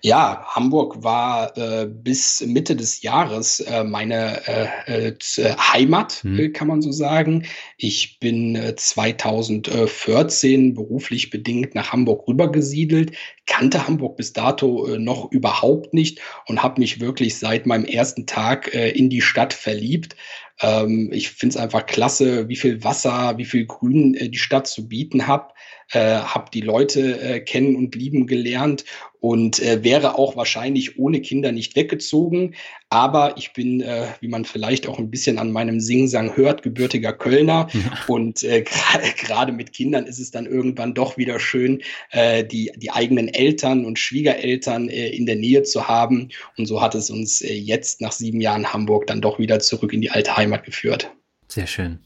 [0.03, 6.53] Ja, Hamburg war äh, bis Mitte des Jahres äh, meine äh, äh Heimat, mhm.
[6.55, 7.45] kann man so sagen.
[7.77, 13.12] Ich bin 2014 äh, beruflich bedingt nach Hamburg rübergesiedelt,
[13.47, 18.73] kannte Hamburg bis dato noch überhaupt nicht und habe mich wirklich seit meinem ersten Tag
[18.73, 20.16] in die Stadt verliebt.
[20.62, 24.89] Ähm, ich finde es einfach klasse, wie viel Wasser, wie viel Grün die Stadt zu
[24.89, 25.53] bieten hat
[25.92, 28.84] äh, habe die Leute äh, kennen und lieben gelernt
[29.20, 32.54] und äh, wäre auch wahrscheinlich ohne Kinder nicht weggezogen.
[32.88, 37.12] Aber ich bin, äh, wie man vielleicht auch ein bisschen an meinem Singsang hört, gebürtiger
[37.12, 37.68] Kölner.
[37.72, 37.98] Ja.
[38.08, 38.64] Und äh,
[39.18, 43.84] gerade mit Kindern ist es dann irgendwann doch wieder schön, äh, die, die eigenen Eltern
[43.84, 46.30] und Schwiegereltern äh, in der Nähe zu haben.
[46.56, 49.92] Und so hat es uns äh, jetzt nach sieben Jahren Hamburg dann doch wieder zurück
[49.92, 51.10] in die alte Heimat geführt.
[51.51, 51.98] Sehr schön.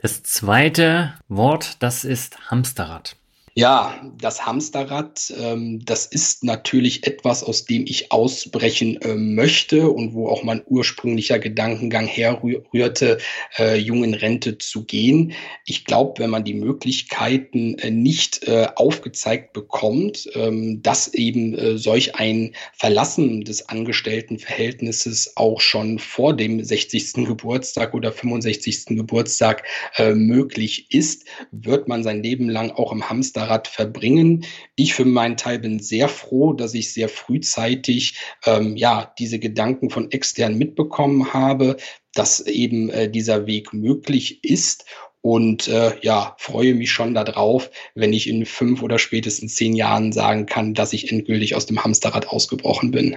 [0.00, 3.16] Das zweite Wort, das ist Hamsterrad.
[3.58, 10.12] Ja, das Hamsterrad, ähm, das ist natürlich etwas, aus dem ich ausbrechen äh, möchte und
[10.12, 13.16] wo auch mein ursprünglicher Gedankengang herrührte,
[13.56, 15.32] äh, jung in Rente zu gehen.
[15.64, 21.78] Ich glaube, wenn man die Möglichkeiten äh, nicht äh, aufgezeigt bekommt, ähm, dass eben äh,
[21.78, 27.24] solch ein Verlassen des Angestelltenverhältnisses auch schon vor dem 60.
[27.24, 28.84] Geburtstag oder 65.
[28.98, 29.62] Geburtstag
[29.96, 34.44] äh, möglich ist, wird man sein Leben lang auch im Hamsterrad Hamsterrad verbringen.
[34.74, 39.90] Ich für meinen Teil bin sehr froh, dass ich sehr frühzeitig ähm, ja diese Gedanken
[39.90, 41.76] von extern mitbekommen habe,
[42.14, 44.84] dass eben äh, dieser Weg möglich ist
[45.22, 50.12] und äh, ja, freue mich schon darauf, wenn ich in fünf oder spätestens zehn Jahren
[50.12, 53.16] sagen kann, dass ich endgültig aus dem Hamsterrad ausgebrochen bin.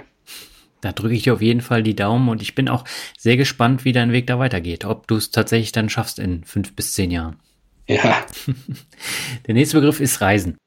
[0.81, 2.85] Da drücke ich dir auf jeden Fall die Daumen und ich bin auch
[3.17, 6.73] sehr gespannt, wie dein Weg da weitergeht, ob du es tatsächlich dann schaffst in fünf
[6.73, 7.37] bis zehn Jahren.
[7.89, 8.23] Ja.
[9.47, 10.57] Der nächste Begriff ist Reisen.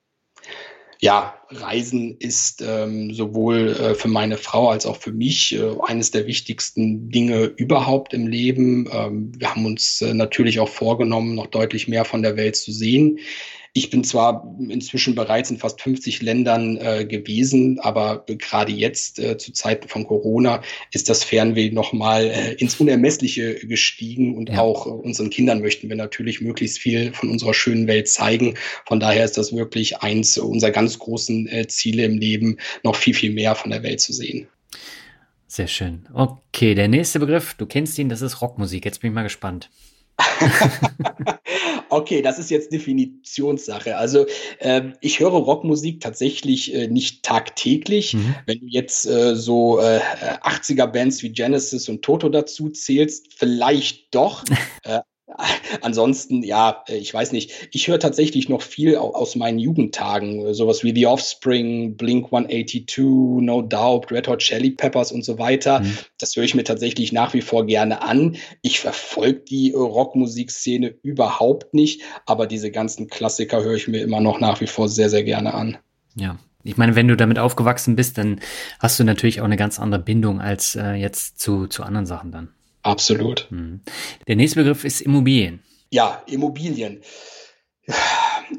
[1.00, 6.10] Ja, Reisen ist ähm, sowohl äh, für meine Frau als auch für mich äh, eines
[6.10, 8.88] der wichtigsten Dinge überhaupt im Leben.
[8.92, 12.70] Ähm, wir haben uns äh, natürlich auch vorgenommen, noch deutlich mehr von der Welt zu
[12.70, 13.18] sehen.
[13.74, 19.38] Ich bin zwar inzwischen bereits in fast 50 Ländern äh, gewesen, aber gerade jetzt äh,
[19.38, 20.62] zu Zeiten von Corona
[20.92, 24.60] ist das Fernweh nochmal äh, ins Unermessliche gestiegen und ja.
[24.60, 28.58] auch äh, unseren Kindern möchten wir natürlich möglichst viel von unserer schönen Welt zeigen.
[28.84, 33.14] Von daher ist das wirklich eins unserer ganz großen äh, Ziele im Leben, noch viel,
[33.14, 34.48] viel mehr von der Welt zu sehen.
[35.46, 36.06] Sehr schön.
[36.12, 38.84] Okay, der nächste Begriff, du kennst ihn, das ist Rockmusik.
[38.84, 39.70] Jetzt bin ich mal gespannt.
[41.92, 43.96] okay, das ist jetzt Definitionssache.
[43.96, 44.26] Also
[44.58, 48.14] äh, ich höre Rockmusik tatsächlich äh, nicht tagtäglich.
[48.14, 48.34] Mhm.
[48.46, 54.44] Wenn du jetzt äh, so 80er-Bands wie Genesis und Toto dazu zählst, vielleicht doch.
[55.38, 55.42] Äh,
[55.82, 57.68] Ansonsten, ja, äh, ich weiß nicht.
[57.72, 60.54] Ich höre tatsächlich noch viel aus meinen Jugendtagen.
[60.54, 65.80] Sowas wie The Offspring, Blink 182, No Doubt, Red Hot Chili Peppers und so weiter.
[65.80, 65.98] Mhm.
[66.18, 68.36] Das höre ich mir tatsächlich nach wie vor gerne an.
[68.62, 74.40] Ich verfolge die Rockmusikszene überhaupt nicht, aber diese ganzen Klassiker höre ich mir immer noch
[74.40, 75.78] nach wie vor sehr, sehr gerne an.
[76.14, 78.40] Ja, ich meine, wenn du damit aufgewachsen bist, dann
[78.78, 82.30] hast du natürlich auch eine ganz andere Bindung als äh, jetzt zu, zu anderen Sachen
[82.30, 82.48] dann.
[82.82, 83.46] Absolut.
[83.50, 83.80] Mhm.
[84.26, 85.62] Der nächste Begriff ist Immobilien.
[85.90, 87.02] Ja, Immobilien.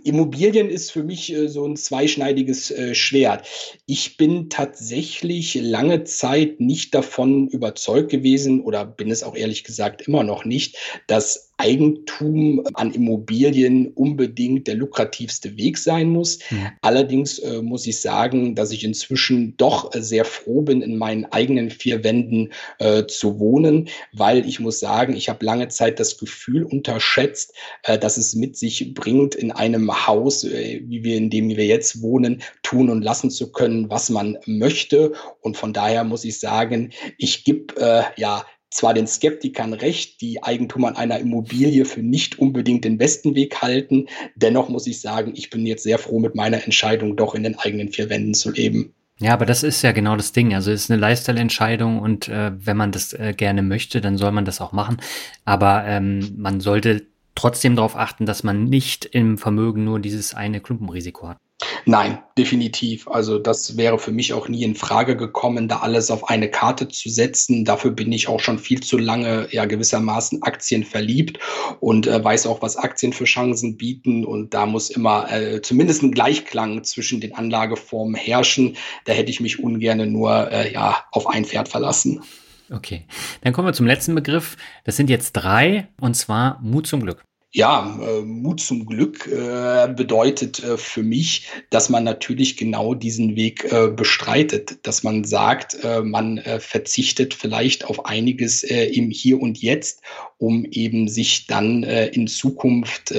[0.04, 3.48] Immobilien ist für mich äh, so ein zweischneidiges äh, Schwert.
[3.86, 10.08] Ich bin tatsächlich lange Zeit nicht davon überzeugt gewesen oder bin es auch ehrlich gesagt
[10.08, 10.78] immer noch nicht,
[11.08, 16.40] dass Eigentum an Immobilien unbedingt der lukrativste Weg sein muss.
[16.50, 16.68] Mhm.
[16.82, 21.70] Allerdings äh, muss ich sagen, dass ich inzwischen doch sehr froh bin, in meinen eigenen
[21.70, 26.64] vier Wänden äh, zu wohnen, weil ich muss sagen, ich habe lange Zeit das Gefühl
[26.64, 27.54] unterschätzt,
[27.84, 31.66] äh, dass es mit sich bringt, in einem Haus, äh, wie wir in dem wir
[31.66, 35.14] jetzt wohnen, tun und lassen zu können, was man möchte.
[35.42, 40.44] Und von daher muss ich sagen, ich gebe äh, ja zwar den Skeptikern recht, die
[40.44, 44.08] Eigentum an einer Immobilie für nicht unbedingt den besten Weg halten.
[44.36, 47.58] Dennoch muss ich sagen, ich bin jetzt sehr froh mit meiner Entscheidung, doch in den
[47.58, 48.94] eigenen vier Wänden zu leben.
[49.20, 50.54] Ja, aber das ist ja genau das Ding.
[50.54, 54.32] Also es ist eine Lifestyle-Entscheidung und äh, wenn man das äh, gerne möchte, dann soll
[54.32, 54.98] man das auch machen.
[55.46, 57.06] Aber ähm, man sollte
[57.36, 61.38] trotzdem darauf achten, dass man nicht im Vermögen nur dieses eine Klumpenrisiko hat.
[61.86, 63.08] Nein, definitiv.
[63.08, 66.88] Also das wäre für mich auch nie in Frage gekommen, da alles auf eine Karte
[66.88, 67.66] zu setzen.
[67.66, 71.40] Dafür bin ich auch schon viel zu lange ja gewissermaßen Aktien verliebt
[71.82, 74.24] und äh, weiß auch, was Aktien für Chancen bieten.
[74.24, 78.78] Und da muss immer äh, zumindest ein Gleichklang zwischen den Anlageformen herrschen.
[79.06, 82.24] Da hätte ich mich ungern nur äh, ja auf ein Pferd verlassen.
[82.72, 83.06] Okay,
[83.42, 84.56] dann kommen wir zum letzten Begriff.
[84.86, 87.24] Das sind jetzt drei, und zwar Mut zum Glück.
[87.56, 93.36] Ja, äh, Mut zum Glück äh, bedeutet äh, für mich, dass man natürlich genau diesen
[93.36, 99.40] Weg äh, bestreitet, dass man sagt, äh, man äh, verzichtet vielleicht auf einiges im Hier
[99.40, 100.02] und Jetzt,
[100.44, 103.14] um eben sich dann in Zukunft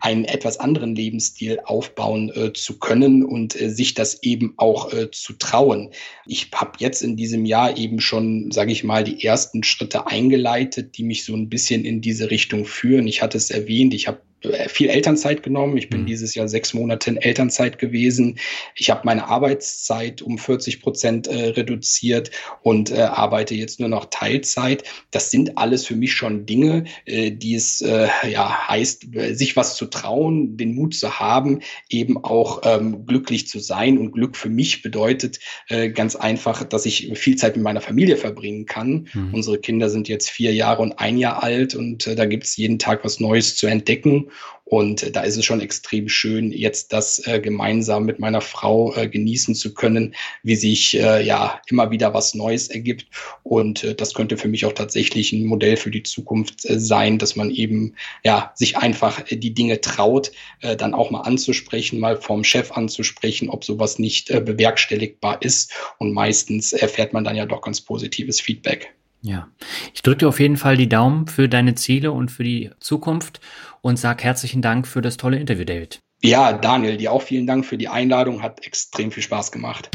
[0.00, 5.90] einen etwas anderen Lebensstil aufbauen zu können und sich das eben auch zu trauen.
[6.26, 10.96] Ich habe jetzt in diesem Jahr eben schon, sage ich mal, die ersten Schritte eingeleitet,
[10.96, 13.06] die mich so ein bisschen in diese Richtung führen.
[13.06, 14.31] Ich hatte es erwähnt, ich habe äh,
[14.68, 15.76] viel Elternzeit genommen.
[15.76, 16.06] Ich bin mhm.
[16.06, 18.38] dieses Jahr sechs Monate in Elternzeit gewesen.
[18.74, 22.30] Ich habe meine Arbeitszeit um 40 Prozent äh, reduziert
[22.62, 24.84] und äh, arbeite jetzt nur noch Teilzeit.
[25.10, 29.76] Das sind alles für mich schon Dinge, äh, die es äh, ja heißt, sich was
[29.76, 33.98] zu trauen, den Mut zu haben, eben auch ähm, glücklich zu sein.
[33.98, 35.38] Und Glück für mich bedeutet
[35.68, 39.08] äh, ganz einfach, dass ich viel Zeit mit meiner Familie verbringen kann.
[39.12, 39.34] Mhm.
[39.34, 42.78] Unsere Kinder sind jetzt vier Jahre und ein Jahr alt und da gibt es jeden
[42.78, 44.31] Tag was Neues zu entdecken.
[44.64, 49.06] Und da ist es schon extrem schön, jetzt das äh, gemeinsam mit meiner Frau äh,
[49.06, 53.06] genießen zu können, wie sich äh, ja immer wieder was Neues ergibt.
[53.42, 57.18] Und äh, das könnte für mich auch tatsächlich ein Modell für die Zukunft äh, sein,
[57.18, 60.32] dass man eben ja sich einfach äh, die Dinge traut,
[60.78, 65.72] dann auch mal anzusprechen, mal vom Chef anzusprechen, ob sowas nicht bewerkstelligbar ist.
[65.98, 68.94] Und meistens erfährt man dann ja doch ganz positives Feedback.
[69.24, 69.46] Ja,
[69.94, 73.40] ich drücke dir auf jeden Fall die Daumen für deine Ziele und für die Zukunft
[73.80, 76.00] und sag herzlichen Dank für das tolle Interview, David.
[76.24, 79.90] Ja, Daniel, dir auch vielen Dank für die Einladung, hat extrem viel Spaß gemacht.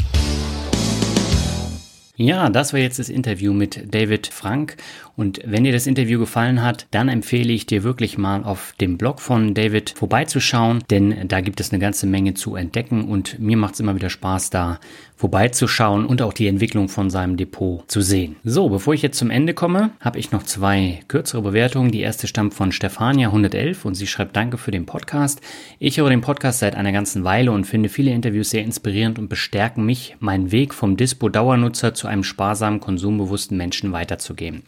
[2.16, 4.76] Ja, das war jetzt das Interview mit David Frank.
[5.18, 8.96] Und wenn dir das Interview gefallen hat, dann empfehle ich dir wirklich mal auf dem
[8.96, 13.56] Blog von David vorbeizuschauen, denn da gibt es eine ganze Menge zu entdecken und mir
[13.56, 14.78] macht es immer wieder Spaß, da
[15.18, 18.36] vorbeizuschauen und auch die Entwicklung von seinem Depot zu sehen.
[18.44, 21.90] So, bevor ich jetzt zum Ende komme, habe ich noch zwei kürzere Bewertungen.
[21.90, 25.40] Die erste stammt von Stefania 111 und sie schreibt Danke für den Podcast.
[25.80, 29.28] Ich höre den Podcast seit einer ganzen Weile und finde viele Interviews sehr inspirierend und
[29.28, 34.62] bestärken mich, meinen Weg vom Dispo-Dauernutzer zu einem sparsamen, konsumbewussten Menschen weiterzugeben.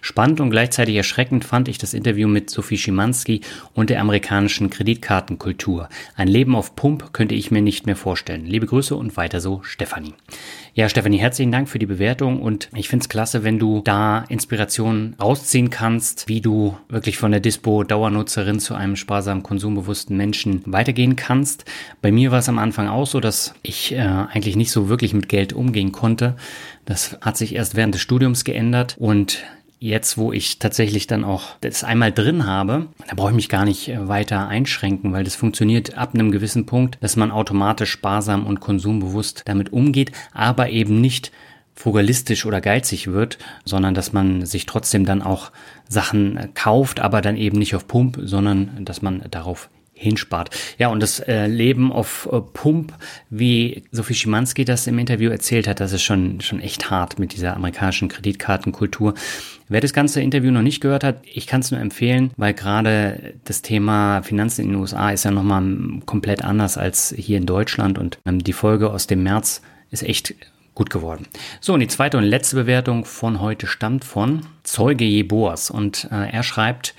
[0.00, 3.40] Spannend und gleichzeitig erschreckend fand ich das Interview mit Sophie Schimanski
[3.74, 5.88] und der amerikanischen Kreditkartenkultur.
[6.16, 8.46] Ein Leben auf Pump könnte ich mir nicht mehr vorstellen.
[8.46, 10.14] Liebe Grüße und weiter so, Stefanie.
[10.74, 14.24] Ja, Stefanie, herzlichen Dank für die Bewertung und ich finde es klasse, wenn du da
[14.30, 21.14] Inspirationen rausziehen kannst, wie du wirklich von der Dispo-Dauernutzerin zu einem sparsamen, konsumbewussten Menschen weitergehen
[21.14, 21.66] kannst.
[22.00, 25.12] Bei mir war es am Anfang auch so, dass ich äh, eigentlich nicht so wirklich
[25.12, 26.36] mit Geld umgehen konnte.
[26.86, 29.44] Das hat sich erst während des Studiums geändert und
[29.82, 33.64] jetzt, wo ich tatsächlich dann auch das einmal drin habe, da brauche ich mich gar
[33.64, 38.46] nicht äh, weiter einschränken, weil das funktioniert ab einem gewissen Punkt, dass man automatisch sparsam
[38.46, 41.32] und konsumbewusst damit umgeht, aber eben nicht
[41.74, 45.50] frugalistisch oder geizig wird, sondern dass man sich trotzdem dann auch
[45.88, 49.68] Sachen äh, kauft, aber dann eben nicht auf Pump, sondern dass man darauf
[50.02, 50.50] hinspart.
[50.78, 52.92] Ja, und das äh, Leben auf äh, Pump,
[53.30, 57.32] wie Sophie Schimanski das im Interview erzählt hat, das ist schon, schon echt hart mit
[57.34, 59.14] dieser amerikanischen Kreditkartenkultur.
[59.68, 63.34] Wer das ganze Interview noch nicht gehört hat, ich kann es nur empfehlen, weil gerade
[63.44, 65.62] das Thema Finanzen in den USA ist ja nochmal
[66.04, 70.34] komplett anders als hier in Deutschland und ähm, die Folge aus dem März ist echt
[70.74, 71.26] gut geworden.
[71.60, 76.30] So, und die zweite und letzte Bewertung von heute stammt von Zeuge Jeboas und äh,
[76.30, 76.94] er schreibt,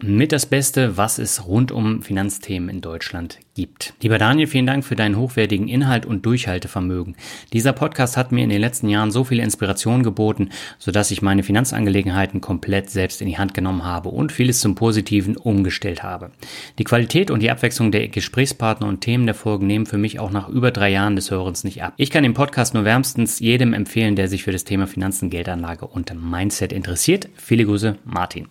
[0.00, 3.92] mit das Beste, was es rund um Finanzthemen in Deutschland gibt.
[4.02, 7.16] Lieber Daniel, vielen Dank für deinen hochwertigen Inhalt und Durchhaltevermögen.
[7.52, 11.42] Dieser Podcast hat mir in den letzten Jahren so viel Inspiration geboten, sodass ich meine
[11.42, 16.30] Finanzangelegenheiten komplett selbst in die Hand genommen habe und vieles zum Positiven umgestellt habe.
[16.78, 20.30] Die Qualität und die Abwechslung der Gesprächspartner und Themen der Folgen nehmen für mich auch
[20.30, 21.94] nach über drei Jahren des Hörens nicht ab.
[21.96, 25.84] Ich kann den Podcast nur wärmstens jedem empfehlen, der sich für das Thema Finanzen, Geldanlage
[25.84, 27.28] und Mindset interessiert.
[27.34, 28.46] Viele Grüße, Martin.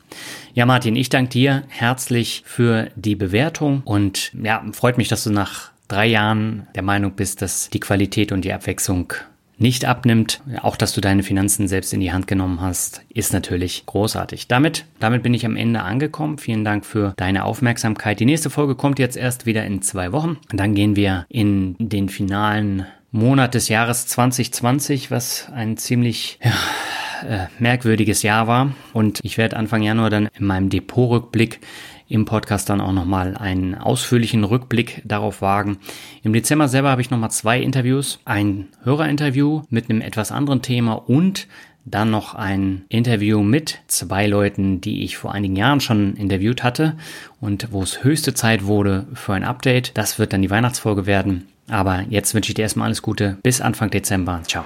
[0.54, 5.32] Ja, Martin, ich danke dir herzlich für die Bewertung und ja, freut mich, dass du
[5.32, 9.14] nach drei Jahren der Meinung bist, dass die Qualität und die Abwechslung
[9.58, 10.42] nicht abnimmt.
[10.62, 14.48] Auch, dass du deine Finanzen selbst in die Hand genommen hast, ist natürlich großartig.
[14.48, 16.38] Damit, damit bin ich am Ende angekommen.
[16.38, 18.20] Vielen Dank für deine Aufmerksamkeit.
[18.20, 20.38] Die nächste Folge kommt jetzt erst wieder in zwei Wochen.
[20.52, 26.52] Dann gehen wir in den finalen Monat des Jahres 2020, was ein ziemlich ja,
[27.28, 28.74] äh, merkwürdiges Jahr war.
[28.94, 31.62] Und ich werde Anfang Januar dann in meinem Depotrückblick
[32.10, 35.78] im Podcast dann auch nochmal einen ausführlichen Rückblick darauf wagen.
[36.24, 38.20] Im Dezember selber habe ich nochmal zwei Interviews.
[38.26, 41.48] Ein Hörerinterview mit einem etwas anderen Thema und
[41.86, 46.98] dann noch ein Interview mit zwei Leuten, die ich vor einigen Jahren schon interviewt hatte
[47.40, 49.98] und wo es höchste Zeit wurde für ein Update.
[49.98, 51.48] Das wird dann die Weihnachtsfolge werden.
[51.70, 53.38] Aber jetzt wünsche ich dir erstmal alles Gute.
[53.44, 54.42] Bis Anfang Dezember.
[54.44, 54.66] Ciao.